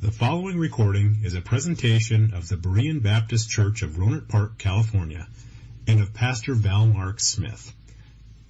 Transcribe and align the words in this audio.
The 0.00 0.10
following 0.10 0.58
recording 0.58 1.18
is 1.24 1.34
a 1.34 1.42
presentation 1.42 2.32
of 2.32 2.48
the 2.48 2.56
Berean 2.56 3.02
Baptist 3.02 3.50
Church 3.50 3.82
of 3.82 3.98
Rohnert 3.98 4.30
Park, 4.30 4.56
California, 4.56 5.28
and 5.86 6.00
of 6.00 6.14
Pastor 6.14 6.54
Val 6.54 6.86
Mark 6.86 7.20
Smith. 7.20 7.74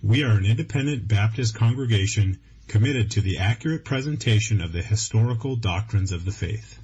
We 0.00 0.22
are 0.22 0.38
an 0.38 0.44
independent 0.44 1.08
Baptist 1.08 1.56
congregation 1.56 2.38
committed 2.68 3.10
to 3.10 3.20
the 3.20 3.38
accurate 3.38 3.84
presentation 3.84 4.60
of 4.60 4.72
the 4.72 4.80
historical 4.80 5.56
doctrines 5.56 6.12
of 6.12 6.24
the 6.24 6.30
faith. 6.30 6.78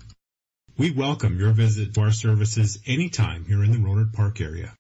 We 0.77 0.91
welcome 0.91 1.39
your 1.39 1.53
visit 1.53 1.95
to 1.95 2.01
our 2.01 2.11
services 2.11 2.81
anytime 2.87 3.45
here 3.45 3.63
in 3.63 3.71
the 3.71 3.79
Rohnert 3.79 4.15
Park 4.15 4.41
area. 4.41 4.75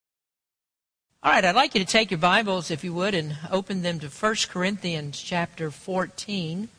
All 1.22 1.30
right, 1.30 1.44
I'd 1.44 1.54
like 1.54 1.76
you 1.76 1.84
to 1.84 1.90
take 1.90 2.10
your 2.10 2.18
Bibles, 2.18 2.72
if 2.72 2.82
you 2.82 2.92
would, 2.92 3.14
and 3.14 3.38
open 3.52 3.82
them 3.82 4.00
to 4.00 4.08
1 4.08 4.34
Corinthians 4.50 5.22
chapter 5.22 5.70
14. 5.70 6.70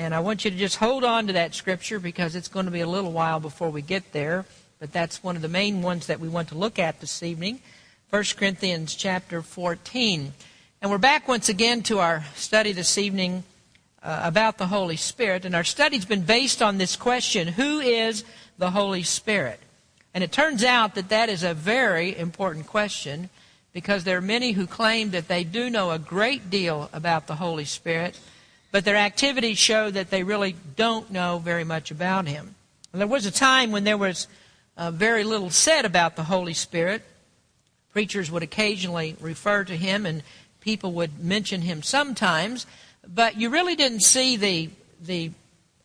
And 0.00 0.14
I 0.14 0.20
want 0.20 0.46
you 0.46 0.50
to 0.50 0.56
just 0.56 0.76
hold 0.76 1.04
on 1.04 1.26
to 1.26 1.34
that 1.34 1.54
scripture 1.54 2.00
because 2.00 2.34
it's 2.34 2.48
going 2.48 2.64
to 2.64 2.72
be 2.72 2.80
a 2.80 2.86
little 2.86 3.12
while 3.12 3.38
before 3.38 3.68
we 3.68 3.82
get 3.82 4.12
there. 4.12 4.46
But 4.78 4.94
that's 4.94 5.22
one 5.22 5.36
of 5.36 5.42
the 5.42 5.48
main 5.48 5.82
ones 5.82 6.06
that 6.06 6.20
we 6.20 6.26
want 6.26 6.48
to 6.48 6.54
look 6.54 6.78
at 6.78 7.02
this 7.02 7.22
evening. 7.22 7.60
1 8.08 8.24
Corinthians 8.38 8.94
chapter 8.94 9.42
14. 9.42 10.32
And 10.80 10.90
we're 10.90 10.96
back 10.96 11.28
once 11.28 11.50
again 11.50 11.82
to 11.82 11.98
our 11.98 12.24
study 12.34 12.72
this 12.72 12.96
evening 12.96 13.44
uh, 14.02 14.22
about 14.24 14.56
the 14.56 14.68
Holy 14.68 14.96
Spirit. 14.96 15.44
And 15.44 15.54
our 15.54 15.64
study's 15.64 16.06
been 16.06 16.22
based 16.22 16.62
on 16.62 16.78
this 16.78 16.96
question 16.96 17.48
Who 17.48 17.80
is 17.80 18.24
the 18.56 18.70
Holy 18.70 19.02
Spirit? 19.02 19.60
And 20.14 20.24
it 20.24 20.32
turns 20.32 20.64
out 20.64 20.94
that 20.94 21.10
that 21.10 21.28
is 21.28 21.42
a 21.42 21.52
very 21.52 22.16
important 22.16 22.66
question 22.66 23.28
because 23.74 24.04
there 24.04 24.16
are 24.16 24.22
many 24.22 24.52
who 24.52 24.66
claim 24.66 25.10
that 25.10 25.28
they 25.28 25.44
do 25.44 25.68
know 25.68 25.90
a 25.90 25.98
great 25.98 26.48
deal 26.48 26.88
about 26.94 27.26
the 27.26 27.36
Holy 27.36 27.66
Spirit 27.66 28.18
but 28.72 28.84
their 28.84 28.96
activities 28.96 29.58
show 29.58 29.90
that 29.90 30.10
they 30.10 30.22
really 30.22 30.56
don't 30.76 31.10
know 31.10 31.38
very 31.38 31.64
much 31.64 31.90
about 31.90 32.26
him. 32.26 32.54
And 32.92 33.00
there 33.00 33.08
was 33.08 33.26
a 33.26 33.30
time 33.30 33.70
when 33.70 33.84
there 33.84 33.96
was 33.98 34.26
uh, 34.76 34.90
very 34.90 35.24
little 35.24 35.50
said 35.50 35.84
about 35.84 36.16
the 36.16 36.24
Holy 36.24 36.54
Spirit. 36.54 37.02
Preachers 37.92 38.30
would 38.30 38.42
occasionally 38.42 39.16
refer 39.20 39.64
to 39.64 39.76
him, 39.76 40.06
and 40.06 40.22
people 40.60 40.92
would 40.92 41.18
mention 41.18 41.62
him 41.62 41.82
sometimes, 41.82 42.66
but 43.06 43.36
you 43.36 43.50
really 43.50 43.76
didn't 43.76 44.00
see 44.00 44.36
the 44.36 44.70
the 45.02 45.30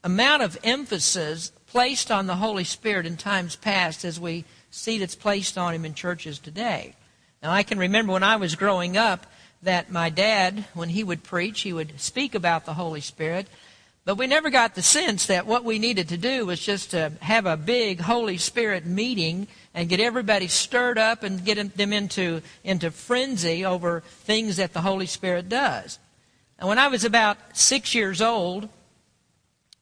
amount 0.04 0.44
of 0.44 0.58
emphasis 0.64 1.52
placed 1.68 2.12
on 2.12 2.28
the 2.28 2.36
Holy 2.36 2.64
Spirit 2.64 3.06
in 3.06 3.18
times 3.18 3.56
past 3.56 4.06
as 4.06 4.20
we 4.20 4.46
see 4.70 5.00
that's 5.00 5.16
placed 5.16 5.58
on 5.58 5.74
him 5.74 5.84
in 5.84 5.94
churches 5.94 6.38
today. 6.38 6.94
Now, 7.42 7.52
I 7.52 7.64
can 7.64 7.80
remember 7.80 8.14
when 8.14 8.24
I 8.24 8.36
was 8.36 8.56
growing 8.56 8.98
up, 8.98 9.26
that 9.66 9.92
my 9.92 10.10
dad, 10.10 10.66
when 10.74 10.90
he 10.90 11.04
would 11.04 11.24
preach, 11.24 11.62
he 11.62 11.74
would 11.74 12.00
speak 12.00 12.34
about 12.34 12.66
the 12.66 12.74
Holy 12.74 13.02
Spirit. 13.02 13.48
But 14.06 14.18
we 14.18 14.28
never 14.28 14.52
got 14.52 14.76
the 14.76 14.84
sense 14.84 15.26
that 15.26 15.48
what 15.48 15.64
we 15.64 15.80
needed 15.80 16.10
to 16.10 16.18
do 16.18 16.46
was 16.46 16.60
just 16.60 16.92
to 16.92 17.12
have 17.22 17.48
a 17.48 17.58
big 17.58 18.00
Holy 18.00 18.38
Spirit 18.38 18.86
meeting 18.86 19.48
and 19.74 19.90
get 19.90 20.00
everybody 20.00 20.48
stirred 20.48 21.00
up 21.00 21.24
and 21.24 21.44
get 21.44 21.76
them 21.76 21.92
into, 21.92 22.42
into 22.64 22.92
frenzy 22.92 23.66
over 23.66 24.02
things 24.02 24.58
that 24.58 24.74
the 24.74 24.82
Holy 24.82 25.08
Spirit 25.08 25.50
does. 25.50 25.98
And 26.60 26.70
when 26.70 26.78
I 26.80 26.88
was 26.88 27.04
about 27.04 27.38
six 27.54 27.96
years 27.96 28.22
old, 28.22 28.70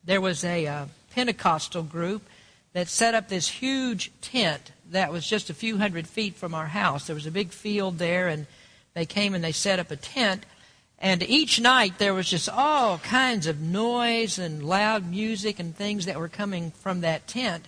there 0.06 0.22
was 0.22 0.46
a 0.46 0.66
uh, 0.66 0.86
Pentecostal 1.14 1.84
group 1.84 2.24
that 2.72 2.88
set 2.88 3.14
up 3.14 3.28
this 3.28 3.50
huge 3.50 4.12
tent 4.22 4.72
that 4.92 5.12
was 5.12 5.28
just 5.28 5.50
a 5.50 5.54
few 5.54 5.78
hundred 5.78 6.08
feet 6.08 6.36
from 6.36 6.56
our 6.56 6.68
house. 6.68 7.08
There 7.08 7.16
was 7.16 7.26
a 7.26 7.32
big 7.32 7.52
field 7.52 8.00
there, 8.00 8.30
and 8.30 8.48
they 8.94 9.06
came 9.06 9.34
and 9.34 9.44
they 9.44 9.52
set 9.52 9.80
up 9.80 9.92
a 9.92 9.96
tent. 9.96 10.46
And 11.00 11.22
each 11.24 11.60
night 11.60 11.98
there 11.98 12.14
was 12.14 12.30
just 12.30 12.48
all 12.48 12.98
kinds 13.00 13.48
of 13.48 13.60
noise 13.60 14.40
and 14.40 14.64
loud 14.64 15.10
music 15.10 15.60
and 15.60 15.76
things 15.76 16.06
that 16.06 16.20
were 16.20 16.30
coming 16.30 16.72
from 16.72 17.02
that 17.02 17.28
tent. 17.28 17.68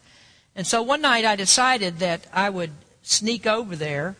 And 0.55 0.65
so 0.65 0.81
one 0.81 1.01
night 1.01 1.25
I 1.25 1.35
decided 1.35 1.99
that 1.99 2.27
I 2.31 2.49
would 2.49 2.71
sneak 3.01 3.45
over 3.45 3.75
there. 3.75 4.15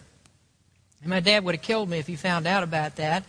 And 1.02 1.10
my 1.10 1.20
dad 1.20 1.44
would 1.44 1.56
have 1.56 1.62
killed 1.62 1.90
me 1.90 2.00
if 2.00 2.08
he 2.08 2.16
found 2.16 2.46
out 2.46 2.64
about 2.64 2.98
that. 2.98 3.24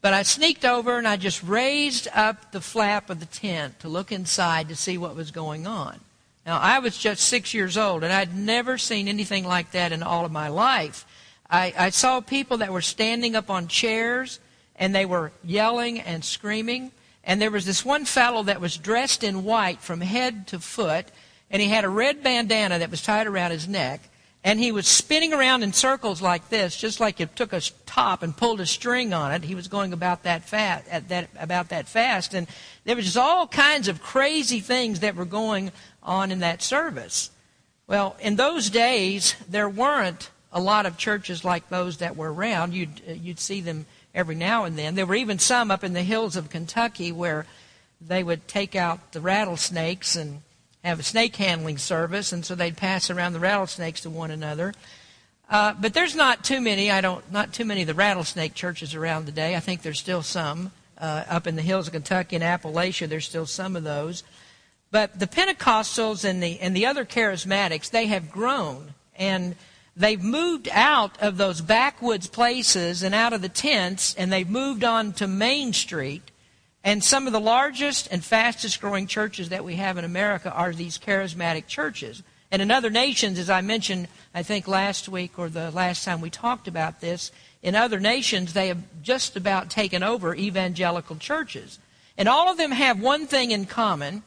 But 0.00 0.12
I 0.12 0.22
sneaked 0.22 0.64
over 0.64 0.98
and 0.98 1.08
I 1.08 1.16
just 1.16 1.42
raised 1.42 2.08
up 2.14 2.52
the 2.52 2.60
flap 2.60 3.08
of 3.08 3.20
the 3.20 3.26
tent 3.26 3.80
to 3.80 3.88
look 3.88 4.12
inside 4.12 4.68
to 4.68 4.76
see 4.76 4.98
what 4.98 5.16
was 5.16 5.30
going 5.30 5.66
on. 5.66 6.00
Now, 6.46 6.58
I 6.58 6.78
was 6.78 6.98
just 6.98 7.22
six 7.22 7.54
years 7.54 7.78
old, 7.78 8.04
and 8.04 8.12
I'd 8.12 8.36
never 8.36 8.76
seen 8.76 9.08
anything 9.08 9.46
like 9.46 9.70
that 9.70 9.92
in 9.92 10.02
all 10.02 10.26
of 10.26 10.32
my 10.32 10.48
life. 10.48 11.06
I, 11.54 11.72
I 11.78 11.90
saw 11.90 12.20
people 12.20 12.58
that 12.58 12.72
were 12.72 12.82
standing 12.82 13.36
up 13.36 13.48
on 13.48 13.68
chairs 13.68 14.40
and 14.74 14.92
they 14.92 15.06
were 15.06 15.30
yelling 15.44 16.00
and 16.00 16.24
screaming. 16.24 16.90
And 17.22 17.40
there 17.40 17.52
was 17.52 17.64
this 17.64 17.84
one 17.84 18.06
fellow 18.06 18.42
that 18.42 18.60
was 18.60 18.76
dressed 18.76 19.22
in 19.22 19.44
white 19.44 19.80
from 19.80 20.00
head 20.00 20.48
to 20.48 20.58
foot, 20.58 21.06
and 21.48 21.62
he 21.62 21.68
had 21.68 21.84
a 21.84 21.88
red 21.88 22.24
bandana 22.24 22.80
that 22.80 22.90
was 22.90 23.02
tied 23.02 23.28
around 23.28 23.52
his 23.52 23.68
neck, 23.68 24.00
and 24.42 24.58
he 24.58 24.72
was 24.72 24.88
spinning 24.88 25.32
around 25.32 25.62
in 25.62 25.72
circles 25.72 26.20
like 26.20 26.48
this, 26.48 26.76
just 26.76 26.98
like 26.98 27.20
you 27.20 27.26
took 27.26 27.52
a 27.52 27.62
top 27.86 28.22
and 28.22 28.36
pulled 28.36 28.60
a 28.60 28.66
string 28.66 29.14
on 29.14 29.30
it. 29.32 29.44
He 29.44 29.54
was 29.54 29.68
going 29.68 29.92
about 29.92 30.24
that 30.24 30.44
fast, 30.44 31.08
that, 31.08 31.28
about 31.38 31.68
that 31.70 31.88
fast, 31.88 32.34
and 32.34 32.48
there 32.82 32.96
was 32.96 33.06
just 33.06 33.16
all 33.16 33.46
kinds 33.46 33.86
of 33.86 34.02
crazy 34.02 34.60
things 34.60 35.00
that 35.00 35.14
were 35.14 35.24
going 35.24 35.70
on 36.02 36.32
in 36.32 36.40
that 36.40 36.62
service. 36.62 37.30
Well, 37.86 38.16
in 38.20 38.36
those 38.36 38.70
days, 38.70 39.36
there 39.48 39.68
weren't 39.68 40.30
a 40.54 40.60
lot 40.60 40.86
of 40.86 40.96
churches 40.96 41.44
like 41.44 41.68
those 41.68 41.98
that 41.98 42.16
were 42.16 42.32
around. 42.32 42.72
You'd, 42.72 43.02
you'd 43.06 43.40
see 43.40 43.60
them 43.60 43.86
every 44.14 44.36
now 44.36 44.64
and 44.64 44.78
then. 44.78 44.94
There 44.94 45.04
were 45.04 45.16
even 45.16 45.40
some 45.40 45.72
up 45.72 45.82
in 45.82 45.92
the 45.92 46.02
hills 46.02 46.36
of 46.36 46.48
Kentucky 46.48 47.10
where 47.10 47.44
they 48.00 48.22
would 48.22 48.46
take 48.46 48.76
out 48.76 49.12
the 49.12 49.20
rattlesnakes 49.20 50.14
and 50.14 50.42
have 50.84 51.00
a 51.00 51.02
snake 51.02 51.34
handling 51.36 51.78
service, 51.78 52.32
and 52.32 52.44
so 52.44 52.54
they'd 52.54 52.76
pass 52.76 53.10
around 53.10 53.32
the 53.32 53.40
rattlesnakes 53.40 54.02
to 54.02 54.10
one 54.10 54.30
another. 54.30 54.72
Uh, 55.50 55.74
but 55.74 55.92
there's 55.92 56.14
not 56.14 56.44
too 56.44 56.60
many. 56.60 56.90
I 56.90 57.00
don't. 57.00 57.30
Not 57.32 57.52
too 57.52 57.64
many 57.64 57.82
of 57.82 57.86
the 57.86 57.94
rattlesnake 57.94 58.54
churches 58.54 58.94
around 58.94 59.26
today. 59.26 59.56
I 59.56 59.60
think 59.60 59.82
there's 59.82 59.98
still 59.98 60.22
some 60.22 60.72
uh, 60.98 61.24
up 61.28 61.46
in 61.46 61.56
the 61.56 61.62
hills 61.62 61.86
of 61.86 61.92
Kentucky 61.92 62.36
and 62.36 62.44
Appalachia. 62.44 63.08
There's 63.08 63.26
still 63.26 63.46
some 63.46 63.76
of 63.76 63.84
those. 63.84 64.22
But 64.90 65.18
the 65.18 65.26
Pentecostals 65.26 66.24
and 66.24 66.42
the 66.42 66.60
and 66.60 66.74
the 66.74 66.86
other 66.86 67.04
charismatics, 67.04 67.90
they 67.90 68.06
have 68.06 68.30
grown 68.30 68.94
and 69.16 69.56
They've 69.96 70.22
moved 70.22 70.68
out 70.72 71.20
of 71.22 71.36
those 71.36 71.60
backwoods 71.60 72.26
places 72.26 73.02
and 73.02 73.14
out 73.14 73.32
of 73.32 73.42
the 73.42 73.48
tents, 73.48 74.14
and 74.16 74.32
they've 74.32 74.48
moved 74.48 74.82
on 74.82 75.12
to 75.14 75.28
Main 75.28 75.72
Street. 75.72 76.30
And 76.82 77.02
some 77.02 77.26
of 77.26 77.32
the 77.32 77.40
largest 77.40 78.08
and 78.10 78.22
fastest 78.22 78.80
growing 78.80 79.06
churches 79.06 79.50
that 79.50 79.64
we 79.64 79.76
have 79.76 79.96
in 79.96 80.04
America 80.04 80.52
are 80.52 80.72
these 80.72 80.98
charismatic 80.98 81.66
churches. 81.66 82.22
And 82.50 82.60
in 82.60 82.70
other 82.70 82.90
nations, 82.90 83.38
as 83.38 83.48
I 83.48 83.62
mentioned, 83.62 84.08
I 84.34 84.42
think 84.42 84.68
last 84.68 85.08
week 85.08 85.38
or 85.38 85.48
the 85.48 85.70
last 85.70 86.04
time 86.04 86.20
we 86.20 86.30
talked 86.30 86.68
about 86.68 87.00
this, 87.00 87.32
in 87.62 87.74
other 87.74 87.98
nations, 87.98 88.52
they 88.52 88.68
have 88.68 88.82
just 89.02 89.36
about 89.36 89.70
taken 89.70 90.02
over 90.02 90.34
evangelical 90.34 91.16
churches. 91.16 91.78
And 92.18 92.28
all 92.28 92.50
of 92.50 92.58
them 92.58 92.70
have 92.72 93.00
one 93.00 93.26
thing 93.26 93.50
in 93.50 93.64
common. 93.64 94.22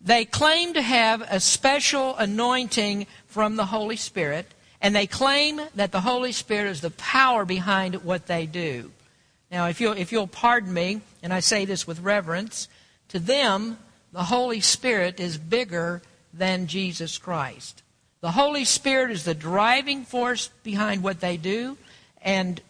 They 0.00 0.24
claim 0.24 0.74
to 0.74 0.82
have 0.82 1.22
a 1.22 1.40
special 1.40 2.16
anointing 2.16 3.06
from 3.26 3.56
the 3.56 3.66
Holy 3.66 3.96
Spirit, 3.96 4.46
and 4.86 4.94
they 4.94 5.08
claim 5.08 5.60
that 5.74 5.90
the 5.90 6.02
Holy 6.02 6.30
Spirit 6.30 6.68
is 6.70 6.80
the 6.80 6.92
power 6.92 7.44
behind 7.44 8.04
what 8.04 8.28
they 8.28 8.46
do. 8.46 8.92
Now, 9.50 9.66
if 9.66 9.80
you'll, 9.80 9.94
if 9.94 10.12
you'll 10.12 10.28
pardon 10.28 10.72
me, 10.72 11.00
and 11.24 11.32
I 11.32 11.40
say 11.40 11.64
this 11.64 11.88
with 11.88 11.98
reverence, 11.98 12.68
to 13.08 13.18
them, 13.18 13.78
the 14.12 14.22
Holy 14.22 14.60
Spirit 14.60 15.18
is 15.18 15.38
bigger 15.38 16.02
than 16.32 16.68
Jesus 16.68 17.18
Christ. 17.18 17.82
The 18.20 18.30
Holy 18.30 18.64
Spirit 18.64 19.10
is 19.10 19.24
the 19.24 19.34
driving 19.34 20.04
force 20.04 20.50
behind 20.62 21.02
what 21.02 21.18
they 21.18 21.36
do, 21.36 21.76
and 22.22 22.60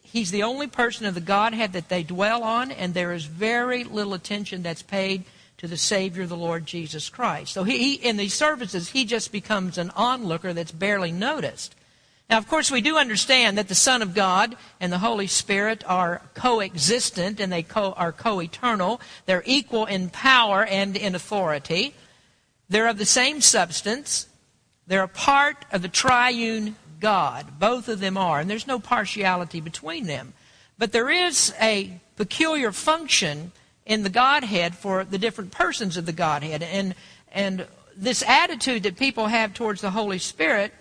He's 0.00 0.30
the 0.30 0.44
only 0.44 0.68
person 0.68 1.04
of 1.04 1.14
the 1.14 1.20
Godhead 1.20 1.74
that 1.74 1.90
they 1.90 2.02
dwell 2.02 2.44
on, 2.44 2.70
and 2.70 2.94
there 2.94 3.12
is 3.12 3.26
very 3.26 3.84
little 3.84 4.14
attention 4.14 4.62
that's 4.62 4.80
paid 4.80 5.24
to 5.58 5.66
the 5.66 5.76
Savior, 5.76 6.24
the 6.26 6.36
Lord 6.36 6.66
Jesus 6.66 7.08
Christ. 7.08 7.52
So 7.52 7.64
he, 7.64 7.94
in 7.94 8.16
these 8.16 8.34
services, 8.34 8.90
he 8.90 9.04
just 9.04 9.32
becomes 9.32 9.76
an 9.76 9.90
onlooker 9.90 10.52
that's 10.52 10.72
barely 10.72 11.12
noticed. 11.12 11.74
Now, 12.30 12.38
of 12.38 12.46
course, 12.46 12.70
we 12.70 12.80
do 12.80 12.96
understand 12.96 13.58
that 13.58 13.68
the 13.68 13.74
Son 13.74 14.02
of 14.02 14.14
God 14.14 14.56
and 14.80 14.92
the 14.92 14.98
Holy 14.98 15.26
Spirit 15.26 15.82
are 15.86 16.22
coexistent 16.34 17.40
and 17.40 17.52
they 17.52 17.62
co- 17.62 17.92
are 17.92 18.12
co 18.12 18.40
eternal. 18.40 19.00
They're 19.26 19.42
equal 19.46 19.86
in 19.86 20.10
power 20.10 20.64
and 20.64 20.96
in 20.96 21.14
authority. 21.14 21.94
They're 22.68 22.88
of 22.88 22.98
the 22.98 23.06
same 23.06 23.40
substance. 23.40 24.26
They're 24.86 25.02
a 25.02 25.08
part 25.08 25.64
of 25.72 25.82
the 25.82 25.88
triune 25.88 26.76
God. 27.00 27.58
Both 27.58 27.88
of 27.88 28.00
them 28.00 28.16
are. 28.16 28.40
And 28.40 28.48
there's 28.48 28.66
no 28.66 28.78
partiality 28.78 29.60
between 29.60 30.06
them. 30.06 30.34
But 30.76 30.92
there 30.92 31.10
is 31.10 31.54
a 31.60 31.98
peculiar 32.16 32.72
function 32.72 33.52
in 33.88 34.02
the 34.02 34.10
Godhead 34.10 34.76
for 34.76 35.02
the 35.02 35.18
different 35.18 35.50
persons 35.50 35.96
of 35.96 36.06
the 36.06 36.12
Godhead. 36.12 36.62
And, 36.62 36.94
and 37.32 37.66
this 37.96 38.22
attitude 38.22 38.84
that 38.84 38.96
people 38.96 39.26
have 39.26 39.54
towards 39.54 39.80
the 39.80 39.90
Holy 39.90 40.18
Spirit 40.18 40.72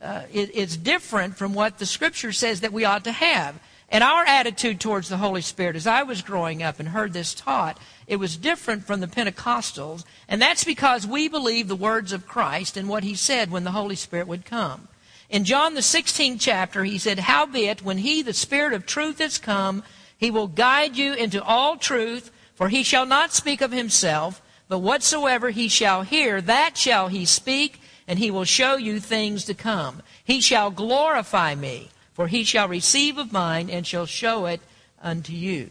uh, 0.00 0.22
is, 0.32 0.76
different 0.76 1.36
from 1.36 1.54
what 1.54 1.78
the 1.78 1.86
Scripture 1.86 2.32
says 2.32 2.60
that 2.60 2.72
we 2.72 2.84
ought 2.84 3.04
to 3.04 3.12
have. 3.12 3.58
And 3.88 4.04
our 4.04 4.24
attitude 4.24 4.78
towards 4.78 5.08
the 5.08 5.16
Holy 5.16 5.40
Spirit, 5.40 5.74
as 5.74 5.86
I 5.86 6.04
was 6.04 6.22
growing 6.22 6.62
up 6.62 6.78
and 6.78 6.90
heard 6.90 7.12
this 7.12 7.34
taught, 7.34 7.78
it 8.06 8.16
was 8.16 8.36
different 8.36 8.84
from 8.84 9.00
the 9.00 9.08
Pentecostals. 9.08 10.04
And 10.28 10.40
that's 10.40 10.62
because 10.62 11.06
we 11.06 11.28
believe 11.28 11.66
the 11.66 11.74
words 11.74 12.12
of 12.12 12.28
Christ 12.28 12.76
and 12.76 12.88
what 12.88 13.04
he 13.04 13.14
said 13.14 13.50
when 13.50 13.64
the 13.64 13.72
Holy 13.72 13.96
Spirit 13.96 14.28
would 14.28 14.44
come. 14.44 14.86
In 15.28 15.44
John 15.44 15.74
the 15.74 15.80
16th 15.80 16.40
chapter, 16.40 16.84
he 16.84 16.98
said, 16.98 17.20
Howbeit, 17.20 17.82
when 17.82 17.98
he, 17.98 18.20
the 18.20 18.32
Spirit 18.32 18.74
of 18.74 18.84
truth, 18.84 19.20
is 19.20 19.38
come, 19.38 19.82
he 20.16 20.30
will 20.30 20.48
guide 20.48 20.96
you 20.96 21.14
into 21.14 21.42
all 21.42 21.76
truth, 21.76 22.30
for 22.60 22.68
he 22.68 22.82
shall 22.82 23.06
not 23.06 23.32
speak 23.32 23.62
of 23.62 23.72
himself, 23.72 24.42
but 24.68 24.80
whatsoever 24.80 25.48
he 25.48 25.66
shall 25.66 26.02
hear, 26.02 26.42
that 26.42 26.76
shall 26.76 27.08
he 27.08 27.24
speak, 27.24 27.80
and 28.06 28.18
he 28.18 28.30
will 28.30 28.44
show 28.44 28.76
you 28.76 29.00
things 29.00 29.46
to 29.46 29.54
come. 29.54 30.02
He 30.22 30.42
shall 30.42 30.70
glorify 30.70 31.54
me. 31.54 31.88
For 32.12 32.28
he 32.28 32.44
shall 32.44 32.68
receive 32.68 33.16
of 33.16 33.32
mine 33.32 33.70
and 33.70 33.86
shall 33.86 34.04
show 34.04 34.44
it 34.44 34.60
unto 35.00 35.32
you. 35.32 35.70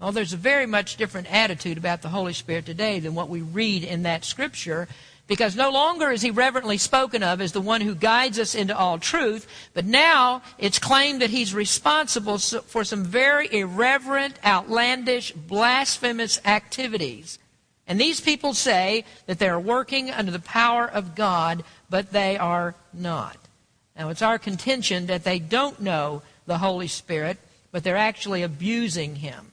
Well, 0.00 0.10
there's 0.10 0.32
a 0.32 0.36
very 0.36 0.66
much 0.66 0.96
different 0.96 1.32
attitude 1.32 1.78
about 1.78 2.02
the 2.02 2.08
Holy 2.08 2.32
Spirit 2.32 2.66
today 2.66 2.98
than 2.98 3.14
what 3.14 3.28
we 3.28 3.40
read 3.40 3.84
in 3.84 4.02
that 4.02 4.24
scripture, 4.24 4.88
because 5.32 5.56
no 5.56 5.70
longer 5.70 6.10
is 6.10 6.20
he 6.20 6.30
reverently 6.30 6.76
spoken 6.76 7.22
of 7.22 7.40
as 7.40 7.52
the 7.52 7.60
one 7.62 7.80
who 7.80 7.94
guides 7.94 8.38
us 8.38 8.54
into 8.54 8.76
all 8.76 8.98
truth, 8.98 9.46
but 9.72 9.86
now 9.86 10.42
it's 10.58 10.78
claimed 10.78 11.22
that 11.22 11.30
he's 11.30 11.54
responsible 11.54 12.36
for 12.36 12.84
some 12.84 13.02
very 13.02 13.50
irreverent, 13.50 14.34
outlandish, 14.44 15.32
blasphemous 15.32 16.38
activities. 16.44 17.38
And 17.86 17.98
these 17.98 18.20
people 18.20 18.52
say 18.52 19.06
that 19.24 19.38
they're 19.38 19.58
working 19.58 20.10
under 20.10 20.30
the 20.30 20.38
power 20.38 20.86
of 20.86 21.14
God, 21.14 21.64
but 21.88 22.12
they 22.12 22.36
are 22.36 22.74
not. 22.92 23.38
Now, 23.96 24.10
it's 24.10 24.20
our 24.20 24.38
contention 24.38 25.06
that 25.06 25.24
they 25.24 25.38
don't 25.38 25.80
know 25.80 26.20
the 26.44 26.58
Holy 26.58 26.88
Spirit, 26.88 27.38
but 27.70 27.82
they're 27.82 27.96
actually 27.96 28.42
abusing 28.42 29.16
Him. 29.16 29.51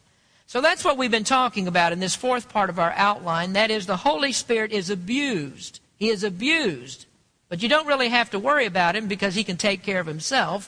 So 0.50 0.62
that's 0.62 0.84
what 0.84 0.98
we've 0.98 1.12
been 1.12 1.24
talking 1.24 1.68
about 1.68 1.94
in 1.94 2.00
this 2.00 2.16
fourth 2.16 2.50
part 2.50 2.72
of 2.72 2.80
our 2.80 2.92
outline. 2.96 3.54
That 3.54 3.70
is, 3.70 3.86
the 3.86 3.98
Holy 3.98 4.32
Spirit 4.32 4.72
is 4.72 4.90
abused. 4.90 5.80
He 6.00 6.10
is 6.10 6.24
abused. 6.24 7.06
But 7.50 7.62
you 7.62 7.70
don't 7.70 7.86
really 7.86 8.10
have 8.10 8.32
to 8.32 8.40
worry 8.40 8.66
about 8.66 8.96
Him 8.96 9.08
because 9.08 9.36
He 9.36 9.44
can 9.44 9.58
take 9.58 9.84
care 9.84 10.00
of 10.00 10.08
Himself. 10.08 10.68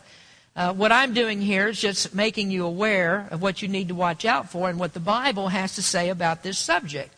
Uh, 0.55 0.71
what 0.71 0.91
I'm 0.91 1.15
doing 1.15 1.41
here 1.41 1.67
is 1.67 1.81
just 1.81 2.13
making 2.13 2.51
you 2.51 2.63
aware 2.63 3.27
of 3.31 3.41
what 3.41 3.63
you 3.63 3.67
need 3.67 3.87
to 3.87 3.95
watch 3.95 4.23
out 4.23 4.51
for 4.51 4.69
and 4.69 4.77
what 4.77 4.93
the 4.93 4.99
Bible 4.99 5.47
has 5.47 5.73
to 5.73 5.81
say 5.81 6.09
about 6.09 6.43
this 6.43 6.59
subject. 6.59 7.11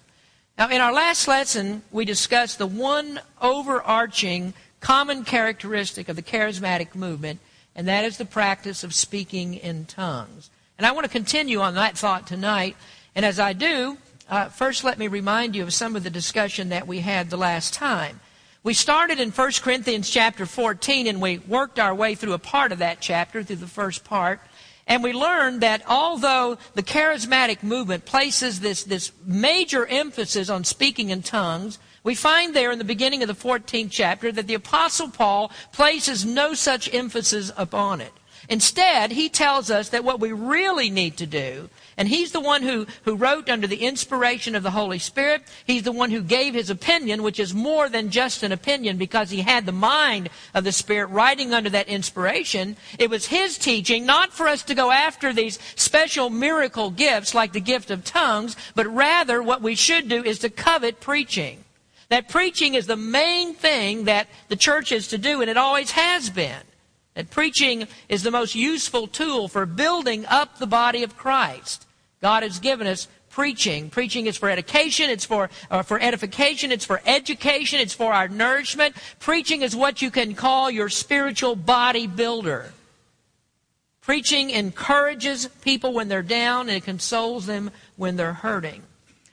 Now, 0.57 0.69
in 0.69 0.79
our 0.79 0.93
last 0.93 1.27
lesson, 1.27 1.81
we 1.91 2.05
discussed 2.05 2.59
the 2.59 2.65
one 2.65 3.19
overarching 3.41 4.53
common 4.79 5.25
characteristic 5.25 6.07
of 6.07 6.15
the 6.15 6.21
charismatic 6.21 6.95
movement, 6.95 7.41
and 7.75 7.89
that 7.89 8.05
is 8.05 8.17
the 8.17 8.23
practice 8.23 8.85
of 8.85 8.93
speaking 8.93 9.53
in 9.53 9.83
tongues. 9.83 10.49
And 10.83 10.89
I 10.89 10.91
want 10.91 11.05
to 11.05 11.09
continue 11.09 11.61
on 11.61 11.75
that 11.75 11.97
thought 11.97 12.27
tonight. 12.27 12.75
And 13.15 13.23
as 13.23 13.39
I 13.39 13.53
do, 13.53 13.97
uh, 14.29 14.49
first 14.49 14.83
let 14.83 14.99
me 14.99 15.07
remind 15.07 15.55
you 15.55 15.63
of 15.63 15.73
some 15.73 15.95
of 15.95 16.03
the 16.03 16.09
discussion 16.09 16.67
that 16.67 16.87
we 16.87 16.99
had 16.99 17.29
the 17.29 17.37
last 17.37 17.73
time. 17.73 18.19
We 18.63 18.73
started 18.73 19.17
in 19.17 19.31
1 19.31 19.51
Corinthians 19.61 20.09
chapter 20.09 20.45
14 20.45 21.07
and 21.07 21.21
we 21.21 21.37
worked 21.37 21.79
our 21.79 21.95
way 21.95 22.15
through 22.15 22.33
a 22.33 22.37
part 22.37 22.73
of 22.73 22.79
that 22.79 22.99
chapter, 22.99 23.43
through 23.43 23.55
the 23.55 23.65
first 23.65 24.03
part. 24.03 24.41
And 24.85 25.01
we 25.01 25.13
learned 25.13 25.61
that 25.61 25.83
although 25.87 26.57
the 26.73 26.83
charismatic 26.83 27.63
movement 27.63 28.03
places 28.03 28.59
this, 28.59 28.83
this 28.83 29.13
major 29.25 29.85
emphasis 29.85 30.49
on 30.49 30.65
speaking 30.65 31.11
in 31.11 31.21
tongues, 31.21 31.79
we 32.03 32.13
find 32.13 32.53
there 32.53 32.73
in 32.73 32.77
the 32.77 32.83
beginning 32.83 33.21
of 33.23 33.29
the 33.29 33.33
14th 33.33 33.89
chapter 33.89 34.33
that 34.33 34.47
the 34.47 34.53
Apostle 34.55 35.07
Paul 35.07 35.49
places 35.71 36.25
no 36.25 36.53
such 36.53 36.93
emphasis 36.93 37.53
upon 37.55 38.01
it. 38.01 38.11
Instead, 38.49 39.11
he 39.11 39.29
tells 39.29 39.71
us 39.71 39.89
that 39.89 40.03
what 40.03 40.19
we 40.19 40.31
really 40.31 40.89
need 40.89 41.17
to 41.17 41.25
do, 41.25 41.69
and 41.97 42.07
he's 42.07 42.31
the 42.31 42.39
one 42.41 42.61
who, 42.61 42.85
who 43.03 43.15
wrote 43.15 43.49
under 43.49 43.67
the 43.67 43.85
inspiration 43.85 44.55
of 44.55 44.63
the 44.63 44.71
Holy 44.71 44.99
Spirit, 44.99 45.43
he's 45.65 45.83
the 45.83 45.91
one 45.91 46.11
who 46.11 46.21
gave 46.21 46.53
his 46.53 46.69
opinion, 46.69 47.23
which 47.23 47.39
is 47.39 47.53
more 47.53 47.87
than 47.87 48.09
just 48.09 48.43
an 48.43 48.51
opinion 48.51 48.97
because 48.97 49.29
he 49.29 49.41
had 49.41 49.65
the 49.65 49.71
mind 49.71 50.29
of 50.53 50.63
the 50.63 50.71
Spirit 50.71 51.07
writing 51.07 51.53
under 51.53 51.69
that 51.69 51.87
inspiration. 51.87 52.75
It 52.99 53.09
was 53.09 53.27
his 53.27 53.57
teaching, 53.57 54.05
not 54.05 54.33
for 54.33 54.47
us 54.47 54.63
to 54.63 54.75
go 54.75 54.91
after 54.91 55.31
these 55.31 55.59
special 55.75 56.29
miracle 56.29 56.89
gifts 56.89 57.33
like 57.33 57.53
the 57.53 57.61
gift 57.61 57.91
of 57.91 58.03
tongues, 58.03 58.55
but 58.75 58.87
rather 58.87 59.41
what 59.41 59.61
we 59.61 59.75
should 59.75 60.09
do 60.09 60.23
is 60.23 60.39
to 60.39 60.49
covet 60.49 60.99
preaching. 60.99 61.63
That 62.09 62.29
preaching 62.29 62.73
is 62.73 62.87
the 62.87 62.97
main 62.97 63.53
thing 63.53 64.05
that 64.05 64.27
the 64.49 64.55
church 64.55 64.91
is 64.91 65.07
to 65.09 65.17
do, 65.17 65.41
and 65.41 65.49
it 65.49 65.57
always 65.57 65.91
has 65.91 66.29
been. 66.29 66.61
That 67.15 67.29
preaching 67.29 67.87
is 68.09 68.23
the 68.23 68.31
most 68.31 68.55
useful 68.55 69.07
tool 69.07 69.47
for 69.47 69.65
building 69.65 70.25
up 70.25 70.57
the 70.57 70.67
body 70.67 71.03
of 71.03 71.17
Christ. 71.17 71.85
God 72.21 72.43
has 72.43 72.59
given 72.59 72.87
us 72.87 73.07
preaching. 73.29 73.89
Preaching 73.89 74.27
is 74.27 74.37
for 74.37 74.49
education, 74.49 75.09
it's 75.09 75.25
for, 75.25 75.49
uh, 75.69 75.81
for 75.83 75.99
edification, 75.99 76.71
it's 76.71 76.85
for 76.85 77.01
education, 77.05 77.79
it's 77.79 77.93
for 77.93 78.13
our 78.13 78.27
nourishment. 78.27 78.95
Preaching 79.19 79.61
is 79.61 79.75
what 79.75 80.01
you 80.01 80.11
can 80.11 80.35
call 80.35 80.69
your 80.69 80.89
spiritual 80.89 81.55
body 81.55 82.07
builder. 82.07 82.71
Preaching 84.01 84.49
encourages 84.49 85.47
people 85.61 85.93
when 85.93 86.09
they're 86.09 86.21
down 86.21 86.67
and 86.67 86.77
it 86.77 86.83
consoles 86.83 87.45
them 87.45 87.71
when 87.95 88.17
they're 88.17 88.33
hurting. 88.33 88.83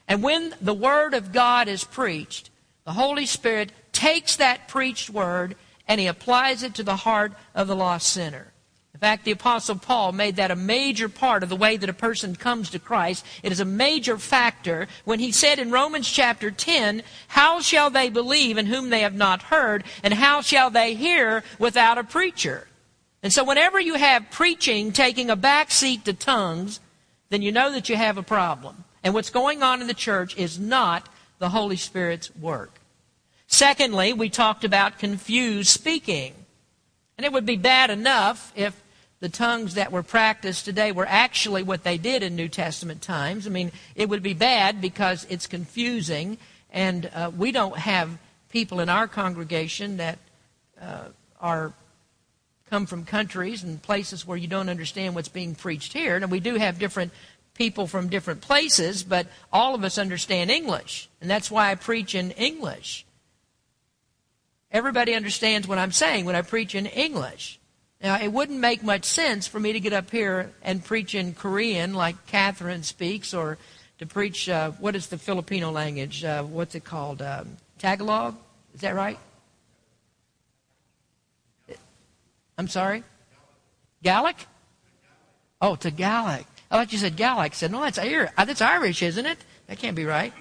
And 0.07 0.23
when 0.23 0.55
the 0.61 0.75
Word 0.75 1.13
of 1.13 1.33
God 1.33 1.69
is 1.69 1.85
preached, 1.85 2.51
the 2.85 2.93
Holy 2.93 3.27
Spirit 3.27 3.73
takes 3.93 4.37
that 4.37 4.67
preached 4.67 5.11
word 5.11 5.57
and 5.91 5.99
he 5.99 6.07
applies 6.07 6.63
it 6.63 6.73
to 6.73 6.85
the 6.85 6.95
heart 6.95 7.33
of 7.53 7.67
the 7.67 7.75
lost 7.75 8.07
sinner. 8.07 8.53
In 8.95 9.01
fact, 9.01 9.25
the 9.25 9.33
Apostle 9.33 9.75
Paul 9.75 10.13
made 10.13 10.37
that 10.37 10.53
a 10.53 10.57
major 10.57 11.09
part 11.09 11.43
of 11.43 11.49
the 11.49 11.57
way 11.57 11.77
that 11.77 11.89
a 11.89 11.93
person 11.93 12.37
comes 12.37 12.71
to 12.71 12.79
Christ. 12.79 13.27
It 13.43 13.51
is 13.51 13.59
a 13.59 13.65
major 13.65 14.17
factor 14.17 14.87
when 15.05 15.19
he 15.19 15.33
said 15.33 15.59
in 15.59 15.73
Romans 15.73 16.09
chapter 16.09 16.53
10, 16.53 17.03
How 17.27 17.61
shall 17.61 17.91
they 17.91 18.09
believe 18.09 18.57
in 18.57 18.67
whom 18.67 18.91
they 18.91 19.01
have 19.01 19.17
not 19.17 19.43
heard, 19.43 19.83
and 20.05 20.15
how 20.15 20.43
shall 20.43 20.71
they 20.71 20.95
hear 20.95 21.43
without 21.59 21.99
a 21.99 22.05
preacher? 22.05 22.69
And 23.21 23.33
so, 23.33 23.43
whenever 23.43 23.81
you 23.81 23.95
have 23.95 24.31
preaching 24.31 24.93
taking 24.93 25.29
a 25.29 25.35
back 25.35 25.73
seat 25.73 26.05
to 26.05 26.13
tongues, 26.13 26.79
then 27.31 27.43
you 27.43 27.51
know 27.51 27.73
that 27.73 27.89
you 27.89 27.97
have 27.97 28.17
a 28.17 28.23
problem. 28.23 28.85
And 29.03 29.13
what's 29.13 29.31
going 29.31 29.65
on 29.65 29.81
in 29.81 29.89
the 29.89 29.95
church 29.95 30.37
is 30.37 30.57
not 30.57 31.09
the 31.41 31.49
Holy 31.49 31.77
Spirit's 31.77 32.35
work. 32.37 32.80
Secondly, 33.51 34.13
we 34.13 34.31
talked 34.31 34.63
about 34.63 35.01
confused 35.01 35.69
speaking. 35.69 36.33
And 37.19 37.25
it 37.27 37.33
would 37.33 37.45
be 37.45 37.57
bad 37.57 37.91
enough 37.91 38.53
if 38.55 38.81
the 39.19 39.29
tongues 39.29 39.75
that 39.75 39.93
were 39.93 40.05
practiced 40.05 40.65
today 40.65 40.93
were 40.93 41.05
actually 41.07 41.65
what 41.65 41.83
they 41.83 41.99
did 41.99 42.23
in 42.23 42.37
New 42.37 42.49
Testament 42.49 43.03
times. 43.03 43.49
I 43.49 43.51
mean, 43.51 43.73
it 43.97 44.09
would 44.09 44.23
be 44.23 44.35
bad 44.35 44.81
because 44.81 45.27
it's 45.29 45.49
confusing, 45.49 46.39
and 46.71 47.11
uh, 47.13 47.33
we 47.37 47.51
don't 47.51 47.77
have 47.77 48.17
people 48.51 48.79
in 48.79 48.89
our 48.89 49.09
congregation 49.09 49.99
that 49.99 50.19
uh, 50.81 51.09
are 51.41 51.73
come 52.71 52.87
from 52.87 53.05
countries 53.05 53.65
and 53.65 53.83
places 53.83 54.25
where 54.25 54.39
you 54.39 54.47
don't 54.47 54.69
understand 54.69 55.17
what's 55.17 55.29
being 55.29 55.57
preached 55.57 55.93
here. 55.93 56.15
And 56.15 56.31
we 56.31 56.41
do 56.41 56.55
have 56.55 56.79
different 56.79 57.13
people 57.55 57.89
from 57.89 58.09
different 58.09 58.43
places, 58.43 59.03
but 59.03 59.27
all 59.53 59.75
of 59.75 59.83
us 59.83 59.99
understand 59.99 60.53
English, 60.53 61.09
and 61.21 61.29
that's 61.29 61.51
why 61.51 61.73
I 61.73 61.75
preach 61.75 62.15
in 62.15 62.31
English. 62.31 63.05
Everybody 64.73 65.15
understands 65.15 65.67
what 65.67 65.79
I'm 65.79 65.93
saying 65.93 66.25
when 66.25 66.37
I 66.37 66.43
preach 66.43 66.75
in 66.75 66.87
English. 66.87 67.59
Now, 68.03 68.19
it 68.21 68.33
wouldn't 68.33 68.59
make 68.59 68.83
much 68.83 69.05
sense 69.05 69.47
for 69.47 69.61
me 69.61 69.73
to 69.73 69.81
get 69.81 69.93
up 69.93 70.11
here 70.11 70.53
and 70.63 70.83
preach 70.83 71.15
in 71.15 71.35
Korean 71.35 71.93
like 71.93 72.27
Catherine 72.27 72.83
speaks, 72.83 73.35
or 73.35 73.59
to 73.99 74.07
preach, 74.07 74.49
uh, 74.49 74.71
what 74.73 74.97
is 74.97 75.09
the 75.09 75.19
Filipino 75.19 75.71
language? 75.71 76.25
Uh, 76.25 76.43
what's 76.43 76.75
it 76.75 76.85
called? 76.85 77.21
Um, 77.21 77.57
Tagalog? 77.79 78.37
Is 78.75 78.81
that 78.81 78.95
right? 78.95 79.19
I'm 82.57 82.69
sorry? 82.69 83.03
Gallic? 84.03 84.47
Oh, 85.61 85.77
Tagalog. 85.77 86.45
I 86.71 86.77
thought 86.77 86.93
you 86.93 86.99
said 86.99 87.17
Gallic. 87.17 87.53
I 87.53 87.55
said, 87.55 87.73
no, 87.73 87.83
that's, 87.83 87.99
uh, 87.99 88.29
that's 88.45 88.63
Irish, 88.63 89.03
isn't 89.03 89.27
it? 89.27 89.39
That 89.67 89.79
can't 89.79 89.97
be 89.97 90.05
right. 90.05 90.33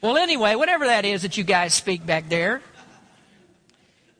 Well, 0.00 0.16
anyway, 0.16 0.54
whatever 0.54 0.86
that 0.86 1.04
is 1.04 1.22
that 1.22 1.36
you 1.36 1.44
guys 1.44 1.74
speak 1.74 2.06
back 2.06 2.28
there, 2.28 2.62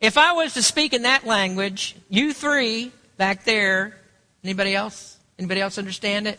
if 0.01 0.19
I 0.19 0.33
was 0.33 0.55
to 0.55 0.63
speak 0.63 0.93
in 0.93 1.03
that 1.03 1.27
language, 1.27 1.97
you 2.09 2.33
three 2.33 2.93
back 3.17 3.45
there, 3.45 3.97
anybody 4.45 4.75
else? 4.75 5.17
Anybody 5.39 5.61
else 5.61 5.79
understand 5.79 6.27
it? 6.27 6.39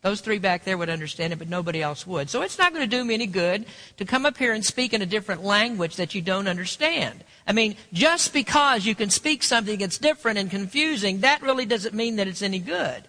Those 0.00 0.20
three 0.20 0.38
back 0.38 0.64
there 0.64 0.78
would 0.78 0.90
understand 0.90 1.32
it, 1.32 1.38
but 1.40 1.48
nobody 1.48 1.82
else 1.82 2.06
would. 2.06 2.30
So 2.30 2.42
it's 2.42 2.56
not 2.56 2.72
going 2.72 2.88
to 2.88 2.96
do 2.96 3.04
me 3.04 3.14
any 3.14 3.26
good 3.26 3.66
to 3.96 4.04
come 4.04 4.26
up 4.26 4.38
here 4.38 4.52
and 4.52 4.64
speak 4.64 4.94
in 4.94 5.02
a 5.02 5.06
different 5.06 5.42
language 5.42 5.96
that 5.96 6.14
you 6.14 6.22
don't 6.22 6.46
understand. 6.46 7.24
I 7.46 7.52
mean, 7.52 7.76
just 7.92 8.32
because 8.32 8.86
you 8.86 8.94
can 8.94 9.10
speak 9.10 9.42
something 9.42 9.80
that's 9.80 9.98
different 9.98 10.38
and 10.38 10.50
confusing, 10.50 11.20
that 11.20 11.42
really 11.42 11.66
doesn't 11.66 11.94
mean 11.94 12.16
that 12.16 12.28
it's 12.28 12.42
any 12.42 12.60
good. 12.60 13.02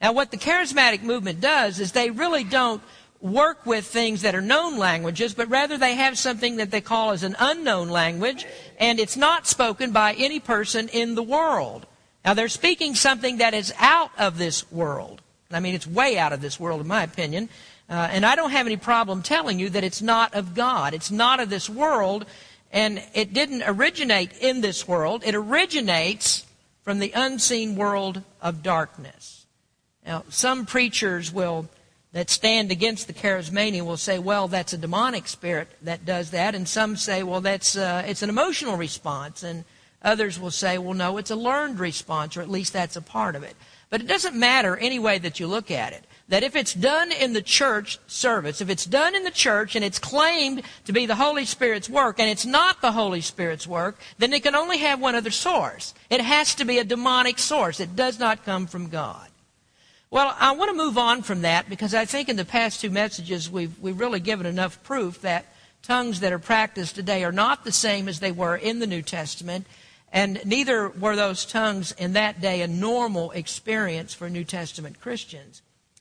Now, 0.00 0.12
what 0.12 0.30
the 0.30 0.36
charismatic 0.36 1.02
movement 1.02 1.40
does 1.40 1.80
is 1.80 1.90
they 1.90 2.10
really 2.10 2.44
don't 2.44 2.82
work 3.20 3.66
with 3.66 3.86
things 3.86 4.22
that 4.22 4.34
are 4.34 4.40
known 4.40 4.78
languages, 4.78 5.34
but 5.34 5.48
rather 5.48 5.76
they 5.76 5.94
have 5.94 6.16
something 6.16 6.56
that 6.56 6.70
they 6.70 6.80
call 6.80 7.10
as 7.10 7.22
an 7.22 7.36
unknown 7.38 7.88
language, 7.88 8.46
and 8.78 9.00
it's 9.00 9.16
not 9.16 9.46
spoken 9.46 9.90
by 9.90 10.14
any 10.14 10.38
person 10.38 10.88
in 10.88 11.14
the 11.14 11.22
world. 11.22 11.86
Now, 12.24 12.34
they're 12.34 12.48
speaking 12.48 12.94
something 12.94 13.38
that 13.38 13.54
is 13.54 13.72
out 13.78 14.10
of 14.18 14.38
this 14.38 14.70
world. 14.70 15.22
I 15.50 15.60
mean, 15.60 15.74
it's 15.74 15.86
way 15.86 16.18
out 16.18 16.32
of 16.32 16.40
this 16.40 16.60
world, 16.60 16.80
in 16.80 16.86
my 16.86 17.02
opinion. 17.02 17.48
Uh, 17.88 18.08
and 18.10 18.26
I 18.26 18.36
don't 18.36 18.50
have 18.50 18.66
any 18.66 18.76
problem 18.76 19.22
telling 19.22 19.58
you 19.58 19.70
that 19.70 19.82
it's 19.82 20.02
not 20.02 20.34
of 20.34 20.54
God. 20.54 20.92
It's 20.92 21.10
not 21.10 21.40
of 21.40 21.48
this 21.48 21.70
world, 21.70 22.26
and 22.70 23.02
it 23.14 23.32
didn't 23.32 23.62
originate 23.66 24.36
in 24.40 24.60
this 24.60 24.86
world. 24.86 25.22
It 25.24 25.34
originates 25.34 26.44
from 26.82 26.98
the 26.98 27.12
unseen 27.14 27.76
world 27.76 28.22
of 28.42 28.62
darkness. 28.62 29.46
Now, 30.04 30.24
some 30.28 30.66
preachers 30.66 31.32
will 31.32 31.68
that 32.18 32.30
stand 32.30 32.72
against 32.72 33.06
the 33.06 33.12
charismania 33.12 33.80
will 33.80 33.96
say, 33.96 34.18
well, 34.18 34.48
that's 34.48 34.72
a 34.72 34.76
demonic 34.76 35.28
spirit 35.28 35.68
that 35.82 36.04
does 36.04 36.32
that, 36.32 36.52
and 36.52 36.68
some 36.68 36.96
say, 36.96 37.22
well, 37.22 37.40
that's 37.40 37.76
uh, 37.76 38.02
it's 38.08 38.22
an 38.22 38.28
emotional 38.28 38.76
response, 38.76 39.44
and 39.44 39.64
others 40.02 40.40
will 40.40 40.50
say, 40.50 40.78
well, 40.78 40.94
no, 40.94 41.16
it's 41.18 41.30
a 41.30 41.36
learned 41.36 41.78
response, 41.78 42.36
or 42.36 42.40
at 42.40 42.50
least 42.50 42.72
that's 42.72 42.96
a 42.96 43.00
part 43.00 43.36
of 43.36 43.44
it. 43.44 43.54
But 43.88 44.00
it 44.00 44.08
doesn't 44.08 44.34
matter 44.34 44.76
any 44.76 44.98
way 44.98 45.18
that 45.18 45.38
you 45.38 45.46
look 45.46 45.70
at 45.70 45.92
it. 45.92 46.04
That 46.28 46.42
if 46.42 46.56
it's 46.56 46.74
done 46.74 47.12
in 47.12 47.34
the 47.34 47.40
church 47.40 48.00
service, 48.08 48.60
if 48.60 48.68
it's 48.68 48.84
done 48.84 49.14
in 49.14 49.22
the 49.22 49.30
church 49.30 49.76
and 49.76 49.84
it's 49.84 50.00
claimed 50.00 50.62
to 50.86 50.92
be 50.92 51.06
the 51.06 51.14
Holy 51.14 51.44
Spirit's 51.44 51.88
work 51.88 52.18
and 52.18 52.28
it's 52.28 52.44
not 52.44 52.80
the 52.82 52.92
Holy 52.92 53.20
Spirit's 53.20 53.66
work, 53.66 53.96
then 54.18 54.32
it 54.32 54.42
can 54.42 54.56
only 54.56 54.78
have 54.78 55.00
one 55.00 55.14
other 55.14 55.30
source. 55.30 55.94
It 56.10 56.20
has 56.20 56.56
to 56.56 56.64
be 56.64 56.78
a 56.78 56.84
demonic 56.84 57.38
source. 57.38 57.78
It 57.78 57.94
does 57.94 58.18
not 58.18 58.44
come 58.44 58.66
from 58.66 58.88
God. 58.88 59.27
Well, 60.10 60.34
I 60.38 60.52
want 60.52 60.70
to 60.70 60.76
move 60.76 60.96
on 60.96 61.22
from 61.22 61.42
that 61.42 61.68
because 61.68 61.92
I 61.92 62.06
think 62.06 62.30
in 62.30 62.36
the 62.36 62.44
past 62.44 62.80
two 62.80 62.88
messages 62.88 63.50
we've, 63.50 63.78
we've 63.78 64.00
really 64.00 64.20
given 64.20 64.46
enough 64.46 64.82
proof 64.82 65.20
that 65.20 65.44
tongues 65.82 66.20
that 66.20 66.32
are 66.32 66.38
practiced 66.38 66.94
today 66.94 67.24
are 67.24 67.32
not 67.32 67.64
the 67.64 67.72
same 67.72 68.08
as 68.08 68.18
they 68.18 68.32
were 68.32 68.56
in 68.56 68.78
the 68.78 68.86
New 68.86 69.02
Testament, 69.02 69.66
and 70.10 70.40
neither 70.46 70.88
were 70.88 71.14
those 71.14 71.44
tongues 71.44 71.92
in 71.92 72.14
that 72.14 72.40
day 72.40 72.62
a 72.62 72.66
normal 72.66 73.32
experience 73.32 74.14
for 74.14 74.30
New 74.30 74.44
Testament 74.44 74.98
Christians. 74.98 75.60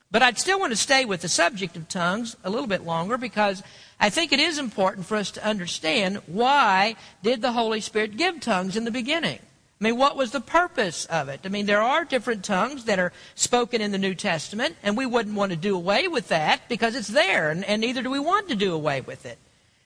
But 0.10 0.24
I'd 0.24 0.38
still 0.38 0.58
want 0.58 0.72
to 0.72 0.78
stay 0.78 1.04
with 1.04 1.20
the 1.20 1.28
subject 1.28 1.76
of 1.76 1.90
tongues 1.90 2.38
a 2.46 2.50
little 2.50 2.68
bit 2.68 2.86
longer 2.86 3.18
because 3.18 3.62
I 4.00 4.10
think 4.10 4.32
it 4.32 4.40
is 4.40 4.58
important 4.58 5.06
for 5.06 5.18
us 5.18 5.32
to 5.32 5.46
understand 5.46 6.22
why 6.28 6.96
did 7.24 7.42
the 7.42 7.52
Holy 7.52 7.82
Spirit 7.82 8.16
give 8.16 8.40
tongues 8.40 8.78
in 8.78 8.86
the 8.86 8.92
beginning? 8.92 9.40
I 9.80 9.84
mean, 9.84 9.98
what 9.98 10.18
was 10.18 10.32
the 10.32 10.42
purpose 10.42 11.06
of 11.06 11.30
it? 11.30 11.42
I 11.44 11.50
mean, 11.50 11.68
there 11.68 11.84
are 11.84 12.04
different 12.04 12.44
tongues 12.44 12.86
that 12.86 12.98
are 12.98 13.14
spoken 13.36 13.80
in 13.80 13.92
the 13.92 14.00
New 14.00 14.16
Testament, 14.16 14.76
and 14.82 14.98
we 14.98 15.06
wouldn't 15.06 15.36
want 15.36 15.52
to 15.52 15.56
do 15.56 15.76
away 15.76 16.08
with 16.08 16.30
that 16.30 16.68
because 16.68 16.96
it's 16.96 17.10
there, 17.10 17.52
and, 17.52 17.64
and 17.64 17.82
neither 17.82 18.02
do 18.02 18.10
we 18.10 18.20
want 18.20 18.50
to 18.50 18.56
do 18.56 18.74
away 18.74 19.02
with 19.02 19.26
it. 19.28 19.38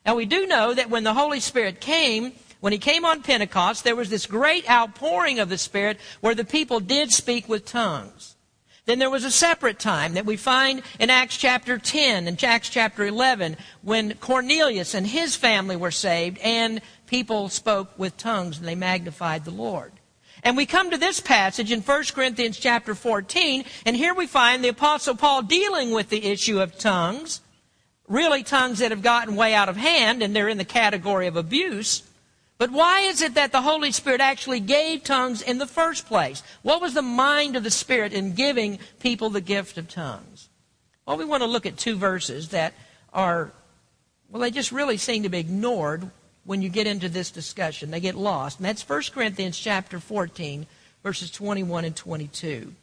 Now, 0.05 0.15
we 0.15 0.25
do 0.25 0.47
know 0.47 0.73
that 0.73 0.89
when 0.89 1.03
the 1.03 1.13
Holy 1.13 1.41
Spirit 1.41 1.81
came, 1.81 2.31
when 2.61 2.71
he 2.71 2.79
came 2.79 3.03
on 3.03 3.21
Pentecost, 3.21 3.83
there 3.83 3.95
was 3.95 4.09
this 4.09 4.25
great 4.25 4.69
outpouring 4.69 5.39
of 5.39 5.49
the 5.49 5.57
Spirit 5.57 5.99
where 6.21 6.35
the 6.35 6.45
people 6.45 6.79
did 6.79 7.11
speak 7.11 7.49
with 7.49 7.65
tongues. 7.65 8.35
Then 8.85 8.97
there 8.97 9.11
was 9.11 9.25
a 9.25 9.31
separate 9.31 9.77
time 9.77 10.15
that 10.15 10.25
we 10.25 10.37
find 10.37 10.81
in 10.99 11.11
Acts 11.11 11.37
chapter 11.37 11.77
10 11.77 12.27
and 12.27 12.43
Acts 12.43 12.69
chapter 12.69 13.05
11 13.05 13.57
when 13.83 14.15
Cornelius 14.15 14.95
and 14.95 15.05
his 15.05 15.35
family 15.35 15.75
were 15.75 15.91
saved 15.91 16.39
and 16.39 16.81
people 17.11 17.49
spoke 17.49 17.99
with 17.99 18.15
tongues 18.15 18.57
and 18.57 18.65
they 18.65 18.73
magnified 18.73 19.43
the 19.43 19.51
Lord. 19.51 19.91
And 20.43 20.55
we 20.55 20.65
come 20.65 20.89
to 20.89 20.97
this 20.97 21.19
passage 21.19 21.69
in 21.69 21.81
1 21.81 22.03
Corinthians 22.15 22.57
chapter 22.57 22.95
14, 22.95 23.65
and 23.85 23.97
here 23.97 24.15
we 24.15 24.25
find 24.25 24.63
the 24.63 24.69
Apostle 24.69 25.17
Paul 25.17 25.41
dealing 25.41 25.91
with 25.91 26.07
the 26.07 26.23
issue 26.23 26.61
of 26.61 26.79
tongues, 26.79 27.41
really 28.07 28.43
tongues 28.43 28.79
that 28.79 28.91
have 28.91 29.01
gotten 29.01 29.35
way 29.35 29.53
out 29.53 29.67
of 29.67 29.75
hand, 29.75 30.23
and 30.23 30.33
they're 30.33 30.47
in 30.47 30.57
the 30.57 30.63
category 30.63 31.27
of 31.27 31.35
abuse. 31.35 32.03
But 32.57 32.71
why 32.71 33.01
is 33.01 33.21
it 33.21 33.33
that 33.33 33.51
the 33.51 33.61
Holy 33.61 33.91
Spirit 33.91 34.21
actually 34.21 34.61
gave 34.61 35.03
tongues 35.03 35.41
in 35.41 35.57
the 35.57 35.67
first 35.67 36.07
place? 36.07 36.41
What 36.61 36.81
was 36.81 36.93
the 36.93 37.01
mind 37.01 37.57
of 37.57 37.65
the 37.65 37.71
Spirit 37.71 38.13
in 38.13 38.35
giving 38.35 38.79
people 39.01 39.29
the 39.29 39.41
gift 39.41 39.77
of 39.77 39.89
tongues? 39.89 40.47
Well, 41.05 41.17
we 41.17 41.25
want 41.25 41.43
to 41.43 41.47
look 41.47 41.65
at 41.65 41.75
two 41.75 41.97
verses 41.97 42.49
that 42.49 42.73
are, 43.11 43.51
well, 44.29 44.41
they 44.41 44.51
just 44.51 44.71
really 44.71 44.95
seem 44.95 45.23
to 45.23 45.29
be 45.29 45.39
ignored 45.39 46.09
when 46.45 46.61
you 46.61 46.69
get 46.69 46.87
into 46.87 47.09
this 47.09 47.31
discussion. 47.31 47.91
They 47.91 47.99
get 47.99 48.15
lost. 48.15 48.59
And 48.59 48.65
that's 48.65 48.87
1 48.87 49.03
Corinthians 49.13 49.57
chapter 49.57 49.99
14, 49.99 50.65
verses 51.03 51.31
21 51.31 51.85
and 51.85 51.95
22. 51.95 52.73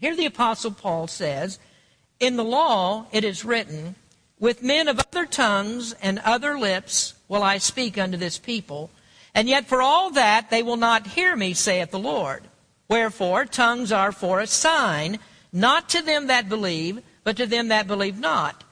Here 0.00 0.16
the 0.16 0.26
Apostle 0.26 0.72
Paul 0.72 1.06
says, 1.06 1.58
In 2.20 2.36
the 2.36 2.44
law 2.44 3.06
it 3.12 3.24
is 3.24 3.44
written, 3.44 3.96
With 4.38 4.62
men 4.62 4.88
of 4.88 4.98
other 4.98 5.26
tongues 5.26 5.92
and 5.94 6.18
other 6.20 6.58
lips 6.58 7.14
will 7.28 7.42
I 7.42 7.58
speak 7.58 7.98
unto 7.98 8.16
this 8.16 8.38
people, 8.38 8.90
and 9.34 9.48
yet 9.48 9.66
for 9.66 9.82
all 9.82 10.10
that 10.10 10.50
they 10.50 10.62
will 10.62 10.76
not 10.76 11.08
hear 11.08 11.36
me, 11.36 11.52
saith 11.52 11.90
the 11.90 11.98
Lord. 11.98 12.44
Wherefore 12.88 13.44
tongues 13.44 13.92
are 13.92 14.12
for 14.12 14.40
a 14.40 14.46
sign, 14.46 15.18
not 15.52 15.88
to 15.90 16.02
them 16.02 16.28
that 16.28 16.48
believe, 16.48 17.02
but 17.22 17.36
to 17.36 17.46
them 17.46 17.68
that 17.68 17.86
believe 17.86 18.18
not. 18.18 18.64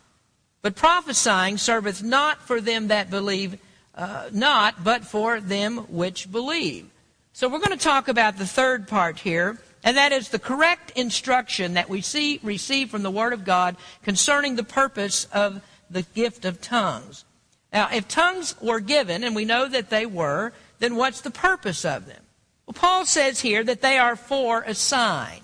But 0.63 0.75
prophesying 0.75 1.59
serveth 1.59 2.03
not 2.03 2.41
for 2.41 2.61
them 2.61 2.89
that 2.89 3.11
believe 3.11 3.59
uh, 3.97 4.29
not, 4.33 4.85
but 4.85 5.05
for 5.05 5.41
them 5.41 5.79
which 5.89 6.31
believe. 6.31 6.89
So 7.33 7.49
we're 7.49 7.59
going 7.59 7.77
to 7.77 7.85
talk 7.85 8.09
about 8.09 8.39
the 8.39 8.47
third 8.47 8.89
part 8.89 9.19
here, 9.19 9.59
and 9.85 9.97
that 9.97 10.13
is 10.13 10.29
the 10.29 10.39
correct 10.39 10.93
instruction 10.97 11.75
that 11.75 11.89
we 11.89 12.01
see 12.01 12.41
receive 12.43 12.91
from 12.91 13.03
the 13.03 13.11
Word 13.11 13.33
of 13.33 13.45
God 13.45 13.77
concerning 14.03 14.57
the 14.57 14.65
purpose 14.65 15.27
of 15.33 15.63
the 15.91 16.03
gift 16.03 16.45
of 16.45 16.61
tongues. 16.61 17.25
Now, 17.73 17.89
if 17.93 18.09
tongues 18.09 18.55
were 18.61 18.81
given, 18.81 19.23
and 19.23 19.37
we 19.37 19.45
know 19.45 19.69
that 19.69 19.91
they 19.91 20.07
were, 20.07 20.53
then 20.79 20.97
what's 20.97 21.21
the 21.21 21.31
purpose 21.31 21.85
of 21.85 22.07
them? 22.07 22.23
Well, 22.67 22.75
Paul 22.75 23.05
says 23.07 23.41
here 23.41 23.63
that 23.65 23.83
they 23.83 23.99
are 23.99 24.17
for 24.17 24.63
a 24.63 24.75
sign. 24.75 25.41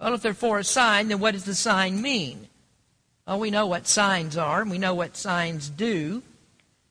Well, 0.00 0.14
if 0.14 0.22
they're 0.22 0.34
for 0.34 0.58
a 0.58 0.64
sign, 0.64 1.08
then 1.08 1.18
what 1.18 1.32
does 1.32 1.44
the 1.44 1.54
sign 1.54 2.00
mean? 2.00 2.48
Well, 3.26 3.40
we 3.40 3.50
know 3.50 3.66
what 3.66 3.86
signs 3.86 4.36
are, 4.36 4.62
and 4.62 4.70
we 4.70 4.78
know 4.78 4.94
what 4.94 5.16
signs 5.16 5.68
do. 5.68 6.22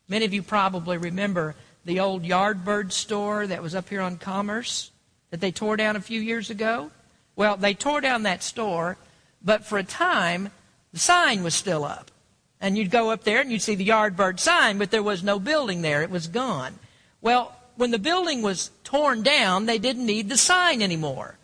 Many 0.08 0.24
of 0.24 0.32
you 0.32 0.42
probably 0.42 0.96
remember 0.96 1.54
the 1.84 2.00
old 2.00 2.22
Yardbird 2.22 2.92
store 2.92 3.46
that 3.46 3.62
was 3.62 3.74
up 3.74 3.88
here 3.88 4.00
on 4.00 4.16
Commerce 4.16 4.90
that 5.30 5.40
they 5.40 5.52
tore 5.52 5.76
down 5.76 5.96
a 5.96 6.00
few 6.00 6.20
years 6.20 6.48
ago. 6.48 6.90
Well, 7.36 7.56
they 7.56 7.74
tore 7.74 8.00
down 8.00 8.22
that 8.22 8.42
store, 8.42 8.96
but 9.42 9.64
for 9.64 9.78
a 9.78 9.84
time, 9.84 10.50
the 10.92 10.98
sign 10.98 11.42
was 11.42 11.54
still 11.54 11.84
up. 11.84 12.10
And 12.60 12.76
you'd 12.76 12.90
go 12.90 13.10
up 13.10 13.24
there 13.24 13.40
and 13.40 13.52
you'd 13.52 13.62
see 13.62 13.74
the 13.74 13.88
Yardbird 13.88 14.40
sign, 14.40 14.78
but 14.78 14.90
there 14.90 15.02
was 15.02 15.22
no 15.22 15.38
building 15.38 15.82
there. 15.82 16.02
It 16.02 16.10
was 16.10 16.26
gone. 16.26 16.78
Well, 17.20 17.54
when 17.76 17.90
the 17.90 17.98
building 17.98 18.42
was 18.42 18.70
torn 18.82 19.22
down, 19.22 19.66
they 19.66 19.78
didn't 19.78 20.06
need 20.06 20.28
the 20.28 20.36
sign 20.36 20.82
anymore. 20.82 21.36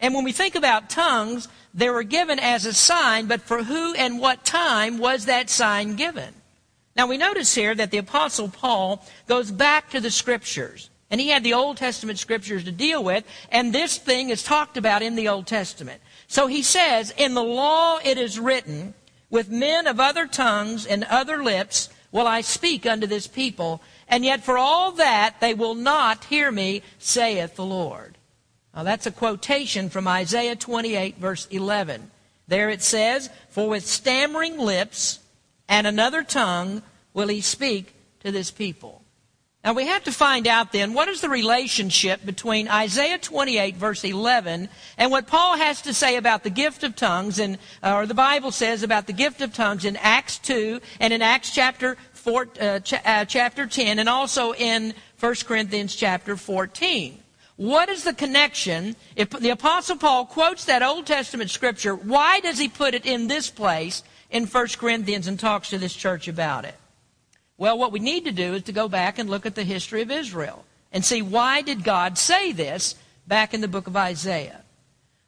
And 0.00 0.14
when 0.14 0.24
we 0.24 0.32
think 0.32 0.56
about 0.56 0.90
tongues, 0.90 1.48
they 1.72 1.88
were 1.90 2.02
given 2.02 2.38
as 2.38 2.66
a 2.66 2.72
sign, 2.72 3.26
but 3.26 3.42
for 3.42 3.62
who 3.62 3.94
and 3.94 4.18
what 4.20 4.44
time 4.44 4.98
was 4.98 5.26
that 5.26 5.48
sign 5.48 5.94
given? 5.94 6.34
Now 6.96 7.06
we 7.06 7.18
notice 7.18 7.54
here 7.54 7.74
that 7.74 7.90
the 7.90 7.98
Apostle 7.98 8.48
Paul 8.48 9.04
goes 9.26 9.50
back 9.50 9.90
to 9.90 10.00
the 10.00 10.10
Scriptures. 10.10 10.88
And 11.10 11.20
he 11.20 11.28
had 11.28 11.44
the 11.44 11.54
Old 11.54 11.76
Testament 11.76 12.18
Scriptures 12.18 12.64
to 12.64 12.72
deal 12.72 13.04
with, 13.04 13.24
and 13.52 13.72
this 13.72 13.96
thing 13.96 14.30
is 14.30 14.42
talked 14.42 14.76
about 14.76 15.02
in 15.02 15.14
the 15.14 15.28
Old 15.28 15.46
Testament. 15.46 16.00
So 16.26 16.48
he 16.48 16.62
says, 16.62 17.12
In 17.16 17.34
the 17.34 17.44
law 17.44 17.98
it 18.04 18.18
is 18.18 18.40
written, 18.40 18.94
With 19.30 19.48
men 19.48 19.86
of 19.86 20.00
other 20.00 20.26
tongues 20.26 20.84
and 20.84 21.04
other 21.04 21.44
lips 21.44 21.90
will 22.10 22.26
I 22.26 22.40
speak 22.40 22.86
unto 22.86 23.06
this 23.06 23.28
people, 23.28 23.82
and 24.08 24.24
yet 24.24 24.42
for 24.42 24.58
all 24.58 24.92
that 24.92 25.36
they 25.40 25.54
will 25.54 25.74
not 25.74 26.24
hear 26.24 26.50
me, 26.50 26.82
saith 26.98 27.54
the 27.54 27.64
Lord. 27.64 28.18
Now 28.74 28.82
that's 28.82 29.06
a 29.06 29.12
quotation 29.12 29.90
from 29.90 30.08
Isaiah 30.08 30.56
28, 30.56 31.18
verse 31.18 31.46
11. 31.50 32.10
There 32.48 32.70
it 32.70 32.82
says, 32.82 33.30
For 33.50 33.68
with 33.68 33.86
stammering 33.86 34.58
lips 34.58 35.20
and 35.68 35.86
another 35.86 36.22
tongue 36.22 36.82
will 37.14 37.28
he 37.28 37.40
speak 37.40 37.94
to 38.20 38.30
this 38.30 38.50
people. 38.50 39.02
Now 39.64 39.72
we 39.72 39.88
have 39.88 40.04
to 40.04 40.12
find 40.12 40.46
out 40.46 40.70
then 40.70 40.94
what 40.94 41.08
is 41.08 41.20
the 41.20 41.28
relationship 41.28 42.24
between 42.24 42.68
Isaiah 42.68 43.18
28 43.18 43.74
verse 43.74 44.04
11 44.04 44.68
and 44.96 45.10
what 45.10 45.26
Paul 45.26 45.56
has 45.56 45.82
to 45.82 45.92
say 45.92 46.16
about 46.16 46.44
the 46.44 46.50
gift 46.50 46.84
of 46.84 46.94
tongues 46.94 47.40
and 47.40 47.58
or 47.82 48.06
the 48.06 48.14
Bible 48.14 48.52
says 48.52 48.84
about 48.84 49.08
the 49.08 49.12
gift 49.12 49.40
of 49.40 49.52
tongues 49.52 49.84
in 49.84 49.96
Acts 49.96 50.38
2 50.38 50.80
and 51.00 51.12
in 51.12 51.20
Acts 51.20 51.52
chapter 51.52 51.96
4, 52.12 52.48
uh, 52.60 52.78
ch- 52.78 52.94
uh, 53.04 53.24
chapter 53.24 53.66
10 53.66 53.98
and 53.98 54.08
also 54.08 54.52
in 54.54 54.94
1 55.18 55.34
Corinthians 55.46 55.96
chapter 55.96 56.36
14. 56.36 57.20
What 57.56 57.88
is 57.88 58.04
the 58.04 58.12
connection? 58.12 58.96
If 59.16 59.30
the 59.30 59.50
apostle 59.50 59.96
Paul 59.96 60.26
quotes 60.26 60.66
that 60.66 60.82
Old 60.82 61.06
Testament 61.06 61.50
scripture, 61.50 61.94
why 61.94 62.40
does 62.40 62.58
he 62.58 62.68
put 62.68 62.94
it 62.94 63.06
in 63.06 63.28
this 63.28 63.48
place 63.48 64.02
in 64.30 64.46
1 64.46 64.66
Corinthians 64.78 65.26
and 65.26 65.40
talks 65.40 65.70
to 65.70 65.78
this 65.78 65.94
church 65.94 66.28
about 66.28 66.64
it? 66.64 66.74
Well, 67.56 67.78
what 67.78 67.92
we 67.92 68.00
need 68.00 68.24
to 68.26 68.32
do 68.32 68.54
is 68.54 68.64
to 68.64 68.72
go 68.72 68.88
back 68.88 69.18
and 69.18 69.30
look 69.30 69.46
at 69.46 69.54
the 69.54 69.64
history 69.64 70.02
of 70.02 70.10
Israel 70.10 70.64
and 70.92 71.04
see 71.04 71.22
why 71.22 71.62
did 71.62 71.82
God 71.82 72.18
say 72.18 72.52
this 72.52 72.94
back 73.26 73.54
in 73.54 73.60
the 73.60 73.68
book 73.68 73.86
of 73.86 73.96
Isaiah. 73.96 74.62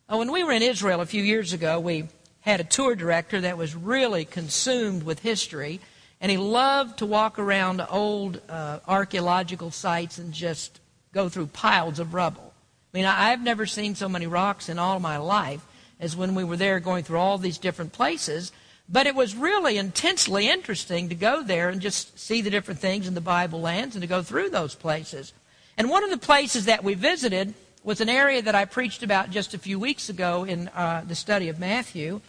When 0.09 0.31
we 0.31 0.45
were 0.45 0.53
in 0.53 0.63
Israel 0.63 1.01
a 1.01 1.07
few 1.07 1.23
years 1.23 1.53
ago, 1.53 1.81
we 1.81 2.09
had 2.41 2.61
a 2.61 2.65
tour 2.65 2.95
director 2.95 3.41
that 3.41 3.59
was 3.59 3.75
really 3.75 4.25
consumed 4.25 5.03
with 5.03 5.21
history, 5.21 5.81
and 6.21 6.31
he 6.31 6.37
loved 6.37 6.99
to 6.99 7.07
walk 7.07 7.39
around 7.39 7.85
old 7.91 8.41
uh, 8.49 8.79
archaeological 8.87 9.71
sites 9.71 10.19
and 10.19 10.33
just 10.33 10.81
go 11.13 11.29
through 11.29 11.47
piles 11.49 11.99
of 11.99 12.15
rubble. 12.15 12.53
I 12.93 12.97
mean, 12.97 13.05
I've 13.05 13.43
never 13.43 13.67
seen 13.67 13.95
so 13.95 14.09
many 14.09 14.27
rocks 14.27 14.69
in 14.69 14.79
all 14.79 14.99
my 15.01 15.19
life 15.19 15.65
as 16.01 16.17
when 16.17 16.35
we 16.35 16.45
were 16.45 16.57
there 16.57 16.81
going 16.81 17.05
through 17.05 17.19
all 17.19 17.39
these 17.39 17.59
different 17.59 17.93
places. 17.93 18.53
But 18.89 19.07
it 19.07 19.15
was 19.15 19.37
really 19.37 19.77
intensely 19.77 20.49
interesting 20.49 21.11
to 21.11 21.15
go 21.15 21.43
there 21.43 21.69
and 21.69 21.81
just 21.81 22.19
see 22.19 22.41
the 22.41 22.51
different 22.51 22.81
things 22.81 23.07
in 23.07 23.15
the 23.15 23.21
Bible 23.21 23.61
lands 23.61 23.95
and 23.95 24.03
to 24.03 24.09
go 24.09 24.23
through 24.23 24.51
those 24.51 24.75
places. 24.75 25.33
And 25.77 25.91
one 25.91 26.05
of 26.05 26.11
the 26.11 26.19
places 26.19 26.65
that 26.65 26.83
we 26.83 26.95
visited 26.95 27.53
was 27.85 28.01
an 28.01 28.09
area 28.09 28.41
that 28.41 28.55
I 28.55 28.65
preached 28.65 29.03
about 29.03 29.31
just 29.31 29.55
a 29.55 29.59
few 29.59 29.79
weeks 29.79 30.09
ago 30.09 30.45
in 30.45 30.69
uh, 30.69 31.05
the 31.07 31.15
study 31.15 31.49
of 31.49 31.59
Matthew. 31.59 32.21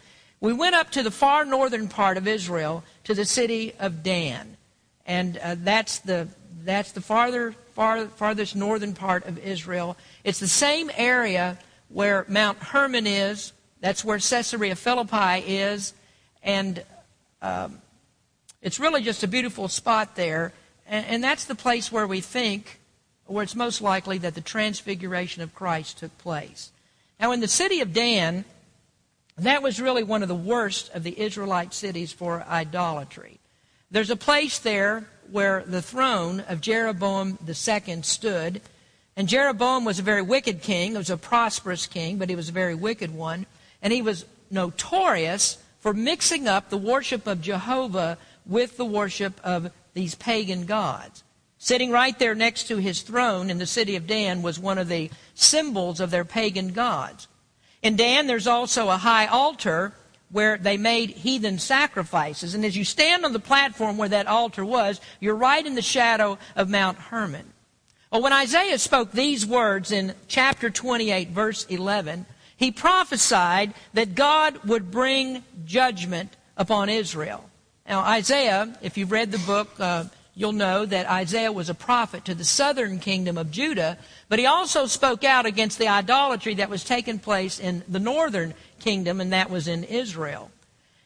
We 0.41 0.53
went 0.53 0.75
up 0.75 0.91
to 0.91 1.03
the 1.03 1.12
far 1.12 1.45
northern 1.45 1.88
part 1.88 2.17
of 2.17 2.27
Israel 2.27 2.83
to 3.05 3.13
the 3.13 3.25
city 3.25 3.74
of 3.79 4.03
Dan. 4.03 4.57
And 5.05 5.38
uh, 5.38 5.55
that's 5.57 6.00
the 6.00 6.27
that's 6.63 6.91
the 6.91 7.01
farther, 7.01 7.55
far, 7.79 8.05
farthest 8.07 8.57
northern 8.57 8.93
part 8.93 9.25
of 9.25 9.38
Israel. 9.38 9.95
It's 10.25 10.41
the 10.41 10.50
same 10.50 10.91
area 10.98 11.57
where 11.88 12.25
Mount 12.27 12.57
Hermon 12.57 13.07
is. 13.07 13.53
That's 13.79 14.03
where 14.03 14.19
Caesarea 14.19 14.75
Philippi 14.75 15.48
is. 15.48 15.93
And 16.43 16.83
um, 17.41 17.81
it's 18.62 18.81
really 18.81 19.01
just 19.01 19.24
a 19.24 19.29
beautiful 19.29 19.69
spot 19.69 20.17
there. 20.17 20.51
And, 20.88 21.05
and 21.05 21.24
that's 21.24 21.45
the 21.45 21.55
place 21.55 21.89
where 21.89 22.05
we 22.05 22.19
think, 22.19 22.81
where 23.27 23.43
it's 23.43 23.55
most 23.55 23.81
likely 23.81 24.17
that 24.17 24.36
the 24.36 24.41
transfiguration 24.41 25.41
of 25.41 25.55
Christ 25.55 26.00
took 26.00 26.17
place. 26.17 26.74
Now, 27.17 27.31
in 27.31 27.39
the 27.39 27.48
city 27.48 27.79
of 27.79 27.93
Dan, 27.93 28.43
that 29.38 29.63
was 29.63 29.79
really 29.79 30.03
one 30.03 30.21
of 30.21 30.27
the 30.27 30.36
worst 30.36 30.93
of 30.93 31.03
the 31.03 31.17
Israelite 31.17 31.74
cities 31.74 32.12
for 32.12 32.43
idolatry. 32.43 33.39
There's 33.89 34.09
a 34.09 34.17
place 34.17 34.59
there 34.59 35.07
where 35.31 35.63
the 35.65 35.81
throne 35.81 36.41
of 36.41 36.62
Jeroboam 36.62 37.38
II 37.48 38.01
stood. 38.01 38.62
And 39.15 39.27
Jeroboam 39.27 39.86
was 39.86 40.00
a 40.00 40.03
very 40.03 40.21
wicked 40.21 40.62
king. 40.62 40.91
He 40.91 40.98
was 40.98 41.09
a 41.09 41.17
prosperous 41.17 41.88
king, 41.88 42.17
but 42.17 42.29
he 42.29 42.36
was 42.36 42.50
a 42.50 42.53
very 42.53 42.75
wicked 42.75 43.13
one. 43.13 43.45
And 43.81 43.91
he 43.91 44.01
was 44.01 44.25
notorious 44.50 45.57
for 45.79 45.93
mixing 45.93 46.48
up 46.48 46.69
the 46.69 46.77
worship 46.77 47.27
of 47.27 47.41
Jehovah 47.41 48.17
with 48.45 48.77
the 48.77 48.86
worship 48.86 49.39
of 49.43 49.71
these 49.93 50.15
pagan 50.15 50.65
gods. 50.65 51.24
Sitting 51.57 51.91
right 51.91 52.17
there 52.17 52.36
next 52.36 52.63
to 52.69 52.77
his 52.77 53.01
throne 53.01 53.50
in 53.50 53.57
the 53.57 53.65
city 53.65 53.95
of 53.95 54.07
Dan 54.07 54.41
was 54.41 54.57
one 54.57 54.77
of 54.77 54.88
the 54.88 55.09
symbols 55.36 56.00
of 56.00 56.09
their 56.09 56.25
pagan 56.25 56.69
gods. 56.69 57.27
In 57.81 57.95
Dan, 57.95 58.27
there's 58.27 58.48
also 58.48 58.89
a 58.89 58.98
high 58.98 59.27
altar 59.27 59.93
where 60.31 60.57
they 60.57 60.77
made 60.77 61.09
heathen 61.09 61.59
sacrifices. 61.59 62.53
And 62.53 62.63
as 62.63 62.77
you 62.77 62.86
stand 62.86 63.25
on 63.25 63.33
the 63.33 63.39
platform 63.39 63.98
where 63.98 64.09
that 64.09 64.27
altar 64.27 64.63
was, 64.63 65.01
you're 65.19 65.36
right 65.36 65.65
in 65.65 65.75
the 65.75 65.81
shadow 65.81 66.38
of 66.55 66.69
Mount 66.69 66.98
Hermon. 66.98 67.53
Well, 68.12 68.21
when 68.21 68.33
Isaiah 68.33 68.79
spoke 68.79 69.12
these 69.12 69.45
words 69.45 69.91
in 69.91 70.13
chapter 70.27 70.69
28, 70.69 71.29
verse 71.29 71.65
11, 71.65 72.25
he 72.57 72.71
prophesied 72.71 73.74
that 73.93 74.15
God 74.15 74.63
would 74.65 74.91
bring 74.91 75.43
judgment 75.65 76.36
upon 76.57 76.89
Israel. 76.89 77.50
Now, 77.88 78.01
Isaiah, 78.01 78.77
if 78.81 78.98
you've 78.98 79.12
read 79.12 79.31
the 79.31 79.39
book, 79.39 79.69
uh, 79.79 80.05
you'll 80.36 80.51
know 80.53 80.86
that 80.86 81.09
Isaiah 81.09 81.51
was 81.51 81.69
a 81.69 81.74
prophet 81.74 82.25
to 82.25 82.36
the 82.36 82.43
southern 82.43 83.00
kingdom 83.00 83.38
of 83.38 83.51
Judah, 83.51 83.98
but 84.27 84.39
he 84.39 84.45
also 84.45 84.86
spoke 84.86 85.24
out 85.24 85.45
against 85.45 85.77
the 85.77 85.88
idolatry 85.88 86.55
that 86.55 86.69
was 86.69 86.83
taking 86.83 87.19
place 87.19 87.59
in 87.59 87.83
the 87.88 88.00
northern 88.00 88.53
kingdom, 88.79 89.21
and 89.21 89.33
that 89.33 89.50
was 89.50 89.67
in 89.67 89.83
Israel. 89.83 90.51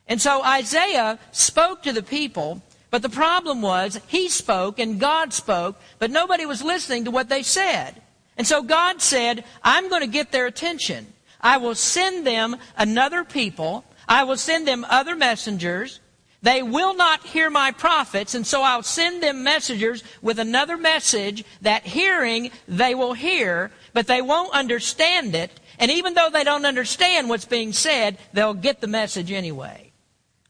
And 0.08 0.22
so 0.22 0.44
Isaiah 0.44 1.20
spoke 1.32 1.84
to 1.84 1.94
the 1.94 2.04
people, 2.04 2.62
but 2.90 3.02
the 3.02 3.10
problem 3.10 3.62
was 3.62 4.00
he 4.08 4.30
spoke 4.30 4.80
and 4.80 5.00
God 5.00 5.34
spoke, 5.34 5.80
but 5.98 6.12
nobody 6.12 6.46
was 6.46 6.62
listening 6.62 7.06
to 7.06 7.12
what 7.12 7.30
they 7.30 7.42
said. 7.44 8.02
And 8.38 8.46
so 8.46 8.62
God 8.62 9.02
said, 9.02 9.44
I'm 9.64 9.90
going 9.90 10.02
to 10.02 10.08
get 10.08 10.32
their 10.32 10.46
attention. 10.46 11.08
I 11.40 11.58
will 11.58 11.76
send 11.76 12.26
them 12.26 12.58
another 12.78 13.24
people. 13.24 13.86
I 14.08 14.24
will 14.24 14.38
send 14.38 14.68
them 14.68 14.86
other 14.90 15.16
messengers. 15.16 16.00
They 16.42 16.62
will 16.62 16.94
not 16.94 17.26
hear 17.26 17.50
my 17.50 17.72
prophets, 17.72 18.36
and 18.36 18.46
so 18.46 18.64
I'll 18.64 18.84
send 18.84 19.24
them 19.24 19.44
messengers 19.44 20.04
with 20.22 20.40
another 20.40 20.76
message 20.76 21.46
that 21.62 21.86
hearing 21.86 22.52
they 22.68 22.94
will 22.96 23.14
hear, 23.14 23.72
but 23.94 24.08
they 24.08 24.22
won't 24.22 24.54
understand 24.54 25.36
it. 25.36 25.58
And 25.80 25.92
even 25.92 26.14
though 26.14 26.30
they 26.32 26.44
don't 26.44 26.66
understand 26.66 27.30
what's 27.30 27.46
being 27.46 27.74
said, 27.74 28.18
they'll 28.34 28.54
get 28.54 28.82
the 28.82 28.88
message 28.88 29.32
anyway. 29.32 29.92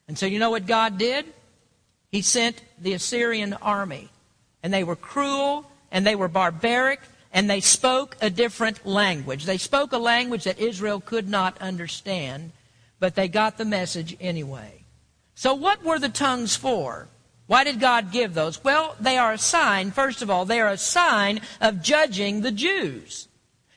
And 0.07 0.17
so 0.17 0.25
you 0.25 0.39
know 0.39 0.51
what 0.51 0.65
God 0.65 0.97
did? 0.97 1.25
He 2.11 2.21
sent 2.21 2.61
the 2.79 2.93
Assyrian 2.93 3.53
army. 3.53 4.09
And 4.61 4.73
they 4.73 4.83
were 4.83 4.95
cruel, 4.95 5.69
and 5.91 6.05
they 6.05 6.15
were 6.15 6.27
barbaric, 6.27 6.99
and 7.33 7.49
they 7.49 7.59
spoke 7.59 8.15
a 8.21 8.29
different 8.29 8.85
language. 8.85 9.45
They 9.45 9.57
spoke 9.57 9.91
a 9.91 9.97
language 9.97 10.43
that 10.43 10.59
Israel 10.59 11.01
could 11.01 11.27
not 11.27 11.57
understand, 11.59 12.51
but 12.99 13.15
they 13.15 13.27
got 13.27 13.57
the 13.57 13.65
message 13.65 14.15
anyway. 14.21 14.83
So, 15.35 15.53
what 15.53 15.83
were 15.83 15.99
the 15.99 16.09
tongues 16.09 16.55
for? 16.55 17.07
Why 17.47 17.63
did 17.63 17.79
God 17.79 18.11
give 18.11 18.33
those? 18.33 18.63
Well, 18.63 18.95
they 18.99 19.17
are 19.17 19.33
a 19.33 19.37
sign, 19.37 19.91
first 19.91 20.21
of 20.21 20.29
all, 20.29 20.45
they 20.45 20.61
are 20.61 20.69
a 20.69 20.77
sign 20.77 21.41
of 21.59 21.81
judging 21.81 22.41
the 22.41 22.51
Jews. 22.51 23.27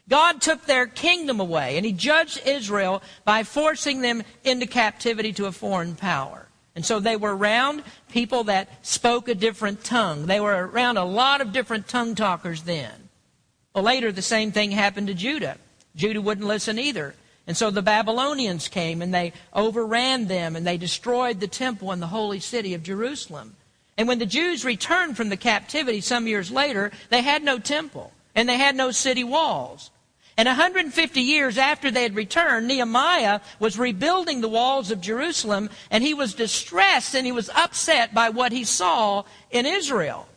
God 0.08 0.40
took 0.40 0.64
their 0.66 0.86
kingdom 0.86 1.40
away, 1.40 1.76
and 1.76 1.84
He 1.84 1.92
judged 1.92 2.46
Israel 2.46 3.02
by 3.24 3.42
forcing 3.42 4.00
them 4.00 4.22
into 4.44 4.66
captivity 4.66 5.32
to 5.34 5.46
a 5.46 5.52
foreign 5.52 5.96
power. 5.96 6.46
And 6.76 6.84
so 6.84 7.00
they 7.00 7.16
were 7.16 7.34
around 7.34 7.82
people 8.10 8.44
that 8.44 8.68
spoke 8.86 9.28
a 9.28 9.34
different 9.34 9.82
tongue. 9.82 10.26
They 10.26 10.40
were 10.40 10.68
around 10.68 10.98
a 10.98 11.04
lot 11.04 11.40
of 11.40 11.52
different 11.52 11.88
tongue 11.88 12.14
talkers 12.14 12.62
then. 12.62 12.92
Well, 13.74 13.82
later 13.82 14.12
the 14.12 14.22
same 14.22 14.52
thing 14.52 14.70
happened 14.70 15.06
to 15.06 15.14
Judah. 15.14 15.56
Judah 15.96 16.20
wouldn't 16.20 16.46
listen 16.46 16.78
either. 16.78 17.14
And 17.46 17.56
so 17.56 17.70
the 17.70 17.82
Babylonians 17.82 18.68
came 18.68 19.00
and 19.00 19.14
they 19.14 19.32
overran 19.54 20.26
them 20.26 20.54
and 20.54 20.66
they 20.66 20.76
destroyed 20.76 21.40
the 21.40 21.46
temple 21.46 21.92
and 21.92 22.02
the 22.02 22.08
holy 22.08 22.40
city 22.40 22.74
of 22.74 22.82
Jerusalem. 22.82 23.56
And 23.96 24.06
when 24.06 24.18
the 24.18 24.26
Jews 24.26 24.64
returned 24.64 25.16
from 25.16 25.30
the 25.30 25.36
captivity 25.36 26.02
some 26.02 26.26
years 26.26 26.50
later, 26.50 26.92
they 27.08 27.22
had 27.22 27.42
no 27.42 27.58
temple 27.58 28.12
and 28.34 28.48
they 28.48 28.58
had 28.58 28.76
no 28.76 28.90
city 28.90 29.24
walls. 29.24 29.90
And 30.38 30.46
150 30.46 31.20
years 31.20 31.56
after 31.56 31.90
they 31.90 32.02
had 32.02 32.14
returned, 32.14 32.68
Nehemiah 32.68 33.40
was 33.58 33.78
rebuilding 33.78 34.42
the 34.42 34.48
walls 34.48 34.90
of 34.90 35.00
Jerusalem 35.00 35.70
and 35.90 36.04
he 36.04 36.12
was 36.12 36.34
distressed 36.34 37.14
and 37.14 37.24
he 37.24 37.32
was 37.32 37.48
upset 37.50 38.12
by 38.12 38.28
what 38.28 38.52
he 38.52 38.64
saw 38.64 39.24
in 39.50 39.64
Israel. 39.64 40.28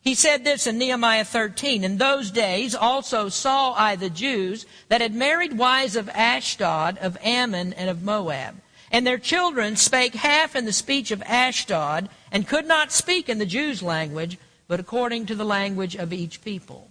He 0.00 0.14
said 0.14 0.44
this 0.44 0.66
in 0.66 0.78
Nehemiah 0.78 1.24
13 1.24 1.82
In 1.82 1.98
those 1.98 2.30
days 2.30 2.74
also 2.74 3.28
saw 3.28 3.72
I 3.72 3.96
the 3.96 4.10
Jews 4.10 4.66
that 4.88 5.00
had 5.00 5.14
married 5.14 5.58
wives 5.58 5.96
of 5.96 6.08
Ashdod, 6.10 6.98
of 6.98 7.18
Ammon, 7.22 7.72
and 7.72 7.90
of 7.90 8.02
Moab. 8.02 8.54
And 8.92 9.04
their 9.04 9.18
children 9.18 9.74
spake 9.74 10.14
half 10.14 10.54
in 10.54 10.64
the 10.64 10.72
speech 10.72 11.10
of 11.10 11.22
Ashdod, 11.22 12.08
and 12.30 12.46
could 12.46 12.66
not 12.66 12.92
speak 12.92 13.28
in 13.28 13.38
the 13.38 13.46
Jews' 13.46 13.82
language, 13.82 14.38
but 14.68 14.78
according 14.78 15.26
to 15.26 15.34
the 15.34 15.44
language 15.44 15.96
of 15.96 16.12
each 16.12 16.44
people. 16.44 16.85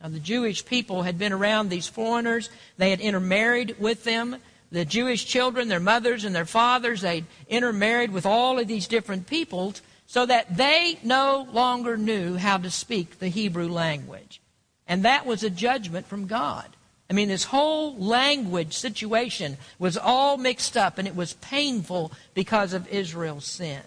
Now, 0.00 0.08
the 0.08 0.20
Jewish 0.20 0.64
people 0.64 1.02
had 1.02 1.18
been 1.18 1.32
around 1.32 1.68
these 1.68 1.88
foreigners, 1.88 2.50
they 2.76 2.90
had 2.90 3.00
intermarried 3.00 3.76
with 3.78 4.04
them. 4.04 4.36
The 4.70 4.84
Jewish 4.84 5.24
children, 5.24 5.68
their 5.68 5.80
mothers 5.80 6.24
and 6.24 6.34
their 6.34 6.44
fathers, 6.44 7.00
they'd 7.00 7.24
intermarried 7.48 8.12
with 8.12 8.26
all 8.26 8.58
of 8.58 8.68
these 8.68 8.86
different 8.86 9.26
peoples 9.26 9.80
so 10.06 10.24
that 10.26 10.56
they 10.56 10.98
no 11.02 11.48
longer 11.52 11.96
knew 11.96 12.36
how 12.36 12.58
to 12.58 12.70
speak 12.70 13.18
the 13.18 13.28
Hebrew 13.28 13.68
language. 13.68 14.40
And 14.86 15.04
that 15.04 15.26
was 15.26 15.42
a 15.42 15.50
judgment 15.50 16.06
from 16.06 16.26
God. 16.26 16.68
I 17.10 17.14
mean, 17.14 17.28
this 17.28 17.44
whole 17.44 17.96
language 17.96 18.74
situation 18.74 19.56
was 19.78 19.96
all 19.96 20.36
mixed 20.36 20.76
up, 20.76 20.98
and 20.98 21.08
it 21.08 21.16
was 21.16 21.32
painful 21.34 22.12
because 22.34 22.72
of 22.72 22.88
Israel's 22.88 23.46
sin. 23.46 23.82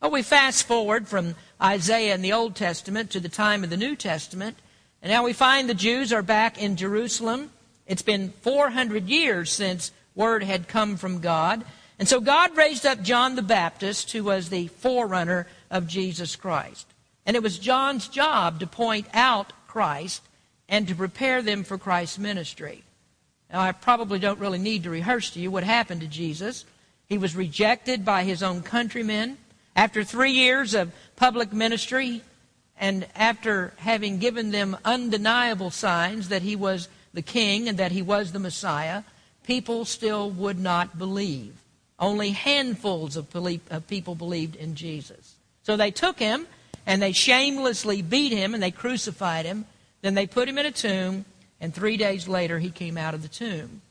Well, 0.00 0.12
we 0.12 0.22
fast 0.22 0.66
forward 0.66 1.08
from 1.08 1.34
Isaiah 1.60 2.14
in 2.14 2.22
the 2.22 2.32
Old 2.32 2.54
Testament 2.54 3.10
to 3.10 3.20
the 3.20 3.28
time 3.28 3.64
of 3.64 3.70
the 3.70 3.76
New 3.76 3.96
Testament, 3.96 4.56
and 5.02 5.10
now 5.10 5.24
we 5.24 5.32
find 5.32 5.68
the 5.68 5.74
Jews 5.74 6.12
are 6.12 6.22
back 6.22 6.60
in 6.60 6.76
Jerusalem. 6.76 7.50
It's 7.86 8.02
been 8.02 8.30
400 8.42 9.08
years 9.08 9.50
since 9.50 9.92
word 10.14 10.42
had 10.42 10.68
come 10.68 10.96
from 10.96 11.20
God. 11.20 11.64
And 11.98 12.08
so 12.08 12.20
God 12.20 12.56
raised 12.56 12.86
up 12.86 13.02
John 13.02 13.36
the 13.36 13.42
Baptist, 13.42 14.12
who 14.12 14.24
was 14.24 14.48
the 14.48 14.68
forerunner 14.68 15.46
of 15.70 15.86
Jesus 15.86 16.36
Christ. 16.36 16.86
And 17.26 17.36
it 17.36 17.42
was 17.42 17.58
John's 17.58 18.08
job 18.08 18.60
to 18.60 18.66
point 18.66 19.06
out 19.12 19.52
Christ 19.66 20.22
and 20.68 20.86
to 20.88 20.94
prepare 20.94 21.42
them 21.42 21.64
for 21.64 21.78
Christ's 21.78 22.18
ministry. 22.18 22.82
Now, 23.52 23.60
I 23.60 23.72
probably 23.72 24.18
don't 24.18 24.38
really 24.38 24.58
need 24.58 24.84
to 24.84 24.90
rehearse 24.90 25.30
to 25.30 25.40
you 25.40 25.50
what 25.50 25.64
happened 25.64 26.00
to 26.02 26.06
Jesus. 26.06 26.64
He 27.06 27.18
was 27.18 27.34
rejected 27.34 28.04
by 28.04 28.24
his 28.24 28.42
own 28.42 28.62
countrymen. 28.62 29.36
After 29.74 30.04
three 30.04 30.32
years 30.32 30.74
of 30.74 30.92
public 31.16 31.52
ministry, 31.52 32.22
and 32.80 33.06
after 33.14 33.74
having 33.76 34.18
given 34.18 34.50
them 34.50 34.76
undeniable 34.86 35.70
signs 35.70 36.30
that 36.30 36.40
he 36.40 36.56
was 36.56 36.88
the 37.12 37.22
king 37.22 37.68
and 37.68 37.78
that 37.78 37.92
he 37.92 38.00
was 38.00 38.32
the 38.32 38.38
Messiah, 38.38 39.02
people 39.44 39.84
still 39.84 40.30
would 40.30 40.58
not 40.58 40.98
believe. 40.98 41.54
Only 41.98 42.30
handfuls 42.30 43.16
of 43.16 43.28
people 43.86 44.14
believed 44.14 44.56
in 44.56 44.74
Jesus. 44.74 45.34
So 45.62 45.76
they 45.76 45.90
took 45.90 46.18
him 46.18 46.46
and 46.86 47.02
they 47.02 47.12
shamelessly 47.12 48.00
beat 48.00 48.32
him 48.32 48.54
and 48.54 48.62
they 48.62 48.70
crucified 48.70 49.44
him. 49.44 49.66
Then 50.00 50.14
they 50.14 50.26
put 50.26 50.48
him 50.48 50.56
in 50.56 50.64
a 50.64 50.72
tomb 50.72 51.26
and 51.60 51.74
three 51.74 51.98
days 51.98 52.26
later 52.26 52.58
he 52.58 52.70
came 52.70 52.96
out 52.96 53.12
of 53.12 53.20
the 53.20 53.28
tomb. 53.28 53.82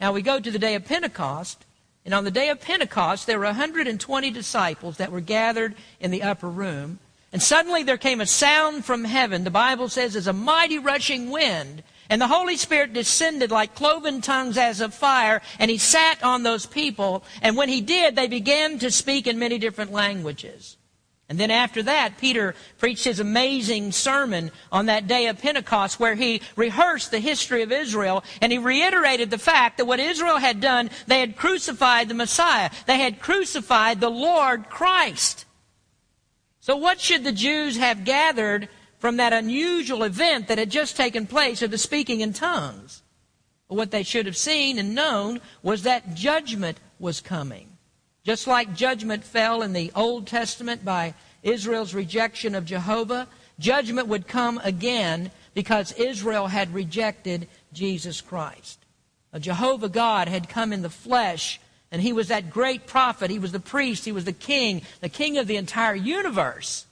Now 0.00 0.12
we 0.12 0.22
go 0.22 0.40
to 0.40 0.50
the 0.50 0.58
day 0.58 0.74
of 0.74 0.84
Pentecost, 0.84 1.64
and 2.04 2.14
on 2.14 2.24
the 2.24 2.30
day 2.30 2.48
of 2.48 2.60
Pentecost 2.62 3.26
there 3.26 3.38
were 3.38 3.44
120 3.44 4.30
disciples 4.30 4.96
that 4.96 5.12
were 5.12 5.20
gathered 5.20 5.74
in 6.00 6.10
the 6.10 6.22
upper 6.22 6.48
room. 6.48 6.98
And 7.32 7.42
suddenly 7.42 7.82
there 7.82 7.98
came 7.98 8.20
a 8.20 8.26
sound 8.26 8.84
from 8.84 9.04
heaven, 9.04 9.44
the 9.44 9.50
Bible 9.50 9.88
says, 9.88 10.16
as 10.16 10.26
a 10.26 10.32
mighty 10.32 10.78
rushing 10.78 11.30
wind. 11.30 11.82
And 12.08 12.20
the 12.20 12.28
Holy 12.28 12.56
Spirit 12.56 12.92
descended 12.92 13.50
like 13.50 13.74
cloven 13.74 14.20
tongues 14.20 14.56
as 14.56 14.80
of 14.80 14.94
fire, 14.94 15.42
and 15.58 15.70
he 15.70 15.78
sat 15.78 16.22
on 16.22 16.44
those 16.44 16.64
people. 16.64 17.24
And 17.42 17.56
when 17.56 17.68
he 17.68 17.80
did, 17.80 18.14
they 18.14 18.28
began 18.28 18.78
to 18.78 18.90
speak 18.90 19.26
in 19.26 19.38
many 19.38 19.58
different 19.58 19.92
languages. 19.92 20.76
And 21.28 21.40
then 21.40 21.50
after 21.50 21.82
that, 21.82 22.18
Peter 22.18 22.54
preached 22.78 23.04
his 23.04 23.18
amazing 23.18 23.90
sermon 23.90 24.52
on 24.70 24.86
that 24.86 25.08
day 25.08 25.26
of 25.26 25.40
Pentecost 25.40 25.98
where 25.98 26.14
he 26.14 26.40
rehearsed 26.54 27.10
the 27.10 27.18
history 27.18 27.62
of 27.62 27.72
Israel 27.72 28.22
and 28.40 28.52
he 28.52 28.58
reiterated 28.58 29.30
the 29.30 29.38
fact 29.38 29.78
that 29.78 29.86
what 29.86 29.98
Israel 29.98 30.36
had 30.36 30.60
done, 30.60 30.88
they 31.08 31.18
had 31.18 31.36
crucified 31.36 32.08
the 32.08 32.14
Messiah. 32.14 32.70
They 32.86 32.98
had 32.98 33.18
crucified 33.18 34.00
the 34.00 34.08
Lord 34.08 34.70
Christ. 34.70 35.45
So 36.66 36.74
what 36.74 37.00
should 37.00 37.22
the 37.22 37.30
Jews 37.30 37.76
have 37.76 38.04
gathered 38.04 38.68
from 38.98 39.18
that 39.18 39.32
unusual 39.32 40.02
event 40.02 40.48
that 40.48 40.58
had 40.58 40.68
just 40.68 40.96
taken 40.96 41.24
place 41.24 41.62
of 41.62 41.70
the 41.70 41.78
speaking 41.78 42.22
in 42.22 42.32
tongues? 42.32 43.04
What 43.68 43.92
they 43.92 44.02
should 44.02 44.26
have 44.26 44.36
seen 44.36 44.76
and 44.80 44.92
known 44.92 45.40
was 45.62 45.84
that 45.84 46.14
judgment 46.14 46.80
was 46.98 47.20
coming. 47.20 47.68
Just 48.24 48.48
like 48.48 48.74
judgment 48.74 49.22
fell 49.22 49.62
in 49.62 49.74
the 49.74 49.92
Old 49.94 50.26
Testament 50.26 50.84
by 50.84 51.14
Israel's 51.44 51.94
rejection 51.94 52.56
of 52.56 52.64
Jehovah, 52.64 53.28
judgment 53.60 54.08
would 54.08 54.26
come 54.26 54.60
again 54.64 55.30
because 55.54 55.92
Israel 55.92 56.48
had 56.48 56.74
rejected 56.74 57.46
Jesus 57.72 58.20
Christ. 58.20 58.80
A 59.32 59.38
Jehovah 59.38 59.88
God 59.88 60.26
had 60.26 60.48
come 60.48 60.72
in 60.72 60.82
the 60.82 60.90
flesh, 60.90 61.60
and 61.90 62.02
he 62.02 62.12
was 62.12 62.28
that 62.28 62.50
great 62.50 62.86
prophet. 62.86 63.30
He 63.30 63.38
was 63.38 63.52
the 63.52 63.60
priest. 63.60 64.04
He 64.04 64.12
was 64.12 64.24
the 64.24 64.32
king, 64.32 64.82
the 65.00 65.08
king 65.08 65.38
of 65.38 65.46
the 65.46 65.56
entire 65.56 65.94
universe. 65.94 66.86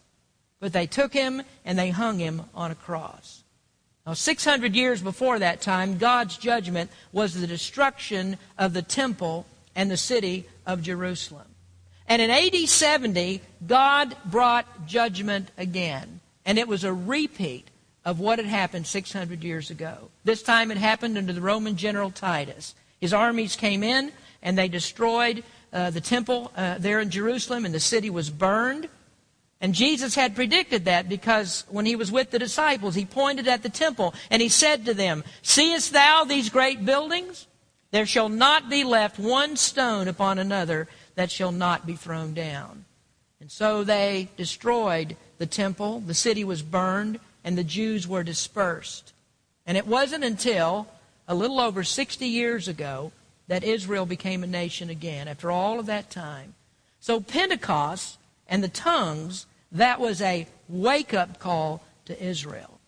But 0.60 0.72
they 0.72 0.86
took 0.86 1.12
him 1.12 1.42
and 1.64 1.78
they 1.78 1.90
hung 1.90 2.18
him 2.18 2.42
on 2.54 2.70
a 2.70 2.76
cross. 2.76 3.42
Now, 4.06 4.12
600 4.12 4.74
years 4.74 5.02
before 5.02 5.38
that 5.38 5.60
time, 5.60 5.98
God's 5.98 6.36
judgment 6.36 6.90
was 7.12 7.34
the 7.34 7.46
destruction 7.46 8.36
of 8.58 8.72
the 8.72 8.82
temple 8.82 9.46
and 9.74 9.90
the 9.90 9.96
city 9.96 10.46
of 10.66 10.82
Jerusalem. 10.82 11.46
And 12.06 12.20
in 12.20 12.30
AD 12.30 12.68
70, 12.68 13.40
God 13.66 14.14
brought 14.26 14.86
judgment 14.86 15.50
again. 15.56 16.20
And 16.44 16.58
it 16.58 16.68
was 16.68 16.84
a 16.84 16.92
repeat 16.92 17.68
of 18.04 18.20
what 18.20 18.38
had 18.38 18.46
happened 18.46 18.86
600 18.86 19.42
years 19.42 19.70
ago. 19.70 20.10
This 20.24 20.42
time 20.42 20.70
it 20.70 20.76
happened 20.76 21.16
under 21.16 21.32
the 21.32 21.40
Roman 21.40 21.76
general 21.76 22.10
Titus. 22.10 22.74
His 23.00 23.14
armies 23.14 23.56
came 23.56 23.82
in 23.82 24.12
and 24.44 24.56
they 24.56 24.68
destroyed 24.68 25.42
uh, 25.72 25.90
the 25.90 26.00
temple 26.00 26.52
uh, 26.56 26.76
there 26.78 27.00
in 27.00 27.10
Jerusalem, 27.10 27.64
and 27.64 27.74
the 27.74 27.80
city 27.80 28.10
was 28.10 28.30
burned. 28.30 28.88
And 29.60 29.74
Jesus 29.74 30.14
had 30.14 30.36
predicted 30.36 30.84
that 30.84 31.08
because 31.08 31.64
when 31.68 31.86
he 31.86 31.96
was 31.96 32.12
with 32.12 32.30
the 32.30 32.38
disciples, 32.38 32.94
he 32.94 33.06
pointed 33.06 33.48
at 33.48 33.62
the 33.62 33.70
temple 33.70 34.14
and 34.30 34.42
he 34.42 34.48
said 34.48 34.84
to 34.84 34.94
them, 34.94 35.24
Seest 35.42 35.92
thou 35.92 36.24
these 36.24 36.50
great 36.50 36.84
buildings? 36.84 37.46
There 37.90 38.04
shall 38.04 38.28
not 38.28 38.68
be 38.68 38.84
left 38.84 39.18
one 39.18 39.56
stone 39.56 40.06
upon 40.06 40.38
another 40.38 40.86
that 41.14 41.30
shall 41.30 41.52
not 41.52 41.86
be 41.86 41.94
thrown 41.94 42.34
down. 42.34 42.84
And 43.40 43.50
so 43.50 43.84
they 43.84 44.28
destroyed 44.36 45.16
the 45.38 45.46
temple, 45.46 46.00
the 46.00 46.14
city 46.14 46.44
was 46.44 46.62
burned, 46.62 47.18
and 47.42 47.56
the 47.56 47.64
Jews 47.64 48.06
were 48.06 48.22
dispersed. 48.22 49.12
And 49.66 49.78
it 49.78 49.86
wasn't 49.86 50.24
until 50.24 50.88
a 51.26 51.34
little 51.34 51.60
over 51.60 51.84
60 51.84 52.26
years 52.26 52.68
ago 52.68 53.12
that 53.48 53.64
Israel 53.64 54.06
became 54.06 54.42
a 54.42 54.48
nation 54.48 54.90
again, 54.90 55.28
after 55.28 55.50
all 55.50 55.78
of 55.78 55.86
that 55.86 56.10
time. 56.10 56.54
So 57.00 57.20
Pentecost 57.20 58.18
and 58.48 58.62
the 58.62 58.68
tongues, 58.68 59.46
that 59.72 60.00
was 60.00 60.22
a 60.22 60.46
wake 60.68 61.12
up 61.12 61.38
call 61.38 61.82
to 62.06 62.22
Israel. 62.22 62.80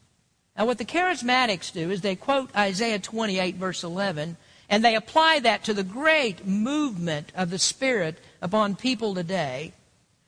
Now, 0.56 0.64
what 0.64 0.78
the 0.78 0.84
charismatics 0.84 1.72
do 1.72 1.90
is 1.90 2.00
they 2.00 2.16
quote 2.16 2.54
Isaiah 2.56 2.98
28, 2.98 3.56
verse 3.56 3.84
11, 3.84 4.36
and 4.70 4.84
they 4.84 4.94
apply 4.94 5.40
that 5.40 5.64
to 5.64 5.74
the 5.74 5.84
great 5.84 6.46
movement 6.46 7.30
of 7.36 7.50
the 7.50 7.58
Spirit 7.58 8.16
upon 8.40 8.74
people 8.74 9.14
today, 9.14 9.72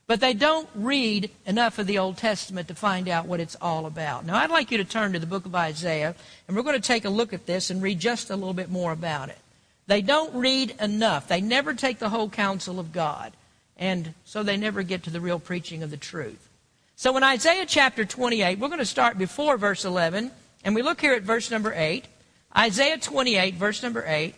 but 0.06 0.20
they 0.20 0.34
don't 0.34 0.68
read 0.74 1.30
enough 1.46 1.78
of 1.78 1.86
the 1.86 1.98
Old 1.98 2.18
Testament 2.18 2.68
to 2.68 2.74
find 2.74 3.08
out 3.08 3.26
what 3.26 3.40
it's 3.40 3.56
all 3.60 3.86
about. 3.86 4.26
Now, 4.26 4.36
I'd 4.36 4.50
like 4.50 4.70
you 4.70 4.78
to 4.78 4.84
turn 4.84 5.12
to 5.14 5.18
the 5.18 5.26
book 5.26 5.46
of 5.46 5.54
Isaiah, 5.54 6.14
and 6.46 6.56
we're 6.56 6.62
going 6.62 6.80
to 6.80 6.86
take 6.86 7.04
a 7.04 7.10
look 7.10 7.32
at 7.32 7.46
this 7.46 7.70
and 7.70 7.82
read 7.82 7.98
just 7.98 8.30
a 8.30 8.36
little 8.36 8.54
bit 8.54 8.70
more 8.70 8.92
about 8.92 9.30
it. 9.30 9.38
They 9.88 10.02
don't 10.02 10.34
read 10.34 10.74
enough. 10.80 11.28
They 11.28 11.40
never 11.40 11.72
take 11.72 11.98
the 11.98 12.10
whole 12.10 12.28
counsel 12.28 12.78
of 12.78 12.92
God, 12.92 13.32
and 13.78 14.12
so 14.24 14.42
they 14.42 14.58
never 14.58 14.82
get 14.82 15.04
to 15.04 15.10
the 15.10 15.20
real 15.20 15.40
preaching 15.40 15.82
of 15.82 15.90
the 15.90 15.96
truth. 15.96 16.46
So 16.94 17.16
in 17.16 17.22
Isaiah 17.22 17.64
chapter 17.66 18.04
28, 18.04 18.58
we're 18.58 18.68
going 18.68 18.80
to 18.80 18.84
start 18.84 19.16
before 19.16 19.56
verse 19.56 19.86
11, 19.86 20.30
and 20.62 20.74
we 20.74 20.82
look 20.82 21.00
here 21.00 21.14
at 21.14 21.22
verse 21.22 21.50
number 21.50 21.72
8. 21.74 22.04
Isaiah 22.54 22.98
28, 22.98 23.54
verse 23.54 23.82
number 23.82 24.04
8. 24.06 24.34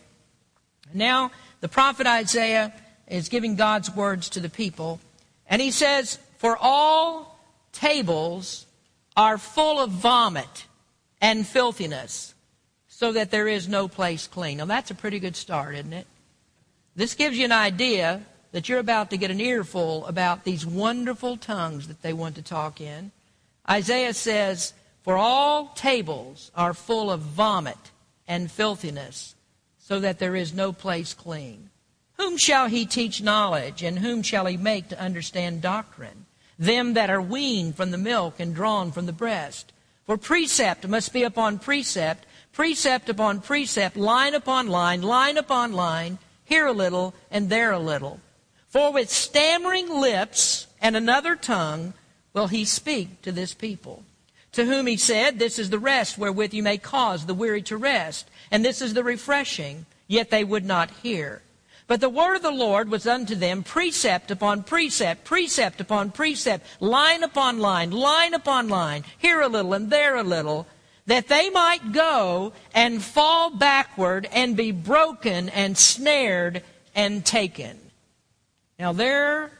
Now, 0.95 1.33
the 1.61 1.69
prophet 1.69 2.07
Isaiah 2.07 2.73
is 3.09 3.29
giving 3.29 3.57
God's 3.57 3.93
words 3.93 4.29
to 4.31 4.41
the 4.41 4.49
people, 4.49 5.01
and 5.49 5.61
he 5.61 5.73
says, 5.73 6.21
For 6.39 6.57
all 6.61 7.41
tables 7.73 8.67
are 9.17 9.37
full 9.37 9.81
of 9.81 9.91
vomit 9.91 10.67
and 11.21 11.45
filthiness, 11.45 12.35
so 13.01 13.13
that 13.13 13.31
there 13.31 13.49
is 13.49 13.67
no 13.67 13.89
place 13.89 14.27
clean. 14.27 14.59
Now, 14.59 14.67
that's 14.67 14.91
a 14.91 14.95
pretty 14.95 15.21
good 15.21 15.35
start, 15.35 15.75
isn't 15.75 15.95
it? 15.95 16.07
This 16.95 17.15
gives 17.15 17.39
you 17.39 17.47
an 17.47 17.51
idea 17.51 18.21
that 18.53 18.69
you're 18.69 18.79
about 18.79 19.09
to 19.09 19.17
get 19.17 19.31
an 19.31 19.41
earful 19.41 20.05
about 20.05 20.45
these 20.45 20.67
wonderful 20.67 21.39
tongues 21.39 21.89
that 21.89 22.03
they 22.03 22.13
want 22.13 22.35
to 22.35 22.43
talk 22.43 22.79
in. 22.79 23.11
Isaiah 23.67 24.13
says, 24.13 24.75
For 25.03 25.17
all 25.17 25.69
tables 25.69 26.51
are 26.55 26.75
full 26.75 27.11
of 27.11 27.21
vomit 27.21 27.79
and 28.29 28.51
filthiness, 28.51 29.35
so 29.79 29.99
that 30.01 30.19
there 30.19 30.37
is 30.37 30.53
no 30.53 30.71
place 30.71 31.15
clean. 31.15 31.71
Whom 32.19 32.37
shall 32.37 32.67
he 32.67 32.85
teach 32.85 33.23
knowledge, 33.23 33.83
and 33.83 34.01
whom 34.01 34.23
shall 34.23 34.45
he 34.45 34.59
make 34.59 34.91
to 34.91 35.01
understand 35.01 35.63
doctrine? 35.63 36.27
Them 36.59 36.93
that 36.93 37.09
are 37.09 37.23
weaned 37.23 37.77
from 37.77 37.93
the 37.93 37.97
milk 37.97 38.39
and 38.39 38.55
drawn 38.55 38.93
from 38.93 39.07
the 39.07 39.13
breast. 39.15 39.73
For 40.05 40.19
precept 40.19 40.87
must 40.87 41.15
be 41.15 41.23
upon 41.23 41.61
precept, 41.61 42.27
precept 42.53 43.09
upon 43.09 43.41
precept, 43.41 43.97
line 43.97 44.35
upon 44.35 44.69
line, 44.69 45.03
line 45.03 45.37
upon 45.37 45.73
line, 45.73 46.19
here 46.45 46.67
a 46.67 46.73
little 46.73 47.15
and 47.31 47.49
there 47.49 47.73
a 47.73 47.79
little. 47.79 48.21
For 48.69 48.93
with 48.93 49.11
stammering 49.11 49.89
lips 49.89 50.67
and 50.81 50.97
another 50.97 51.37
tongue 51.37 51.95
will 52.33 52.49
he 52.49 52.65
speak 52.65 53.23
to 53.23 53.33
this 53.33 53.55
people 53.55 54.05
to 54.53 54.65
whom 54.65 54.87
he 54.87 54.97
said, 54.97 55.39
This 55.39 55.59
is 55.59 55.71
the 55.71 55.79
rest 55.79 56.19
wherewith 56.19 56.53
you 56.53 56.63
may 56.63 56.79
cause 56.79 57.27
the 57.27 57.35
weary 57.35 57.63
to 57.63 57.77
rest, 57.77 58.29
and 58.51 58.65
this 58.65 58.83
is 58.83 58.95
the 58.95 59.05
refreshing. 59.05 59.87
Yet 60.09 60.31
they 60.31 60.43
would 60.43 60.65
not 60.65 60.91
hear. 61.03 61.43
But 61.87 62.01
the 62.01 62.09
word 62.09 62.37
of 62.37 62.43
the 62.43 62.51
Lord 62.51 62.89
was 62.89 63.07
unto 63.07 63.37
them 63.37 63.63
precept 63.63 64.31
upon 64.31 64.65
precept, 64.65 65.25
precept 65.25 65.81
upon 65.81 66.11
precept, 66.11 66.67
line 66.81 67.23
upon 67.23 67.59
line, 67.59 67.93
line 67.93 68.35
upon 68.35 68.69
line, 68.69 69.05
here 69.19 69.41
a 69.41 69.49
little 69.49 69.73
and 69.73 69.91
there 69.91 70.17
a 70.17 70.25
little, 70.25 70.67
that 71.11 71.27
they 71.27 71.51
might 71.51 71.91
go 71.91 72.53
and 72.73 73.03
fall 73.03 73.51
backward 73.51 74.29
and 74.31 74.57
be 74.57 74.71
broken 74.71 75.49
and 75.49 75.77
snared 75.77 76.63
and 76.95 77.27
taken. 77.27 77.77
Now, 78.79 78.93
there, 78.93 79.51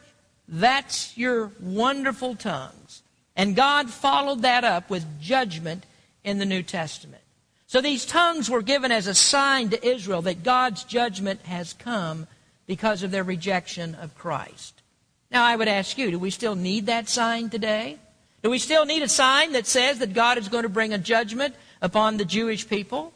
that's 0.47 1.17
your 1.17 1.51
wonderful 1.59 2.35
tongues. 2.35 3.03
And 3.35 3.53
God 3.53 3.89
followed 3.89 4.43
that 4.43 4.63
up 4.63 4.89
with 4.89 5.19
judgment 5.19 5.85
in 6.23 6.37
the 6.37 6.45
New 6.45 6.63
Testament. 6.63 7.21
So 7.67 7.81
these 7.81 8.05
tongues 8.05 8.49
were 8.49 8.61
given 8.61 8.93
as 8.93 9.07
a 9.07 9.13
sign 9.13 9.71
to 9.71 9.85
Israel 9.85 10.21
that 10.21 10.43
God's 10.43 10.85
judgment 10.85 11.41
has 11.41 11.73
come 11.73 12.27
because 12.65 13.03
of 13.03 13.11
their 13.11 13.25
rejection 13.25 13.95
of 13.95 14.15
Christ. 14.15 14.81
Now 15.29 15.43
I 15.43 15.57
would 15.57 15.67
ask 15.67 15.97
you, 15.97 16.11
do 16.11 16.19
we 16.19 16.29
still 16.29 16.55
need 16.55 16.85
that 16.85 17.09
sign 17.09 17.49
today? 17.49 17.97
Do 18.41 18.49
we 18.49 18.57
still 18.57 18.85
need 18.85 19.03
a 19.03 19.07
sign 19.07 19.51
that 19.51 19.67
says 19.67 19.99
that 19.99 20.13
God 20.13 20.37
is 20.37 20.49
going 20.49 20.63
to 20.63 20.69
bring 20.69 20.93
a 20.93 20.97
judgment 20.97 21.55
upon 21.81 22.17
the 22.17 22.25
Jewish 22.25 22.67
people? 22.67 23.13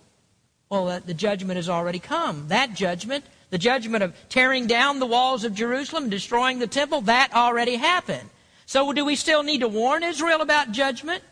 Well, 0.70 0.88
uh, 0.88 1.00
the 1.00 1.14
judgment 1.14 1.58
has 1.58 1.70
already 1.70 2.00
come. 2.00 2.48
That 2.50 2.74
judgment, 2.74 3.26
the 3.50 3.58
judgment 3.58 4.04
of 4.04 4.16
tearing 4.30 4.68
down 4.68 5.00
the 5.00 5.06
walls 5.06 5.44
of 5.44 5.54
Jerusalem, 5.54 6.10
destroying 6.10 6.60
the 6.60 6.68
temple, 6.68 7.02
that 7.02 7.34
already 7.34 7.76
happened. 7.76 8.30
So, 8.68 8.92
do 8.94 9.06
we 9.06 9.16
still 9.16 9.44
need 9.44 9.62
to 9.62 9.68
warn 9.68 10.04
Israel 10.04 10.42
about 10.42 10.72
judgment? 10.72 11.24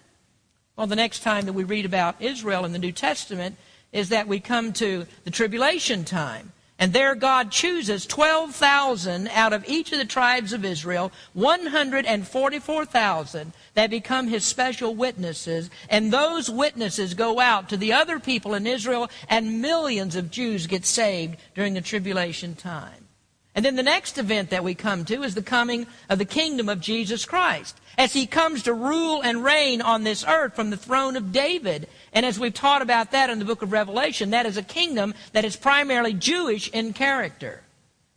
Well, 0.76 0.88
the 0.88 0.96
next 0.96 1.22
time 1.22 1.46
that 1.46 1.54
we 1.54 1.64
read 1.64 1.86
about 1.86 2.22
Israel 2.22 2.66
in 2.66 2.74
the 2.74 2.80
New 2.80 2.92
Testament 2.92 3.58
is 3.92 4.10
that 4.10 4.28
we 4.28 4.40
come 4.40 4.74
to 4.74 5.06
the 5.24 5.32
tribulation 5.32 6.04
time. 6.04 6.52
And 6.84 6.92
there 6.92 7.16
God 7.16 7.50
chooses 7.50 8.06
12,000 8.06 9.30
out 9.30 9.54
of 9.54 9.66
each 9.70 9.94
of 9.94 10.00
the 10.00 10.04
tribes 10.04 10.52
of 10.52 10.66
Israel, 10.66 11.14
144,000 11.32 13.54
that 13.76 13.90
become 13.90 14.28
his 14.28 14.44
special 14.44 14.94
witnesses. 14.94 15.70
And 15.90 16.12
those 16.12 16.50
witnesses 16.50 17.14
go 17.14 17.40
out 17.40 17.70
to 17.70 17.78
the 17.78 17.94
other 17.94 18.20
people 18.20 18.54
in 18.54 18.68
Israel, 18.68 19.10
and 19.30 19.62
millions 19.62 20.18
of 20.18 20.30
Jews 20.30 20.68
get 20.68 20.86
saved 20.86 21.38
during 21.56 21.74
the 21.74 21.80
tribulation 21.80 22.54
time. 22.54 23.08
And 23.56 23.64
then 23.64 23.78
the 23.78 23.84
next 23.84 24.18
event 24.18 24.50
that 24.50 24.66
we 24.66 24.76
come 24.76 25.06
to 25.06 25.24
is 25.24 25.36
the 25.36 25.42
coming 25.42 25.88
of 26.10 26.20
the 26.20 26.26
kingdom 26.26 26.68
of 26.68 26.82
Jesus 26.82 27.24
Christ. 27.24 27.80
As 27.98 28.14
he 28.14 28.26
comes 28.26 28.64
to 28.64 28.74
rule 28.74 29.22
and 29.22 29.44
reign 29.44 29.82
on 29.82 30.04
this 30.04 30.26
earth 30.28 30.56
from 30.56 30.70
the 30.70 30.78
throne 30.78 31.16
of 31.16 31.32
David. 31.32 31.88
And 32.12 32.26
as 32.26 32.40
we've 32.40 32.54
taught 32.54 32.82
about 32.82 33.12
that 33.12 33.30
in 33.30 33.40
the 33.40 33.46
book 33.46 33.62
of 33.62 33.72
Revelation, 33.72 34.32
that 34.32 34.46
is 34.46 34.58
a 34.58 34.64
kingdom 34.64 35.14
that 35.34 35.46
is 35.46 35.56
primarily 35.56 36.14
Jewish 36.14 36.70
in 36.70 36.94
character. 36.94 37.62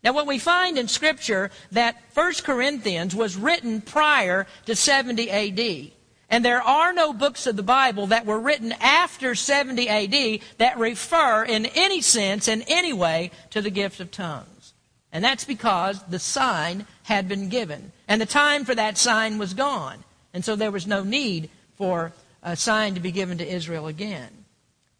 Now 0.03 0.13
what 0.13 0.27
we 0.27 0.39
find 0.39 0.79
in 0.79 0.89
scripture 0.89 1.51
that 1.73 1.97
1 2.15 2.33
Corinthians 2.45 3.15
was 3.15 3.37
written 3.37 3.81
prior 3.81 4.47
to 4.67 4.77
70 4.77 5.31
AD. 5.31 5.93
And 6.29 6.45
there 6.45 6.63
are 6.63 6.93
no 6.93 7.13
books 7.13 7.47
of 7.47 7.57
the 7.57 7.63
Bible 7.63 8.09
that 8.09 8.27
were 8.27 8.41
written 8.41 8.73
after 8.81 9.35
70 9.35 9.89
AD 9.89 10.41
that 10.59 10.79
refer 10.79 11.45
in 11.45 11.67
any 11.67 12.01
sense, 12.01 12.49
in 12.49 12.63
any 12.63 12.93
way, 12.93 13.31
to 13.51 13.63
the 13.63 13.71
gift 13.71 14.01
of 14.01 14.11
tongues. 14.11 14.75
And 15.13 15.25
that's 15.25 15.45
because 15.45 16.03
the 16.05 16.19
sign 16.19 16.87
had 17.07 17.29
been 17.29 17.49
given. 17.49 17.93
And 18.09 18.21
the 18.21 18.27
time 18.27 18.65
for 18.65 18.75
that 18.75 18.99
sign 18.99 19.39
was 19.39 19.55
gone. 19.55 20.03
And 20.35 20.45
so 20.45 20.57
there 20.57 20.73
was 20.73 20.89
no 20.89 21.05
need 21.05 21.51
for 21.77 22.13
a 22.43 22.57
sign 22.57 22.95
to 22.95 23.01
be 23.01 23.13
given 23.13 23.39
to 23.39 23.47
Israel 23.47 23.87
again. 23.87 24.29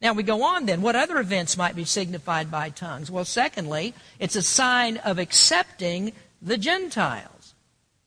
Now 0.01 0.13
we 0.13 0.23
go 0.23 0.45
on 0.45 0.67
then. 0.67 0.83
What 0.83 0.95
other 0.95 1.19
events 1.19 1.57
might 1.57 1.75
be 1.75 1.85
signified 1.85 2.49
by 2.49 2.71
tongues? 2.71 3.11
Well, 3.11 3.25
secondly, 3.25 3.93
it's 4.21 4.37
a 4.37 4.43
sign 4.43 4.99
of 4.99 5.19
accepting 5.19 6.13
the 6.41 6.57
Gentiles. 6.57 7.55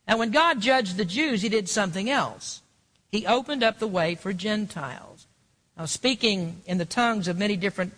Now, 0.07 0.17
when 0.17 0.31
God 0.31 0.61
judged 0.61 0.95
the 0.95 1.03
Jews, 1.03 1.41
he 1.41 1.49
did 1.49 1.67
something 1.67 2.09
else. 2.09 2.61
He 3.11 3.27
opened 3.27 3.63
up 3.63 3.79
the 3.79 3.87
way 3.87 4.15
for 4.15 4.31
Gentiles. 4.31 5.27
Now, 5.77 5.85
speaking 5.85 6.61
in 6.65 6.77
the 6.77 6.85
tongues 6.85 7.27
of 7.27 7.37
many 7.37 7.57
different 7.57 7.93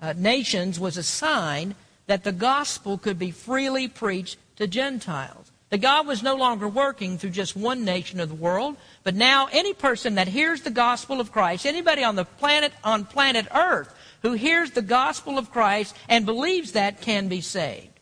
uh, 0.00 0.14
nations 0.16 0.80
was 0.80 0.96
a 0.96 1.02
sign 1.02 1.74
that 2.06 2.24
the 2.24 2.32
gospel 2.32 2.96
could 2.96 3.18
be 3.18 3.30
freely 3.30 3.86
preached 3.86 4.38
to 4.56 4.66
Gentiles. 4.66 5.50
That 5.70 5.78
God 5.78 6.06
was 6.06 6.22
no 6.22 6.36
longer 6.36 6.68
working 6.68 7.16
through 7.16 7.30
just 7.30 7.56
one 7.56 7.84
nation 7.84 8.20
of 8.20 8.28
the 8.28 8.34
world, 8.34 8.76
but 9.04 9.14
now 9.14 9.48
any 9.52 9.72
person 9.72 10.16
that 10.16 10.28
hears 10.28 10.60
the 10.60 10.70
gospel 10.70 11.18
of 11.18 11.32
Christ, 11.32 11.64
anybody 11.64 12.04
on 12.04 12.14
the 12.14 12.26
planet, 12.26 12.72
on 12.84 13.06
planet 13.06 13.46
Earth, 13.54 13.94
who 14.20 14.32
hears 14.32 14.72
the 14.72 14.82
gospel 14.82 15.38
of 15.38 15.50
Christ 15.50 15.96
and 16.08 16.26
believes 16.26 16.72
that 16.72 17.00
can 17.00 17.28
be 17.28 17.40
saved. 17.40 18.00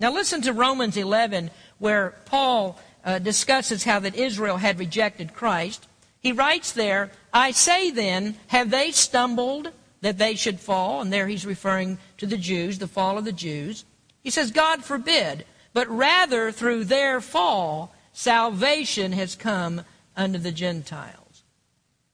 Now 0.00 0.12
listen 0.12 0.42
to 0.42 0.52
Romans 0.52 0.96
11, 0.96 1.50
where 1.78 2.16
Paul 2.24 2.76
uh, 3.04 3.20
discusses 3.20 3.84
how 3.84 4.00
that 4.00 4.16
Israel 4.16 4.56
had 4.56 4.78
rejected 4.78 5.32
Christ. 5.32 5.86
He 6.20 6.32
writes 6.32 6.72
there, 6.72 7.12
I 7.32 7.52
say 7.52 7.90
then, 7.90 8.36
have 8.48 8.70
they 8.70 8.90
stumbled 8.90 9.70
that 10.00 10.18
they 10.18 10.34
should 10.34 10.60
fall, 10.60 11.00
and 11.00 11.12
there 11.12 11.28
he's 11.28 11.46
referring 11.46 11.98
to 12.18 12.26
the 12.26 12.36
Jews, 12.36 12.78
the 12.78 12.88
fall 12.88 13.16
of 13.16 13.24
the 13.24 13.32
Jews. 13.32 13.84
He 14.22 14.30
says, 14.30 14.50
God 14.50 14.84
forbid, 14.84 15.44
but 15.72 15.88
rather 15.88 16.52
through 16.52 16.84
their 16.84 17.20
fall, 17.20 17.94
salvation 18.12 19.12
has 19.12 19.34
come 19.34 19.82
unto 20.16 20.38
the 20.38 20.52
Gentiles. 20.52 21.42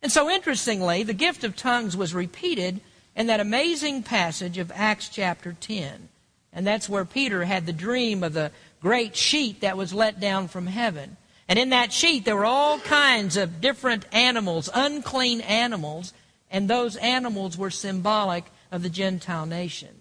And 0.02 0.12
so, 0.12 0.30
interestingly, 0.30 1.02
the 1.02 1.12
gift 1.12 1.42
of 1.42 1.56
tongues 1.56 1.96
was 1.96 2.14
repeated 2.14 2.80
in 3.16 3.26
that 3.26 3.40
amazing 3.40 4.04
passage 4.04 4.58
of 4.58 4.70
Acts 4.74 5.08
chapter 5.08 5.56
10. 5.58 6.08
And 6.52 6.66
that's 6.66 6.88
where 6.88 7.04
Peter 7.04 7.44
had 7.44 7.66
the 7.66 7.72
dream 7.72 8.22
of 8.22 8.32
the 8.32 8.52
great 8.80 9.16
sheet 9.16 9.60
that 9.60 9.76
was 9.76 9.92
let 9.92 10.20
down 10.20 10.48
from 10.48 10.68
heaven. 10.68 11.16
And 11.48 11.58
in 11.58 11.70
that 11.70 11.92
sheet, 11.92 12.24
there 12.24 12.36
were 12.36 12.44
all 12.44 12.78
kinds 12.78 13.36
of 13.36 13.60
different 13.60 14.06
animals, 14.12 14.70
unclean 14.72 15.40
animals, 15.40 16.12
and 16.50 16.68
those 16.68 16.96
animals 16.96 17.58
were 17.58 17.70
symbolic 17.70 18.44
of 18.70 18.82
the 18.82 18.90
Gentile 18.90 19.46
nations. 19.46 19.97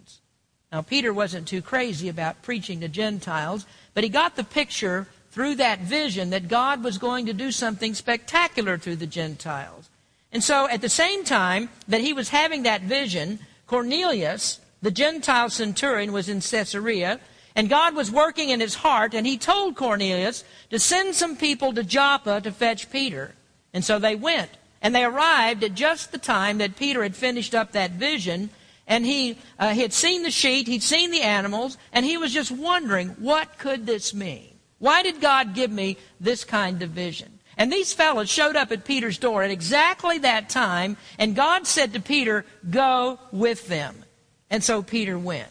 Now, 0.71 0.81
Peter 0.81 1.13
wasn't 1.13 1.47
too 1.47 1.61
crazy 1.61 2.09
about 2.09 2.41
preaching 2.41 2.81
to 2.81 2.87
Gentiles, 2.87 3.65
but 3.93 4.03
he 4.03 4.09
got 4.09 4.35
the 4.35 4.43
picture 4.43 5.07
through 5.31 5.55
that 5.55 5.79
vision 5.79 6.29
that 6.31 6.47
God 6.47 6.83
was 6.83 6.97
going 6.97 7.25
to 7.27 7.33
do 7.33 7.51
something 7.51 7.93
spectacular 7.93 8.77
through 8.77 8.97
the 8.97 9.07
Gentiles. 9.07 9.89
And 10.31 10.43
so, 10.43 10.67
at 10.67 10.81
the 10.81 10.89
same 10.89 11.23
time 11.23 11.69
that 11.87 12.01
he 12.01 12.11
was 12.11 12.29
having 12.29 12.63
that 12.63 12.81
vision, 12.81 13.39
Cornelius, 13.65 14.59
the 14.81 14.91
Gentile 14.91 15.49
centurion, 15.49 16.11
was 16.11 16.27
in 16.27 16.41
Caesarea, 16.41 17.19
and 17.55 17.69
God 17.69 17.95
was 17.95 18.11
working 18.11 18.49
in 18.49 18.59
his 18.59 18.75
heart, 18.75 19.13
and 19.13 19.25
he 19.25 19.37
told 19.37 19.75
Cornelius 19.75 20.43
to 20.69 20.79
send 20.79 21.15
some 21.15 21.37
people 21.37 21.73
to 21.73 21.83
Joppa 21.83 22.41
to 22.41 22.51
fetch 22.51 22.91
Peter. 22.91 23.33
And 23.73 23.83
so 23.83 23.99
they 23.99 24.15
went. 24.15 24.51
And 24.81 24.93
they 24.93 25.03
arrived 25.03 25.63
at 25.63 25.73
just 25.73 26.11
the 26.11 26.19
time 26.19 26.59
that 26.59 26.75
Peter 26.75 27.01
had 27.01 27.15
finished 27.15 27.55
up 27.55 27.71
that 27.71 27.91
vision. 27.91 28.51
And 28.87 29.05
he, 29.05 29.37
uh, 29.59 29.73
he 29.73 29.81
had 29.81 29.93
seen 29.93 30.23
the 30.23 30.31
sheet, 30.31 30.67
he'd 30.67 30.83
seen 30.83 31.11
the 31.11 31.21
animals, 31.21 31.77
and 31.91 32.05
he 32.05 32.17
was 32.17 32.33
just 32.33 32.51
wondering, 32.51 33.09
what 33.19 33.57
could 33.57 33.85
this 33.85 34.13
mean? 34.13 34.57
Why 34.79 35.03
did 35.03 35.19
God 35.19 35.53
give 35.53 35.71
me 35.71 35.97
this 36.19 36.43
kind 36.43 36.81
of 36.81 36.91
vision? 36.91 37.39
And 37.57 37.71
these 37.71 37.91
fellows 37.91 38.29
showed 38.29 38.55
up 38.55 38.71
at 38.71 38.85
Peter's 38.85 39.17
door 39.17 39.41
at 39.43 39.49
exactly 39.49 40.19
that 40.19 40.47
time, 40.49 40.95
and 41.17 41.35
God 41.35 41.65
said 41.65 41.93
to 41.93 41.99
Peter, 41.99 42.45
Go 42.69 43.19
with 43.31 43.67
them. 43.67 44.05
And 44.49 44.63
so 44.63 44.83
Peter 44.83 45.17
went. 45.17 45.49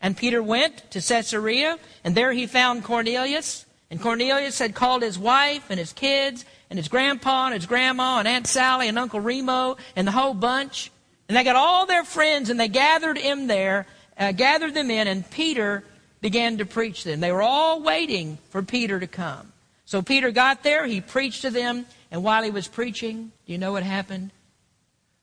And 0.00 0.16
Peter 0.16 0.42
went 0.42 0.90
to 0.92 1.00
Caesarea, 1.00 1.78
and 2.04 2.14
there 2.14 2.32
he 2.32 2.46
found 2.46 2.84
Cornelius. 2.84 3.64
And 3.90 4.00
Cornelius 4.00 4.58
had 4.58 4.74
called 4.74 5.02
his 5.02 5.18
wife 5.18 5.70
and 5.70 5.78
his 5.78 5.94
kids 5.94 6.44
and 6.68 6.78
his 6.78 6.88
grandpa 6.88 7.46
and 7.46 7.54
his 7.54 7.64
grandma 7.64 8.18
and 8.18 8.28
Aunt 8.28 8.46
Sally 8.46 8.86
and 8.86 8.98
Uncle 8.98 9.18
Remo 9.18 9.78
and 9.96 10.06
the 10.06 10.12
whole 10.12 10.34
bunch. 10.34 10.90
And 11.28 11.36
they 11.36 11.44
got 11.44 11.56
all 11.56 11.86
their 11.86 12.04
friends 12.04 12.50
and 12.50 12.58
they 12.58 12.68
gathered 12.68 13.18
him 13.18 13.46
there, 13.46 13.86
uh, 14.16 14.32
gathered 14.32 14.74
them 14.74 14.90
in, 14.90 15.06
and 15.06 15.30
Peter 15.30 15.84
began 16.20 16.58
to 16.58 16.64
preach 16.64 17.02
to 17.02 17.10
them. 17.10 17.20
They 17.20 17.32
were 17.32 17.42
all 17.42 17.82
waiting 17.82 18.38
for 18.50 18.62
Peter 18.62 18.98
to 18.98 19.06
come. 19.06 19.52
So 19.84 20.02
Peter 20.02 20.30
got 20.30 20.62
there, 20.62 20.86
he 20.86 21.00
preached 21.00 21.42
to 21.42 21.50
them, 21.50 21.86
and 22.10 22.22
while 22.22 22.42
he 22.42 22.50
was 22.50 22.68
preaching, 22.68 23.32
do 23.46 23.52
you 23.52 23.58
know 23.58 23.72
what 23.72 23.82
happened? 23.82 24.32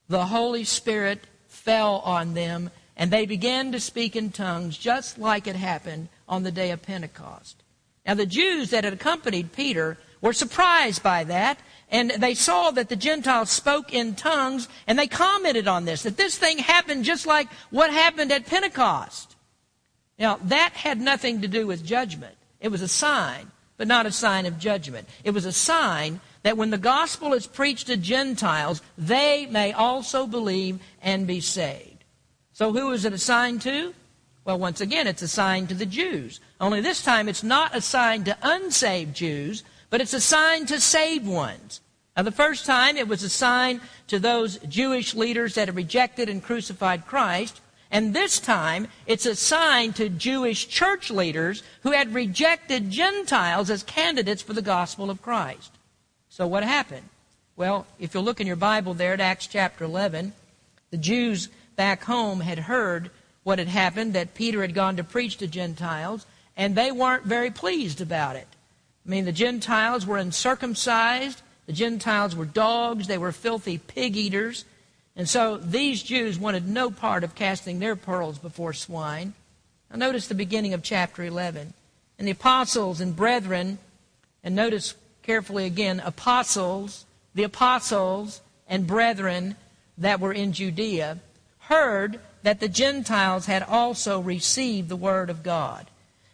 The 0.08 0.26
Holy 0.26 0.63
Spirit 0.63 1.22
fell 1.48 2.00
on 2.00 2.34
them, 2.34 2.70
and 2.96 3.12
they 3.12 3.26
began 3.26 3.72
to 3.72 3.80
speak 3.80 4.15
in 4.15 4.32
tongues 4.32 4.78
just 4.78 5.18
like 5.18 5.48
it 5.48 5.56
happened 5.56 6.10
on 6.28 6.44
the 6.44 6.52
day 6.52 6.72
of 6.72 6.82
Pentecost. 6.82 7.63
Now, 8.06 8.13
the 8.13 8.26
Jews 8.26 8.70
that 8.70 8.84
had 8.84 8.94
accompanied 8.94 9.52
Peter 9.52 9.98
were 10.22 10.34
surprised 10.34 11.02
by 11.02 11.24
that, 11.26 11.60
and 11.91 12.12
they 12.12 12.34
saw 12.34 12.71
that 12.71 12.89
the 12.89 12.95
Gentiles 12.95 13.50
spoke 13.50 13.93
in 13.93 14.15
tongues, 14.15 14.67
and 14.88 14.98
they 14.98 15.08
commented 15.08 15.67
on 15.67 15.86
this, 15.86 16.04
that 16.04 16.17
this 16.17 16.38
thing 16.38 16.58
happened 16.58 17.06
just 17.06 17.26
like 17.26 17.48
what 17.69 17.91
happened 17.91 18.32
at 18.32 18.45
Pentecost. 18.45 19.36
Now, 20.17 20.39
that 20.45 20.74
had 20.74 21.00
nothing 21.00 21.41
to 21.41 21.48
do 21.48 21.67
with 21.67 21.86
judgment. 21.86 22.36
It 22.60 22.69
was 22.69 22.82
a 22.82 22.88
sign, 22.88 23.52
but 23.78 23.88
not 23.88 24.06
a 24.06 24.12
sign 24.12 24.45
of 24.45 24.58
judgment. 24.58 25.08
It 25.24 25.32
was 25.32 25.45
a 25.45 25.52
sign 25.52 26.21
that 26.43 26.58
when 26.58 26.69
the 26.69 26.78
gospel 26.78 27.34
is 27.34 27.48
preached 27.48 27.88
to 27.88 27.98
Gentiles, 27.98 28.82
they 28.98 29.45
may 29.48 29.74
also 29.74 30.26
believe 30.26 30.80
and 31.02 31.28
be 31.28 31.41
saved. 31.41 32.04
So 32.54 32.71
who 32.71 32.91
is 32.91 33.04
it 33.04 33.13
a 33.13 33.17
sign 33.17 33.60
to? 33.60 33.93
Well, 34.45 34.60
once 34.60 34.80
again, 34.80 35.08
it's 35.08 35.24
a 35.24 35.28
sign 35.28 35.67
to 35.67 35.74
the 35.74 35.86
Jews. 35.86 36.39
Only 36.62 36.80
this 36.80 37.04
time 37.04 37.28
it's 37.28 37.43
not 37.43 37.76
a 37.76 37.82
sign 37.82 38.24
to 38.26 38.38
unsaved 38.41 39.15
Jews, 39.15 39.63
but 39.95 40.01
it's 40.01 40.13
a 40.13 40.19
sign 40.19 40.65
to 40.65 40.77
save 40.77 41.25
ones. 41.25 41.79
Now, 42.17 42.23
the 42.23 42.29
first 42.29 42.65
time 42.65 42.97
it 42.97 43.08
was 43.08 43.23
a 43.23 43.29
sign 43.29 43.79
to 44.08 44.19
those 44.19 44.58
Jewish 44.67 45.15
leaders 45.15 45.55
that 45.55 45.69
had 45.69 45.75
rejected 45.77 46.27
and 46.27 46.43
crucified 46.43 47.08
Christ. 47.08 47.62
And 47.89 48.13
this 48.13 48.38
time, 48.41 48.88
it's 49.05 49.25
a 49.25 49.38
sign 49.38 49.93
to 49.93 50.10
Jewish 50.10 50.67
church 50.67 51.10
leaders 51.10 51.63
who 51.84 51.91
had 51.91 52.13
rejected 52.13 52.91
Gentiles 52.91 53.69
as 53.69 53.84
candidates 53.84 54.41
for 54.41 54.51
the 54.51 54.62
gospel 54.62 55.10
of 55.10 55.21
Christ. 55.21 55.71
So, 56.27 56.45
what 56.45 56.63
happened? 56.63 57.08
Well, 57.55 57.88
if 57.97 58.13
you 58.13 58.19
look 58.19 58.41
in 58.41 58.47
your 58.47 58.58
Bible 58.58 58.95
there 58.95 59.13
at 59.13 59.21
Acts 59.21 59.47
chapter 59.47 59.86
11, 59.86 60.34
the 60.91 60.97
Jews 60.97 61.47
back 61.77 62.03
home 62.03 62.41
had 62.41 62.60
heard 62.60 63.12
what 63.43 63.60
had 63.60 63.69
happened, 63.69 64.12
that 64.12 64.34
Peter 64.34 64.60
had 64.60 64.73
gone 64.73 64.97
to 64.97 65.05
preach 65.05 65.38
to 65.38 65.47
Gentiles, 65.47 66.25
and 66.58 66.75
they 66.75 66.91
weren't 66.91 67.23
very 67.23 67.49
pleased 67.49 68.01
about 68.01 68.36
it. 68.36 68.47
I 69.06 69.10
mean, 69.10 69.26
the 69.26 69.32
Gentiles 69.32 70.06
were 70.06 70.18
uncircumcised. 70.18 71.41
The 71.68 71.74
Gentiles 71.74 72.36
were 72.36 72.46
dogs. 72.46 73.08
They 73.08 73.18
were 73.18 73.32
filthy 73.32 73.78
pig 73.78 74.18
eaters. 74.18 74.65
And 75.15 75.30
so 75.30 75.58
these 75.58 76.04
Jews 76.04 76.39
wanted 76.39 76.68
no 76.68 76.91
part 76.91 77.24
of 77.24 77.36
casting 77.36 77.80
their 77.80 77.96
pearls 77.96 78.39
before 78.39 78.74
swine. 78.74 79.34
Now 79.89 79.98
notice 79.98 80.28
the 80.28 80.36
beginning 80.36 80.74
of 80.74 80.84
chapter 80.84 81.24
11. 81.24 81.74
And 82.18 82.28
the 82.28 82.32
apostles 82.32 83.00
and 83.00 83.15
brethren, 83.15 83.78
and 84.44 84.56
notice 84.56 84.96
carefully 85.24 85.65
again, 85.65 86.00
apostles, 86.00 87.06
the 87.34 87.44
apostles 87.44 88.41
and 88.68 88.88
brethren 88.88 89.56
that 89.98 90.20
were 90.20 90.34
in 90.34 90.54
Judea, 90.54 91.20
heard 91.60 92.20
that 92.44 92.60
the 92.60 92.70
Gentiles 92.70 93.46
had 93.48 93.63
also 93.63 94.20
received 94.20 94.89
the 94.89 94.96
word 94.96 95.30
of 95.30 95.44
God. 95.44 95.88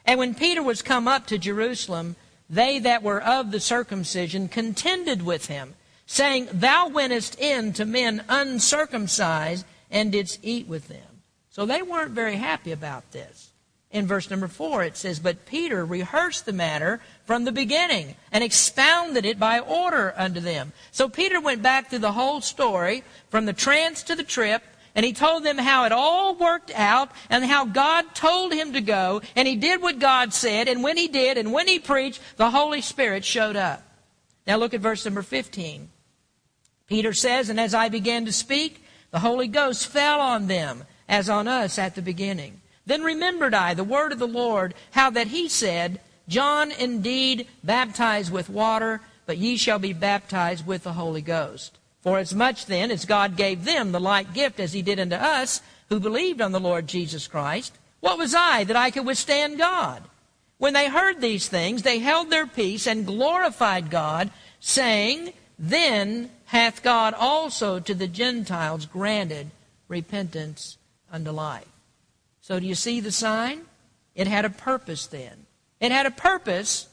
And 0.05 0.19
when 0.19 0.35
Peter 0.35 0.61
was 0.61 0.81
come 0.81 1.07
up 1.07 1.25
to 1.27 1.37
Jerusalem, 1.37 2.15
they 2.51 2.79
that 2.79 3.01
were 3.01 3.23
of 3.23 3.51
the 3.51 3.61
circumcision 3.61 4.49
contended 4.49 5.21
with 5.21 5.47
him, 5.47 5.73
saying, 6.05 6.49
Thou 6.51 6.89
wentest 6.89 7.39
in 7.39 7.71
to 7.73 7.85
men 7.85 8.23
uncircumcised 8.27 9.65
and 9.89 10.11
didst 10.11 10.39
eat 10.43 10.67
with 10.67 10.89
them. 10.89 11.23
So 11.49 11.65
they 11.65 11.81
weren't 11.81 12.11
very 12.11 12.35
happy 12.35 12.73
about 12.73 13.11
this. 13.13 13.51
In 13.89 14.05
verse 14.07 14.29
number 14.29 14.47
four, 14.47 14.83
it 14.83 14.97
says, 14.97 15.19
But 15.19 15.45
Peter 15.45 15.85
rehearsed 15.85 16.45
the 16.45 16.53
matter 16.53 17.01
from 17.25 17.45
the 17.45 17.51
beginning 17.51 18.15
and 18.31 18.43
expounded 18.43 19.25
it 19.25 19.39
by 19.39 19.59
order 19.59 20.13
unto 20.17 20.41
them. 20.41 20.73
So 20.91 21.07
Peter 21.07 21.39
went 21.39 21.61
back 21.61 21.89
through 21.89 21.99
the 21.99 22.13
whole 22.13 22.41
story 22.41 23.03
from 23.29 23.45
the 23.45 23.53
trance 23.53 24.03
to 24.03 24.15
the 24.15 24.23
trip, 24.23 24.63
and 24.95 25.05
he 25.05 25.13
told 25.13 25.43
them 25.43 25.57
how 25.57 25.85
it 25.85 25.91
all 25.91 26.35
worked 26.35 26.71
out 26.75 27.11
and 27.29 27.45
how 27.45 27.65
God 27.65 28.13
told 28.13 28.53
him 28.53 28.73
to 28.73 28.81
go, 28.81 29.21
and 29.35 29.47
he 29.47 29.55
did 29.55 29.81
what 29.81 29.99
God 29.99 30.33
said, 30.33 30.67
and 30.67 30.83
when 30.83 30.97
he 30.97 31.07
did, 31.07 31.37
and 31.37 31.53
when 31.53 31.67
he 31.67 31.79
preached, 31.79 32.21
the 32.37 32.51
Holy 32.51 32.81
Spirit 32.81 33.23
showed 33.23 33.55
up. 33.55 33.83
Now 34.45 34.57
look 34.57 34.73
at 34.73 34.81
verse 34.81 35.05
number 35.05 35.21
15. 35.21 35.89
Peter 36.87 37.13
says, 37.13 37.49
And 37.49 37.59
as 37.59 37.73
I 37.73 37.89
began 37.89 38.25
to 38.25 38.33
speak, 38.33 38.83
the 39.11 39.19
Holy 39.19 39.47
Ghost 39.47 39.87
fell 39.87 40.19
on 40.19 40.47
them 40.47 40.83
as 41.07 41.29
on 41.29 41.47
us 41.47 41.77
at 41.77 41.95
the 41.95 42.01
beginning. 42.01 42.61
Then 42.85 43.03
remembered 43.03 43.53
I 43.53 43.73
the 43.73 43.83
word 43.83 44.11
of 44.11 44.19
the 44.19 44.27
Lord, 44.27 44.73
how 44.91 45.09
that 45.11 45.27
he 45.27 45.47
said, 45.47 45.99
John 46.27 46.71
indeed 46.71 47.47
baptized 47.63 48.31
with 48.31 48.49
water, 48.49 49.01
but 49.25 49.37
ye 49.37 49.57
shall 49.57 49.79
be 49.79 49.93
baptized 49.93 50.65
with 50.65 50.83
the 50.83 50.93
Holy 50.93 51.21
Ghost. 51.21 51.77
For 52.01 52.17
as 52.17 52.33
much 52.33 52.65
then 52.65 52.91
as 52.91 53.05
God 53.05 53.37
gave 53.37 53.63
them 53.63 53.91
the 53.91 53.99
like 53.99 54.33
gift 54.33 54.59
as 54.59 54.73
he 54.73 54.81
did 54.81 54.99
unto 54.99 55.15
us, 55.15 55.61
who 55.89 55.99
believed 55.99 56.41
on 56.41 56.51
the 56.51 56.59
Lord 56.59 56.87
Jesus 56.87 57.27
Christ, 57.27 57.77
what 57.99 58.17
was 58.17 58.33
I 58.33 58.63
that 58.63 58.75
I 58.75 58.91
could 58.91 59.05
withstand 59.05 59.57
God? 59.57 60.03
When 60.57 60.73
they 60.73 60.89
heard 60.89 61.21
these 61.21 61.47
things, 61.47 61.81
they 61.81 61.99
held 61.99 62.29
their 62.29 62.47
peace 62.47 62.87
and 62.87 63.05
glorified 63.05 63.89
God, 63.89 64.31
saying, 64.59 65.33
Then 65.57 66.29
hath 66.45 66.83
God 66.83 67.13
also 67.13 67.79
to 67.79 67.93
the 67.93 68.07
Gentiles 68.07 68.85
granted 68.85 69.51
repentance 69.87 70.77
unto 71.11 71.31
life. 71.31 71.67
So 72.41 72.59
do 72.59 72.65
you 72.65 72.75
see 72.75 72.99
the 72.99 73.11
sign? 73.11 73.61
It 74.15 74.27
had 74.27 74.45
a 74.45 74.49
purpose 74.49 75.07
then. 75.07 75.45
It 75.79 75.91
had 75.91 76.05
a 76.05 76.11
purpose 76.11 76.87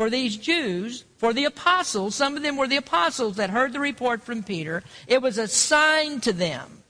for 0.00 0.08
these 0.08 0.38
Jews, 0.38 1.04
for 1.18 1.34
the 1.34 1.44
apostles. 1.44 2.14
Some 2.14 2.34
of 2.34 2.42
them 2.42 2.56
were 2.56 2.66
the 2.66 2.78
apostles 2.78 3.36
that 3.36 3.50
heard 3.50 3.74
the 3.74 3.80
report 3.80 4.22
from 4.22 4.42
Peter. 4.42 4.82
It 5.06 5.20
was 5.20 5.36
a 5.36 5.46
sign 5.46 6.20
to 6.20 6.32
them. 6.32 6.82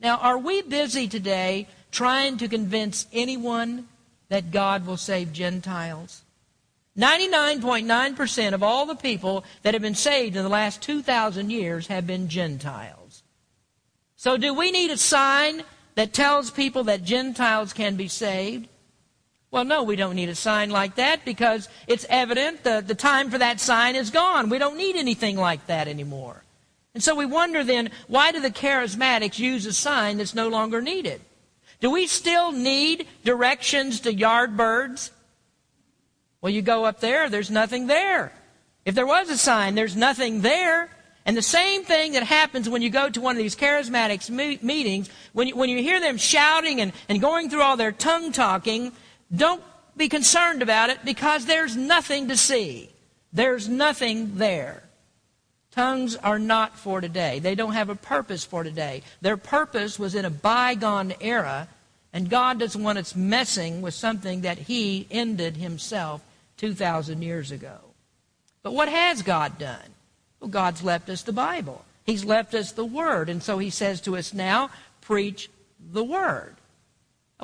Now, 0.00 0.16
are 0.16 0.38
we 0.38 0.62
busy 0.62 1.08
today 1.08 1.68
trying 1.90 2.38
to 2.38 2.48
convince 2.48 3.06
anyone 3.12 3.86
that 4.30 4.50
God 4.50 4.86
will 4.86 4.96
save 4.96 5.34
Gentiles? 5.34 6.22
99.9% 6.96 8.54
of 8.54 8.62
all 8.62 8.86
the 8.86 8.94
people 8.94 9.44
that 9.60 9.74
have 9.74 9.82
been 9.82 9.94
saved 9.94 10.34
in 10.34 10.42
the 10.42 10.48
last 10.48 10.80
2,000 10.80 11.50
years 11.50 11.88
have 11.88 12.06
been 12.06 12.28
Gentiles. 12.28 13.24
So, 14.16 14.38
do 14.38 14.54
we 14.54 14.70
need 14.70 14.90
a 14.90 14.96
sign 14.96 15.64
that 15.96 16.14
tells 16.14 16.50
people 16.50 16.84
that 16.84 17.04
Gentiles 17.04 17.74
can 17.74 17.96
be 17.96 18.08
saved? 18.08 18.68
Well, 19.52 19.66
no, 19.66 19.82
we 19.82 19.96
don't 19.96 20.16
need 20.16 20.30
a 20.30 20.34
sign 20.34 20.70
like 20.70 20.94
that 20.94 21.26
because 21.26 21.68
it's 21.86 22.06
evident 22.08 22.64
the, 22.64 22.82
the 22.84 22.94
time 22.94 23.30
for 23.30 23.36
that 23.36 23.60
sign 23.60 23.96
is 23.96 24.08
gone. 24.08 24.48
We 24.48 24.56
don't 24.56 24.78
need 24.78 24.96
anything 24.96 25.36
like 25.36 25.66
that 25.66 25.88
anymore. 25.88 26.42
And 26.94 27.02
so 27.02 27.14
we 27.14 27.26
wonder 27.26 27.62
then, 27.62 27.90
why 28.08 28.32
do 28.32 28.40
the 28.40 28.50
charismatics 28.50 29.38
use 29.38 29.66
a 29.66 29.72
sign 29.74 30.16
that's 30.16 30.34
no 30.34 30.48
longer 30.48 30.80
needed? 30.80 31.20
Do 31.80 31.90
we 31.90 32.06
still 32.06 32.50
need 32.50 33.06
directions 33.24 34.00
to 34.00 34.14
yard 34.14 34.56
birds? 34.56 35.10
Well, 36.40 36.50
you 36.50 36.62
go 36.62 36.86
up 36.86 37.00
there, 37.00 37.28
there's 37.28 37.50
nothing 37.50 37.86
there. 37.88 38.32
If 38.86 38.94
there 38.94 39.06
was 39.06 39.28
a 39.28 39.36
sign, 39.36 39.74
there's 39.74 39.96
nothing 39.96 40.40
there. 40.40 40.88
And 41.26 41.36
the 41.36 41.42
same 41.42 41.84
thing 41.84 42.12
that 42.12 42.22
happens 42.22 42.70
when 42.70 42.80
you 42.80 42.88
go 42.88 43.10
to 43.10 43.20
one 43.20 43.36
of 43.36 43.42
these 43.42 43.54
charismatics 43.54 44.30
meetings, 44.62 45.10
when 45.34 45.48
you, 45.48 45.56
when 45.56 45.68
you 45.68 45.82
hear 45.82 46.00
them 46.00 46.16
shouting 46.16 46.80
and, 46.80 46.92
and 47.08 47.20
going 47.20 47.50
through 47.50 47.62
all 47.62 47.76
their 47.76 47.92
tongue 47.92 48.32
talking, 48.32 48.92
don't 49.34 49.62
be 49.96 50.08
concerned 50.08 50.62
about 50.62 50.90
it 50.90 51.04
because 51.04 51.46
there's 51.46 51.76
nothing 51.76 52.28
to 52.28 52.36
see. 52.36 52.90
There's 53.32 53.68
nothing 53.68 54.36
there. 54.36 54.82
Tongues 55.70 56.16
are 56.16 56.38
not 56.38 56.78
for 56.78 57.00
today. 57.00 57.38
They 57.38 57.54
don't 57.54 57.72
have 57.72 57.88
a 57.88 57.94
purpose 57.94 58.44
for 58.44 58.62
today. 58.62 59.02
Their 59.22 59.38
purpose 59.38 59.98
was 59.98 60.14
in 60.14 60.26
a 60.26 60.30
bygone 60.30 61.14
era, 61.20 61.68
and 62.12 62.28
God 62.28 62.58
doesn't 62.58 62.82
want 62.82 62.98
us 62.98 63.16
messing 63.16 63.80
with 63.80 63.94
something 63.94 64.42
that 64.42 64.58
He 64.58 65.06
ended 65.10 65.56
Himself 65.56 66.22
2,000 66.58 67.22
years 67.22 67.50
ago. 67.50 67.78
But 68.62 68.74
what 68.74 68.90
has 68.90 69.22
God 69.22 69.58
done? 69.58 69.94
Well, 70.40 70.50
God's 70.50 70.82
left 70.82 71.08
us 71.08 71.22
the 71.22 71.32
Bible. 71.32 71.84
He's 72.04 72.24
left 72.24 72.54
us 72.54 72.72
the 72.72 72.84
Word. 72.84 73.30
And 73.30 73.42
so 73.42 73.56
He 73.56 73.70
says 73.70 74.02
to 74.02 74.16
us 74.16 74.34
now, 74.34 74.70
preach 75.00 75.48
the 75.80 76.04
Word. 76.04 76.56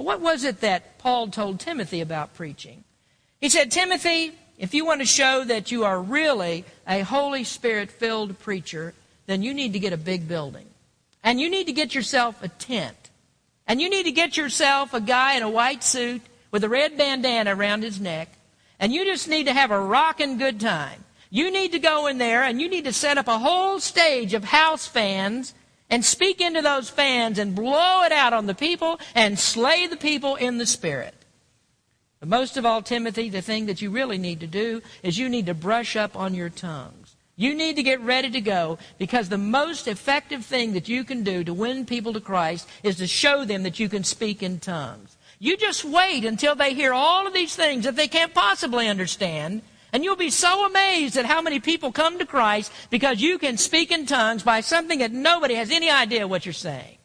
What 0.02 0.20
was 0.20 0.44
it 0.44 0.60
that 0.60 0.98
Paul 0.98 1.28
told 1.28 1.58
Timothy 1.58 2.00
about 2.00 2.34
preaching? 2.34 2.84
He 3.40 3.48
said, 3.48 3.70
Timothy, 3.70 4.32
if 4.56 4.74
you 4.74 4.84
want 4.84 5.00
to 5.00 5.06
show 5.06 5.44
that 5.44 5.70
you 5.70 5.84
are 5.84 6.00
really 6.00 6.64
a 6.86 7.00
Holy 7.00 7.44
Spirit 7.44 7.90
filled 7.90 8.38
preacher, 8.38 8.94
then 9.26 9.42
you 9.42 9.52
need 9.54 9.72
to 9.72 9.78
get 9.78 9.92
a 9.92 9.98
big 9.98 10.28
building. 10.28 10.66
And 11.22 11.40
you 11.40 11.50
need 11.50 11.66
to 11.66 11.72
get 11.72 11.94
yourself 11.94 12.42
a 12.42 12.48
tent. 12.48 13.10
And 13.66 13.80
you 13.80 13.90
need 13.90 14.04
to 14.04 14.12
get 14.12 14.36
yourself 14.36 14.94
a 14.94 15.00
guy 15.00 15.34
in 15.34 15.42
a 15.42 15.50
white 15.50 15.84
suit 15.84 16.22
with 16.50 16.64
a 16.64 16.68
red 16.68 16.96
bandana 16.96 17.54
around 17.54 17.82
his 17.82 18.00
neck. 18.00 18.28
And 18.80 18.92
you 18.92 19.04
just 19.04 19.28
need 19.28 19.44
to 19.44 19.52
have 19.52 19.70
a 19.70 19.80
rocking 19.80 20.38
good 20.38 20.60
time. 20.60 21.04
You 21.30 21.50
need 21.50 21.72
to 21.72 21.78
go 21.78 22.06
in 22.06 22.18
there 22.18 22.42
and 22.42 22.60
you 22.60 22.70
need 22.70 22.84
to 22.84 22.92
set 22.92 23.18
up 23.18 23.28
a 23.28 23.38
whole 23.38 23.80
stage 23.80 24.32
of 24.32 24.44
house 24.44 24.86
fans 24.86 25.52
and 25.90 26.04
speak 26.04 26.40
into 26.40 26.62
those 26.62 26.90
fans 26.90 27.38
and 27.38 27.54
blow 27.54 28.02
it 28.04 28.12
out 28.12 28.32
on 28.32 28.46
the 28.46 28.54
people 28.54 29.00
and 29.14 29.38
slay 29.38 29.86
the 29.86 29.96
people 29.96 30.36
in 30.36 30.58
the 30.58 30.66
spirit. 30.66 31.14
But 32.20 32.28
most 32.28 32.56
of 32.56 32.66
all, 32.66 32.82
Timothy, 32.82 33.30
the 33.30 33.42
thing 33.42 33.66
that 33.66 33.80
you 33.80 33.90
really 33.90 34.18
need 34.18 34.40
to 34.40 34.46
do 34.46 34.82
is 35.02 35.18
you 35.18 35.28
need 35.28 35.46
to 35.46 35.54
brush 35.54 35.96
up 35.96 36.16
on 36.16 36.34
your 36.34 36.50
tongues. 36.50 37.14
You 37.36 37.54
need 37.54 37.76
to 37.76 37.84
get 37.84 38.00
ready 38.00 38.30
to 38.30 38.40
go 38.40 38.78
because 38.98 39.28
the 39.28 39.38
most 39.38 39.86
effective 39.86 40.44
thing 40.44 40.72
that 40.72 40.88
you 40.88 41.04
can 41.04 41.22
do 41.22 41.44
to 41.44 41.54
win 41.54 41.86
people 41.86 42.12
to 42.14 42.20
Christ 42.20 42.68
is 42.82 42.96
to 42.96 43.06
show 43.06 43.44
them 43.44 43.62
that 43.62 43.78
you 43.78 43.88
can 43.88 44.02
speak 44.02 44.42
in 44.42 44.58
tongues. 44.58 45.16
You 45.38 45.56
just 45.56 45.84
wait 45.84 46.24
until 46.24 46.56
they 46.56 46.74
hear 46.74 46.92
all 46.92 47.28
of 47.28 47.32
these 47.32 47.54
things 47.54 47.84
that 47.84 47.94
they 47.94 48.08
can't 48.08 48.34
possibly 48.34 48.88
understand 48.88 49.62
and 49.92 50.04
you'll 50.04 50.16
be 50.16 50.30
so 50.30 50.66
amazed 50.66 51.16
at 51.16 51.26
how 51.26 51.40
many 51.40 51.60
people 51.60 51.92
come 51.92 52.18
to 52.18 52.26
Christ 52.26 52.72
because 52.90 53.20
you 53.20 53.38
can 53.38 53.56
speak 53.56 53.90
in 53.90 54.06
tongues 54.06 54.42
by 54.42 54.60
something 54.60 54.98
that 55.00 55.12
nobody 55.12 55.54
has 55.54 55.70
any 55.70 55.90
idea 55.90 56.28
what 56.28 56.44
you're 56.44 56.52
saying. 56.52 56.98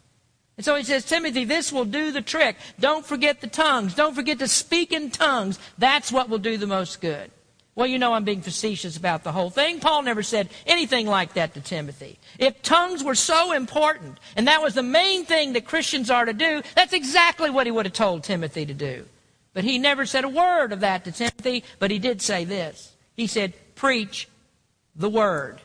And 0.56 0.64
so 0.64 0.76
he 0.76 0.84
says, 0.84 1.04
Timothy, 1.04 1.44
this 1.44 1.72
will 1.72 1.84
do 1.84 2.12
the 2.12 2.22
trick. 2.22 2.56
Don't 2.78 3.04
forget 3.04 3.40
the 3.40 3.48
tongues. 3.48 3.94
Don't 3.94 4.14
forget 4.14 4.38
to 4.38 4.48
speak 4.48 4.92
in 4.92 5.10
tongues. 5.10 5.58
That's 5.78 6.12
what 6.12 6.28
will 6.28 6.38
do 6.38 6.56
the 6.56 6.66
most 6.66 7.00
good. 7.00 7.30
Well, 7.76 7.88
you 7.88 7.98
know 7.98 8.14
I'm 8.14 8.22
being 8.22 8.40
facetious 8.40 8.96
about 8.96 9.24
the 9.24 9.32
whole 9.32 9.50
thing. 9.50 9.80
Paul 9.80 10.02
never 10.02 10.22
said 10.22 10.48
anything 10.64 11.08
like 11.08 11.34
that 11.34 11.54
to 11.54 11.60
Timothy. 11.60 12.20
If 12.38 12.62
tongues 12.62 13.02
were 13.02 13.16
so 13.16 13.50
important, 13.50 14.18
and 14.36 14.46
that 14.46 14.62
was 14.62 14.74
the 14.74 14.82
main 14.84 15.24
thing 15.24 15.54
that 15.54 15.64
Christians 15.64 16.08
are 16.08 16.24
to 16.24 16.32
do, 16.32 16.62
that's 16.76 16.92
exactly 16.92 17.50
what 17.50 17.66
he 17.66 17.72
would 17.72 17.86
have 17.86 17.92
told 17.92 18.22
Timothy 18.22 18.64
to 18.64 18.74
do. 18.74 19.06
But 19.54 19.64
he 19.64 19.78
never 19.78 20.04
said 20.04 20.24
a 20.24 20.28
word 20.28 20.72
of 20.72 20.80
that 20.80 21.04
to 21.04 21.12
Timothy, 21.12 21.64
but 21.78 21.90
he 21.90 21.98
did 21.98 22.20
say 22.20 22.44
this. 22.44 22.92
He 23.14 23.26
said, 23.26 23.54
Preach 23.76 24.28
the 24.94 25.08
word. 25.08 25.60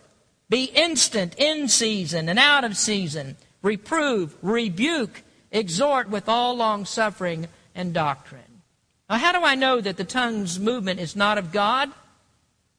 Be 0.47 0.65
instant 0.65 1.35
in 1.37 1.67
season 1.67 2.29
and 2.29 2.39
out 2.39 2.63
of 2.63 2.77
season. 2.77 3.35
Reprove, 3.61 4.35
rebuke, 4.41 5.23
exhort 5.51 6.09
with 6.09 6.29
all 6.29 6.55
long 6.55 6.85
suffering 6.85 7.47
and 7.75 7.93
doctrine. 7.93 8.61
Now, 9.09 9.17
how 9.17 9.31
do 9.31 9.43
I 9.43 9.55
know 9.55 9.81
that 9.81 9.97
the 9.97 10.03
tongues 10.03 10.59
movement 10.59 10.99
is 10.99 11.15
not 11.15 11.37
of 11.37 11.51
God? 11.51 11.91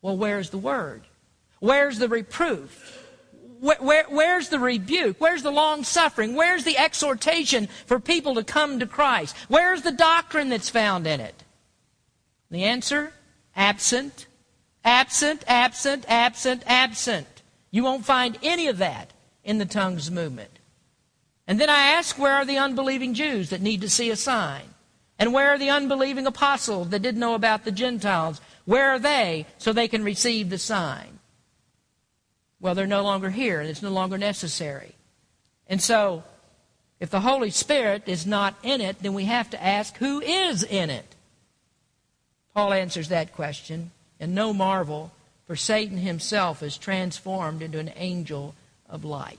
Well, 0.03 0.16
where's 0.16 0.51
the 0.51 0.59
word? 0.59 1.03
Where's 1.59 1.99
the 1.99 2.09
reproof? 2.09 3.00
Where, 3.61 3.77
where, 3.77 4.05
where's 4.09 4.49
the 4.49 4.59
rebuke? 4.59 5.16
Where's 5.18 5.42
the 5.42 5.53
long 5.53 5.85
suffering? 5.85 6.35
Where's 6.35 6.64
the 6.64 6.79
exhortation 6.79 7.68
for 7.87 8.01
people 8.01 8.35
to 8.37 8.44
come 8.44 8.79
to 8.79 8.87
Christ? 8.87 9.37
Where's 9.49 9.83
the 9.83 9.92
doctrine 9.92 10.49
that's 10.49 10.70
found 10.70 11.07
in 11.07 11.20
it? 11.20 11.44
The 12.50 12.65
answer? 12.65 13.13
Absent, 13.54 14.27
absent, 14.83 15.44
absent, 15.46 16.04
absent, 16.08 16.63
absent. 16.67 17.42
You 17.71 17.85
won't 17.85 18.06
find 18.06 18.38
any 18.42 18.67
of 18.67 18.79
that 18.79 19.13
in 19.44 19.58
the 19.58 19.67
tongues 19.67 20.11
movement. 20.11 20.58
And 21.46 21.61
then 21.61 21.69
I 21.69 21.92
ask, 21.92 22.19
where 22.19 22.37
are 22.37 22.44
the 22.44 22.58
unbelieving 22.58 23.13
Jews 23.13 23.50
that 23.50 23.61
need 23.61 23.83
to 23.83 23.90
see 23.90 24.11
a 24.11 24.17
sign? 24.17 24.63
And 25.19 25.35
where 25.35 25.50
are 25.50 25.58
the 25.58 25.71
unbelieving 25.71 26.27
apostles 26.27 26.88
that 26.88 27.02
didn't 27.02 27.21
know 27.21 27.35
about 27.35 27.65
the 27.65 27.73
Gentiles? 27.73 28.40
Where 28.65 28.90
are 28.90 28.98
they 28.98 29.46
so 29.58 29.73
they 29.73 29.88
can 29.88 30.02
receive 30.02 30.48
the 30.48 30.58
sign? 30.58 31.19
Well, 32.61 32.75
they're 32.75 32.87
no 32.87 33.02
longer 33.02 33.31
here, 33.31 33.61
and 33.61 33.69
it's 33.69 33.83
no 33.83 33.90
longer 33.90 34.19
necessary. 34.19 34.94
And 35.67 35.81
so, 35.81 36.25
If 37.00 37.08
the 37.08 37.21
Holy 37.21 37.50
Spirit 37.50 38.02
is 38.06 38.27
not 38.27 38.54
in 38.63 38.83
it, 38.83 39.02
then 39.02 39.15
we 39.15 39.25
have 39.25 39.48
to 39.50 39.63
ask 39.63 39.96
who 39.96 40.21
is 40.21 40.63
in 40.63 40.90
it? 40.90 41.17
Paul 42.54 42.75
answers 42.75 43.08
that 43.08 43.33
question, 43.33 43.90
and 44.21 44.35
no 44.35 44.52
marvel, 44.52 45.11
for 45.46 45.56
Satan 45.56 45.96
himself 45.96 46.63
is 46.63 46.77
transformed 46.77 47.63
into 47.63 47.79
an 47.79 47.90
angel 47.96 48.54
of 48.88 49.04
light. 49.04 49.38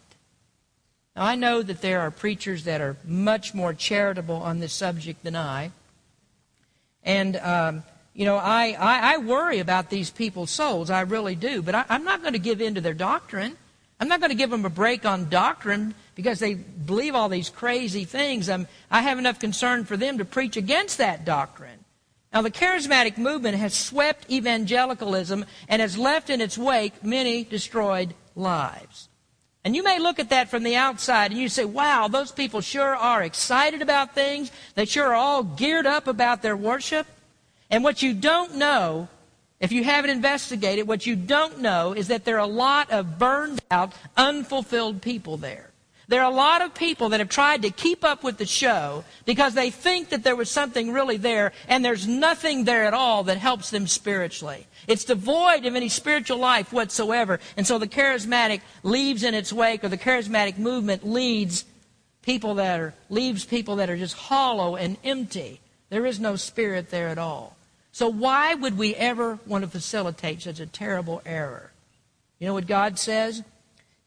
Now, 1.15 1.23
I 1.23 1.35
know 1.35 1.61
that 1.61 1.81
there 1.81 1.99
are 2.01 2.09
preachers 2.09 2.63
that 2.63 2.81
are 2.81 2.97
much 3.05 3.53
more 3.53 3.73
charitable 3.73 4.37
on 4.37 4.59
this 4.59 4.73
subject 4.73 5.23
than 5.23 5.35
I. 5.35 5.71
And, 7.03 7.35
um, 7.37 7.83
you 8.13 8.25
know, 8.25 8.35
I, 8.35 8.75
I, 8.77 9.13
I, 9.13 9.17
worry 9.17 9.59
about 9.59 9.89
these 9.89 10.09
people's 10.09 10.51
souls. 10.51 10.89
I 10.89 11.01
really 11.01 11.35
do. 11.35 11.61
But 11.61 11.75
I, 11.75 11.85
I'm 11.89 12.03
not 12.03 12.21
going 12.21 12.33
to 12.33 12.39
give 12.39 12.59
in 12.59 12.75
to 12.75 12.81
their 12.81 12.93
doctrine. 12.93 13.55
I'm 13.99 14.07
not 14.07 14.19
going 14.19 14.31
to 14.31 14.37
give 14.37 14.49
them 14.49 14.65
a 14.65 14.69
break 14.69 15.05
on 15.05 15.29
doctrine 15.29 15.93
because 16.15 16.39
they 16.39 16.55
believe 16.55 17.15
all 17.15 17.29
these 17.29 17.49
crazy 17.49 18.03
things. 18.03 18.49
I'm, 18.49 18.67
I 18.89 19.01
have 19.01 19.17
enough 19.17 19.39
concern 19.39 19.85
for 19.85 19.95
them 19.95 20.17
to 20.17 20.25
preach 20.25 20.57
against 20.57 20.97
that 20.97 21.23
doctrine. 21.23 21.79
Now, 22.33 22.41
the 22.41 22.51
charismatic 22.51 23.17
movement 23.17 23.57
has 23.57 23.73
swept 23.73 24.29
evangelicalism 24.31 25.45
and 25.67 25.81
has 25.81 25.97
left 25.97 26.29
in 26.29 26.41
its 26.41 26.57
wake 26.57 27.03
many 27.03 27.43
destroyed 27.43 28.13
lives. 28.35 29.09
And 29.63 29.75
you 29.75 29.83
may 29.83 29.99
look 29.99 30.19
at 30.19 30.29
that 30.29 30.49
from 30.49 30.63
the 30.63 30.75
outside 30.75 31.31
and 31.31 31.39
you 31.39 31.49
say, 31.49 31.65
wow, 31.65 32.07
those 32.07 32.31
people 32.31 32.61
sure 32.61 32.95
are 32.95 33.21
excited 33.21 33.81
about 33.81 34.15
things. 34.15 34.51
They 34.75 34.85
sure 34.85 35.07
are 35.07 35.15
all 35.15 35.43
geared 35.43 35.85
up 35.85 36.07
about 36.07 36.41
their 36.41 36.57
worship. 36.57 37.05
And 37.71 37.85
what 37.85 38.03
you 38.03 38.13
don't 38.13 38.55
know, 38.55 39.07
if 39.61 39.71
you 39.71 39.83
haven't 39.83 40.11
investigated, 40.11 40.87
what 40.87 41.05
you 41.05 41.15
don't 41.15 41.59
know 41.59 41.93
is 41.93 42.09
that 42.09 42.25
there 42.25 42.35
are 42.35 42.39
a 42.39 42.45
lot 42.45 42.91
of 42.91 43.17
burned 43.17 43.61
out, 43.71 43.93
unfulfilled 44.17 45.01
people 45.01 45.37
there. 45.37 45.69
There 46.09 46.21
are 46.21 46.29
a 46.29 46.35
lot 46.35 46.61
of 46.61 46.73
people 46.73 47.07
that 47.09 47.21
have 47.21 47.29
tried 47.29 47.61
to 47.61 47.69
keep 47.69 48.03
up 48.03 48.21
with 48.21 48.37
the 48.37 48.45
show 48.45 49.05
because 49.23 49.53
they 49.53 49.69
think 49.69 50.09
that 50.09 50.25
there 50.25 50.35
was 50.35 50.51
something 50.51 50.91
really 50.91 51.15
there, 51.15 51.53
and 51.69 51.85
there's 51.85 52.05
nothing 52.05 52.65
there 52.65 52.83
at 52.83 52.93
all 52.93 53.23
that 53.23 53.37
helps 53.37 53.69
them 53.69 53.87
spiritually. 53.87 54.67
It's 54.87 55.05
devoid 55.05 55.65
of 55.65 55.73
any 55.73 55.87
spiritual 55.87 56.37
life 56.37 56.73
whatsoever. 56.73 57.39
And 57.55 57.65
so 57.65 57.77
the 57.77 57.87
charismatic 57.87 58.59
leaves 58.83 59.23
in 59.23 59.33
its 59.33 59.53
wake, 59.53 59.85
or 59.85 59.87
the 59.87 59.97
charismatic 59.97 60.57
movement 60.57 61.07
leads 61.07 61.63
people 62.23 62.55
that 62.55 62.81
are 62.81 62.93
leaves 63.09 63.45
people 63.45 63.77
that 63.77 63.89
are 63.89 63.95
just 63.95 64.17
hollow 64.17 64.75
and 64.75 64.97
empty. 65.05 65.61
There 65.89 66.05
is 66.05 66.19
no 66.19 66.35
spirit 66.35 66.89
there 66.89 67.07
at 67.07 67.17
all. 67.17 67.55
So 67.91 68.07
why 68.07 68.53
would 68.53 68.77
we 68.77 68.95
ever 68.95 69.39
want 69.45 69.63
to 69.63 69.69
facilitate 69.69 70.41
such 70.41 70.59
a 70.59 70.65
terrible 70.65 71.21
error? 71.25 71.71
You 72.39 72.47
know 72.47 72.53
what 72.53 72.67
God 72.67 72.97
says? 72.97 73.43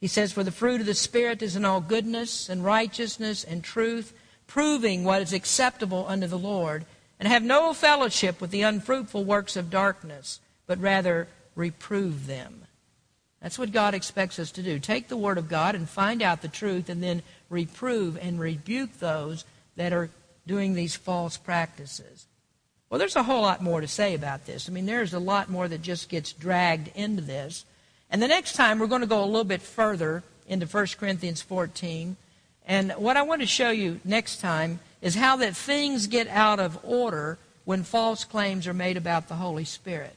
He 0.01 0.07
says, 0.07 0.33
For 0.33 0.43
the 0.43 0.51
fruit 0.51 0.81
of 0.81 0.87
the 0.87 0.95
Spirit 0.95 1.43
is 1.43 1.57
in 1.57 1.65
all 1.65 1.81
goodness 1.81 2.49
and 2.49 2.65
righteousness 2.65 3.45
and 3.45 3.63
truth, 3.63 4.13
proving 4.47 5.05
what 5.05 5.23
is 5.23 5.33
acceptable 5.33 6.07
unto 6.09 6.27
the 6.27 6.39
Lord, 6.39 6.85
and 7.19 7.29
have 7.29 7.43
no 7.43 7.73
fellowship 7.73 8.41
with 8.41 8.51
the 8.51 8.63
unfruitful 8.63 9.25
works 9.25 9.57
of 9.57 9.71
darkness 9.71 10.41
but 10.67 10.81
rather 10.81 11.29
reprove 11.55 12.27
them. 12.27 12.65
That's 13.41 13.59
what 13.59 13.73
God 13.73 13.95
expects 13.95 14.39
us 14.39 14.51
to 14.53 14.63
do. 14.63 14.79
Take 14.79 15.09
the 15.09 15.17
Word 15.17 15.37
of 15.37 15.49
God 15.49 15.75
and 15.75 15.89
find 15.89 16.23
out 16.23 16.41
the 16.41 16.49
truth 16.49 16.89
and 16.89 17.03
then 17.03 17.23
reprove 17.51 18.17
and 18.21 18.41
rebuke 18.41 18.99
those 18.99 19.45
that 19.77 19.93
are 19.93 20.11
doing 20.47 20.75
these 20.75 20.97
false 20.97 21.37
practices. 21.37 22.27
Well, 22.95 23.01
there's 23.01 23.17
a 23.17 23.25
whole 23.25 23.43
lot 23.43 23.61
more 23.61 23.81
to 23.81 23.89
say 23.89 24.15
about 24.15 24.47
this. 24.47 24.69
I 24.69 24.73
mean, 24.73 24.87
there's 24.87 25.15
a 25.15 25.19
lot 25.19 25.51
more 25.51 25.67
that 25.67 25.83
just 25.83 26.09
gets 26.09 26.33
dragged 26.33 26.93
into 26.95 27.23
this. 27.23 27.65
And 28.09 28.23
the 28.23 28.29
next 28.29 28.53
time, 28.53 28.79
we're 28.79 28.87
going 28.87 29.01
to 29.01 29.09
go 29.09 29.25
a 29.25 29.27
little 29.27 29.43
bit 29.43 29.63
further 29.63 30.23
into 30.47 30.65
1 30.67 30.87
Corinthians 30.97 31.43
14. 31.43 32.15
And 32.69 32.93
what 32.93 33.17
I 33.17 33.23
want 33.23 33.41
to 33.41 33.49
show 33.49 33.71
you 33.71 33.99
next 34.05 34.41
time 34.41 34.79
is 35.03 35.17
how 35.17 35.35
that 35.39 35.57
things 35.57 36.07
get 36.07 36.29
out 36.29 36.61
of 36.61 36.79
order 36.85 37.37
when 37.65 37.83
false 37.83 38.23
claims 38.23 38.69
are 38.69 38.73
made 38.73 38.97
about 38.97 39.27
the 39.27 39.35
Holy 39.35 39.65
Spirit. 39.65 40.15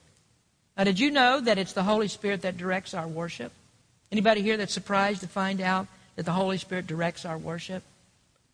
Now, 0.77 0.83
did 0.83 0.99
you 0.99 1.09
know 1.09 1.39
that 1.39 1.57
it's 1.57 1.73
the 1.73 1.81
Holy 1.81 2.07
Spirit 2.07 2.43
that 2.43 2.57
directs 2.57 2.93
our 2.93 3.07
worship? 3.07 3.53
Anybody 4.11 4.43
here 4.43 4.55
that's 4.55 4.71
surprised 4.71 5.21
to 5.21 5.27
find 5.27 5.61
out 5.61 5.87
that 6.15 6.27
the 6.27 6.33
Holy 6.33 6.59
Spirit 6.59 6.85
directs 6.85 7.25
our 7.25 7.39
worship? 7.39 7.81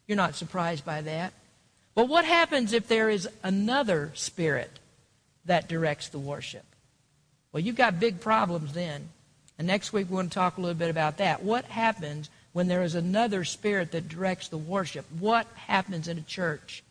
You're 0.08 0.16
not 0.16 0.36
surprised 0.36 0.86
by 0.86 1.02
that. 1.02 1.34
But 1.96 2.10
what 2.10 2.26
happens 2.26 2.74
if 2.74 2.88
there 2.88 3.10
is 3.10 3.28
another 3.44 4.12
spirit 4.16 4.80
that 5.46 5.68
directs 5.68 6.10
the 6.10 6.20
worship? 6.20 6.66
Well, 7.52 7.62
you've 7.62 7.76
got 7.76 8.00
big 8.00 8.20
problems 8.20 8.74
then. 8.74 9.10
And 9.58 9.68
next 9.68 9.94
week 9.94 10.08
we're 10.10 10.18
going 10.18 10.30
to 10.30 10.34
talk 10.34 10.58
a 10.58 10.62
little 10.62 10.78
bit 10.78 10.89
about 10.89 11.18
that. 11.18 11.44
What 11.44 11.66
happens 11.66 12.30
when 12.54 12.68
there 12.68 12.84
is 12.84 12.96
another 12.96 13.44
spirit 13.44 13.91
that 13.91 14.10
directs 14.10 14.48
the 14.48 14.58
worship? 14.58 15.06
What 15.20 15.48
happens 15.56 16.08
in 16.08 16.18
a 16.18 16.22
church 16.22 16.84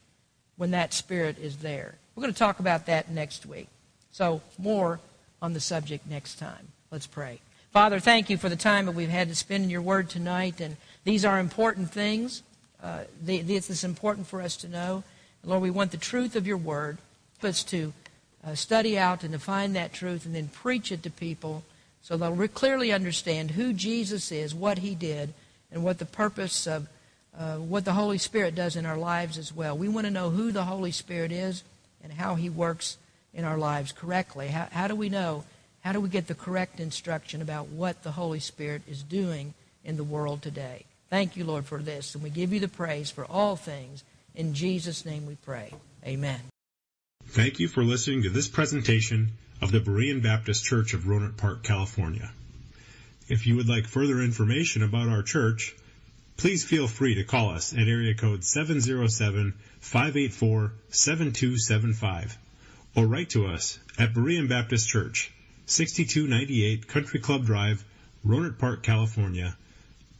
when 0.56 0.70
that 0.70 0.92
spirit 0.92 1.38
is 1.38 1.58
there? 1.58 1.94
We're 2.14 2.22
going 2.22 2.32
to 2.32 2.38
talk 2.38 2.60
about 2.60 2.86
that 2.86 3.10
next 3.10 3.46
week. 3.46 3.68
So, 4.12 4.42
more 4.58 5.00
on 5.40 5.54
the 5.54 5.60
subject 5.60 6.06
next 6.06 6.38
time. 6.38 6.68
Let's 6.90 7.06
pray. 7.06 7.40
Father, 7.72 7.98
thank 7.98 8.28
you 8.28 8.36
for 8.36 8.50
the 8.50 8.56
time 8.56 8.86
that 8.86 8.94
we've 8.94 9.08
had 9.08 9.28
to 9.28 9.34
spend 9.34 9.64
in 9.64 9.70
your 9.70 9.80
word 9.80 10.10
tonight. 10.10 10.60
And 10.60 10.76
these 11.04 11.24
are 11.24 11.40
important 11.40 11.90
things. 11.90 12.42
Uh, 12.82 13.04
this 13.22 13.70
is 13.70 13.84
important 13.84 14.26
for 14.26 14.42
us 14.42 14.56
to 14.58 14.68
know. 14.68 15.04
Lord, 15.44 15.62
we 15.62 15.70
want 15.70 15.90
the 15.90 15.96
truth 15.96 16.36
of 16.36 16.46
your 16.46 16.56
word. 16.56 16.98
for 17.38 17.48
us 17.48 17.62
to 17.64 17.92
uh, 18.44 18.54
study 18.54 18.98
out 18.98 19.22
and 19.22 19.32
to 19.32 19.38
find 19.38 19.74
that 19.76 19.92
truth 19.92 20.26
and 20.26 20.34
then 20.34 20.48
preach 20.48 20.90
it 20.90 21.02
to 21.02 21.10
people 21.10 21.62
so 22.02 22.16
they'll 22.16 22.34
re- 22.34 22.48
clearly 22.48 22.92
understand 22.92 23.52
who 23.52 23.72
Jesus 23.72 24.32
is, 24.32 24.54
what 24.54 24.78
he 24.78 24.94
did, 24.94 25.32
and 25.70 25.84
what 25.84 25.98
the 25.98 26.04
purpose 26.04 26.66
of 26.66 26.88
uh, 27.38 27.56
what 27.56 27.84
the 27.84 27.94
Holy 27.94 28.18
Spirit 28.18 28.54
does 28.54 28.76
in 28.76 28.84
our 28.84 28.98
lives 28.98 29.38
as 29.38 29.54
well. 29.54 29.78
We 29.78 29.88
want 29.88 30.06
to 30.06 30.12
know 30.12 30.30
who 30.30 30.52
the 30.52 30.64
Holy 30.64 30.90
Spirit 30.90 31.32
is 31.32 31.62
and 32.02 32.12
how 32.12 32.34
he 32.34 32.50
works 32.50 32.98
in 33.32 33.44
our 33.44 33.56
lives 33.56 33.92
correctly? 33.92 34.48
How, 34.48 34.68
how 34.70 34.88
do 34.88 34.94
we 34.94 35.08
know? 35.08 35.44
How 35.80 35.92
do 35.92 36.00
we 36.00 36.08
get 36.08 36.26
the 36.26 36.34
correct 36.34 36.78
instruction 36.78 37.40
about 37.40 37.68
what 37.68 38.02
the 38.02 38.12
Holy 38.12 38.40
Spirit 38.40 38.82
is 38.86 39.02
doing 39.02 39.54
in 39.84 39.96
the 39.96 40.04
world 40.04 40.42
today? 40.42 40.84
Thank 41.12 41.36
you, 41.36 41.44
Lord, 41.44 41.66
for 41.66 41.76
this. 41.76 42.14
And 42.14 42.24
we 42.24 42.30
give 42.30 42.54
you 42.54 42.60
the 42.60 42.68
praise 42.68 43.10
for 43.10 43.26
all 43.26 43.54
things. 43.54 44.02
In 44.34 44.54
Jesus' 44.54 45.04
name 45.04 45.26
we 45.26 45.34
pray. 45.34 45.70
Amen. 46.06 46.40
Thank 47.26 47.60
you 47.60 47.68
for 47.68 47.84
listening 47.84 48.22
to 48.22 48.30
this 48.30 48.48
presentation 48.48 49.32
of 49.60 49.72
the 49.72 49.80
Berean 49.80 50.22
Baptist 50.22 50.64
Church 50.64 50.94
of 50.94 51.02
Rohnert 51.02 51.36
Park, 51.36 51.64
California. 51.64 52.32
If 53.28 53.46
you 53.46 53.56
would 53.56 53.68
like 53.68 53.86
further 53.86 54.22
information 54.22 54.82
about 54.82 55.10
our 55.10 55.22
church, 55.22 55.76
please 56.38 56.64
feel 56.64 56.88
free 56.88 57.16
to 57.16 57.24
call 57.24 57.50
us 57.50 57.74
at 57.74 57.88
area 57.88 58.14
code 58.14 58.42
707 58.42 59.52
584 59.80 60.72
7275 60.88 62.38
or 62.96 63.04
write 63.04 63.28
to 63.28 63.48
us 63.48 63.78
at 63.98 64.14
Berean 64.14 64.48
Baptist 64.48 64.88
Church, 64.88 65.30
6298 65.66 66.88
Country 66.88 67.20
Club 67.20 67.44
Drive, 67.44 67.84
Rohnert 68.26 68.58
Park, 68.58 68.82
California, 68.82 69.58